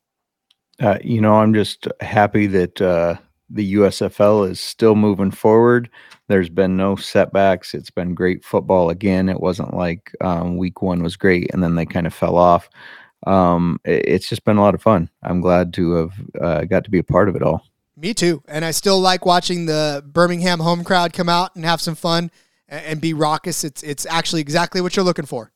Uh, 0.81 0.99
you 1.03 1.21
know, 1.21 1.35
I'm 1.35 1.55
just 1.55 1.89
happy 2.01 2.47
that 2.47 2.81
uh, 2.81 3.17
the 3.51 3.75
USFL 3.75 4.49
is 4.51 4.61
still 4.61 4.95
moving 4.95 5.31
forward. 5.31 5.91
There's 6.29 6.49
been 6.49 6.77
no 6.77 6.97
setbacks. 6.97 7.75
It's 7.75 7.91
been 7.91 8.15
great 8.15 8.45
football 8.45 8.91
again. 8.91 9.29
It 9.29 9.41
wasn't 9.41 9.75
like 9.75 10.15
um, 10.21 10.57
week 10.57 10.83
one 10.83 11.03
was 11.03 11.17
great 11.17 11.53
and 11.53 11.63
then 11.63 11.77
they 11.77 11.87
kind 11.87 12.07
of 12.07 12.15
fell 12.15 12.37
off. 12.37 12.69
Um, 13.27 13.81
it, 13.85 14.05
it's 14.07 14.29
just 14.29 14.45
been 14.45 14.57
a 14.57 14.63
lot 14.63 14.75
of 14.75 14.83
fun. 14.83 15.09
I'm 15.23 15.41
glad 15.41 15.73
to 15.75 15.93
have 15.93 16.13
uh, 16.41 16.65
got 16.65 16.85
to 16.85 16.91
be 16.91 16.99
a 16.99 17.05
part 17.05 17.29
of 17.29 17.37
it 17.37 17.43
all. 17.43 17.65
Me 17.97 18.13
too. 18.13 18.43
And 18.47 18.65
I 18.65 18.73
still 18.73 19.01
like 19.01 19.25
watching 19.25 19.67
the 19.67 20.05
Birmingham 20.07 20.61
home 20.61 20.85
crowd 20.85 21.13
come 21.13 21.29
out 21.29 21.57
and 21.57 21.65
have 21.65 21.81
some 21.81 21.95
fun 21.95 22.31
and 22.69 23.01
be 23.01 23.15
raucous. 23.15 23.65
It's 23.65 23.83
it's 23.83 24.07
actually 24.07 24.43
exactly 24.43 24.81
what 24.81 24.97
you're 24.97 25.05
looking 25.05 25.27
for. 25.27 25.51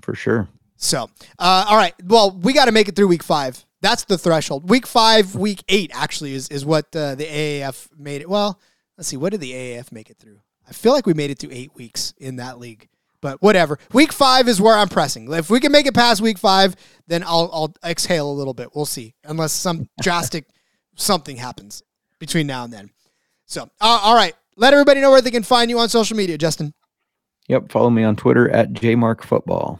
For 0.00 0.14
sure. 0.14 0.48
So, 0.76 1.08
uh, 1.38 1.66
all 1.68 1.76
right. 1.76 1.94
Well, 2.04 2.30
we 2.30 2.52
got 2.52 2.66
to 2.66 2.72
make 2.72 2.88
it 2.88 2.96
through 2.96 3.08
week 3.08 3.22
five. 3.22 3.64
That's 3.82 4.04
the 4.04 4.18
threshold. 4.18 4.68
Week 4.68 4.86
five, 4.86 5.34
week 5.34 5.64
eight 5.68 5.90
actually 5.94 6.34
is 6.34 6.48
is 6.48 6.64
what 6.64 6.94
uh, 6.96 7.14
the 7.14 7.24
AAF 7.24 7.88
made 7.98 8.22
it. 8.22 8.28
Well, 8.28 8.58
let's 8.96 9.08
see. 9.08 9.16
What 9.16 9.32
did 9.32 9.40
the 9.40 9.52
AAF 9.52 9.92
make 9.92 10.10
it 10.10 10.18
through? 10.18 10.40
I 10.68 10.72
feel 10.72 10.92
like 10.92 11.06
we 11.06 11.14
made 11.14 11.30
it 11.30 11.38
through 11.38 11.50
eight 11.52 11.74
weeks 11.74 12.14
in 12.18 12.36
that 12.36 12.58
league. 12.58 12.88
But 13.20 13.40
whatever. 13.40 13.78
Week 13.92 14.12
five 14.12 14.46
is 14.48 14.60
where 14.60 14.76
I'm 14.76 14.88
pressing. 14.88 15.32
If 15.32 15.50
we 15.50 15.60
can 15.60 15.72
make 15.72 15.86
it 15.86 15.94
past 15.94 16.20
week 16.20 16.38
five, 16.38 16.74
then 17.06 17.22
I'll 17.22 17.50
I'll 17.52 17.74
exhale 17.84 18.30
a 18.30 18.32
little 18.32 18.54
bit. 18.54 18.74
We'll 18.74 18.86
see. 18.86 19.14
Unless 19.24 19.52
some 19.52 19.88
drastic 20.00 20.46
something 20.96 21.36
happens 21.36 21.82
between 22.18 22.46
now 22.46 22.64
and 22.64 22.72
then. 22.72 22.90
So, 23.46 23.62
uh, 23.80 24.00
all 24.02 24.14
right. 24.14 24.34
Let 24.56 24.72
everybody 24.72 25.00
know 25.00 25.10
where 25.10 25.20
they 25.20 25.30
can 25.30 25.42
find 25.42 25.70
you 25.70 25.78
on 25.78 25.88
social 25.88 26.16
media, 26.16 26.38
Justin. 26.38 26.72
Yep. 27.48 27.70
Follow 27.70 27.90
me 27.90 28.02
on 28.02 28.16
Twitter 28.16 28.50
at 28.50 28.72
jmarkfootball. 28.72 29.78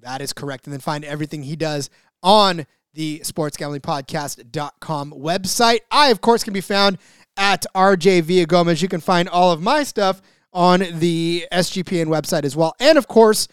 That 0.00 0.20
is 0.20 0.32
correct. 0.32 0.66
And 0.66 0.72
then 0.72 0.80
find 0.80 1.04
everything 1.04 1.42
he 1.42 1.56
does 1.56 1.90
on 2.22 2.66
the 2.94 3.20
sportsgamblingpodcast.com 3.20 5.12
website. 5.12 5.80
I, 5.90 6.10
of 6.10 6.20
course, 6.20 6.44
can 6.44 6.52
be 6.52 6.60
found 6.60 6.98
at 7.36 7.64
RJ 7.74 8.22
Villagomez. 8.22 8.82
You 8.82 8.88
can 8.88 9.00
find 9.00 9.28
all 9.28 9.50
of 9.50 9.62
my 9.62 9.82
stuff 9.82 10.20
on 10.52 10.84
the 10.92 11.46
SGPN 11.50 12.06
website 12.06 12.44
as 12.44 12.54
well. 12.54 12.74
And 12.78 12.98
of 12.98 13.08
course, 13.08 13.48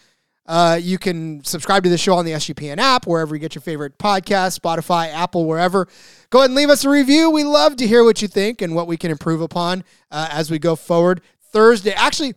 uh, 0.50 0.74
you 0.74 0.98
can 0.98 1.44
subscribe 1.44 1.84
to 1.84 1.88
the 1.88 1.96
show 1.96 2.14
on 2.14 2.24
the 2.24 2.32
SGPN 2.32 2.78
app, 2.78 3.06
wherever 3.06 3.36
you 3.36 3.38
get 3.38 3.54
your 3.54 3.62
favorite 3.62 3.96
podcast, 3.98 4.58
Spotify, 4.58 5.06
Apple, 5.14 5.46
wherever. 5.46 5.86
Go 6.30 6.40
ahead 6.40 6.50
and 6.50 6.56
leave 6.56 6.70
us 6.70 6.84
a 6.84 6.90
review. 6.90 7.30
We 7.30 7.44
love 7.44 7.76
to 7.76 7.86
hear 7.86 8.02
what 8.02 8.20
you 8.20 8.26
think 8.26 8.60
and 8.60 8.74
what 8.74 8.88
we 8.88 8.96
can 8.96 9.12
improve 9.12 9.40
upon 9.40 9.84
uh, 10.10 10.28
as 10.32 10.50
we 10.50 10.58
go 10.58 10.74
forward. 10.74 11.20
Thursday, 11.52 11.92
actually, 11.92 12.34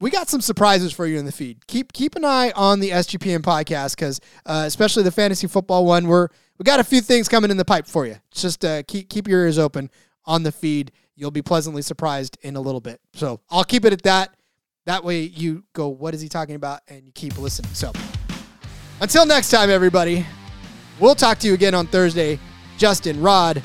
we 0.00 0.10
got 0.10 0.28
some 0.28 0.42
surprises 0.42 0.92
for 0.92 1.06
you 1.06 1.18
in 1.18 1.24
the 1.24 1.32
feed. 1.32 1.66
Keep 1.66 1.94
keep 1.94 2.14
an 2.14 2.26
eye 2.26 2.52
on 2.54 2.80
the 2.80 2.90
SGPN 2.90 3.38
podcast 3.38 3.96
because, 3.96 4.20
uh, 4.44 4.64
especially 4.66 5.02
the 5.02 5.10
fantasy 5.10 5.46
football 5.46 5.86
one, 5.86 6.08
we're 6.08 6.28
we 6.58 6.64
got 6.64 6.78
a 6.78 6.84
few 6.84 7.00
things 7.00 7.26
coming 7.26 7.50
in 7.50 7.56
the 7.56 7.64
pipe 7.64 7.86
for 7.86 8.04
you. 8.06 8.16
Just 8.32 8.66
uh, 8.66 8.82
keep 8.82 9.08
keep 9.08 9.26
your 9.26 9.40
ears 9.40 9.58
open 9.58 9.90
on 10.26 10.42
the 10.42 10.52
feed. 10.52 10.92
You'll 11.14 11.30
be 11.30 11.40
pleasantly 11.40 11.80
surprised 11.80 12.36
in 12.42 12.56
a 12.56 12.60
little 12.60 12.82
bit. 12.82 13.00
So 13.14 13.40
I'll 13.48 13.64
keep 13.64 13.86
it 13.86 13.94
at 13.94 14.02
that. 14.02 14.34
That 14.86 15.02
way 15.02 15.22
you 15.22 15.64
go, 15.72 15.88
what 15.88 16.14
is 16.14 16.20
he 16.20 16.28
talking 16.28 16.54
about? 16.54 16.80
And 16.88 17.04
you 17.04 17.12
keep 17.12 17.36
listening. 17.38 17.72
So 17.74 17.92
until 19.00 19.26
next 19.26 19.50
time, 19.50 19.68
everybody, 19.68 20.24
we'll 21.00 21.16
talk 21.16 21.38
to 21.40 21.46
you 21.46 21.54
again 21.54 21.74
on 21.74 21.86
Thursday. 21.88 22.38
Justin, 22.78 23.20
Rod, 23.20 23.62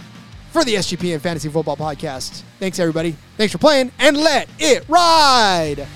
for 0.52 0.64
the 0.64 0.76
SGPN 0.76 1.22
Fantasy 1.22 1.48
Football 1.48 1.78
Podcast. 1.78 2.42
Thanks, 2.60 2.80
everybody. 2.80 3.16
Thanks 3.38 3.52
for 3.52 3.60
playing, 3.60 3.92
and 4.00 4.18
let 4.18 4.50
it 4.60 4.84
ride. 4.88 5.88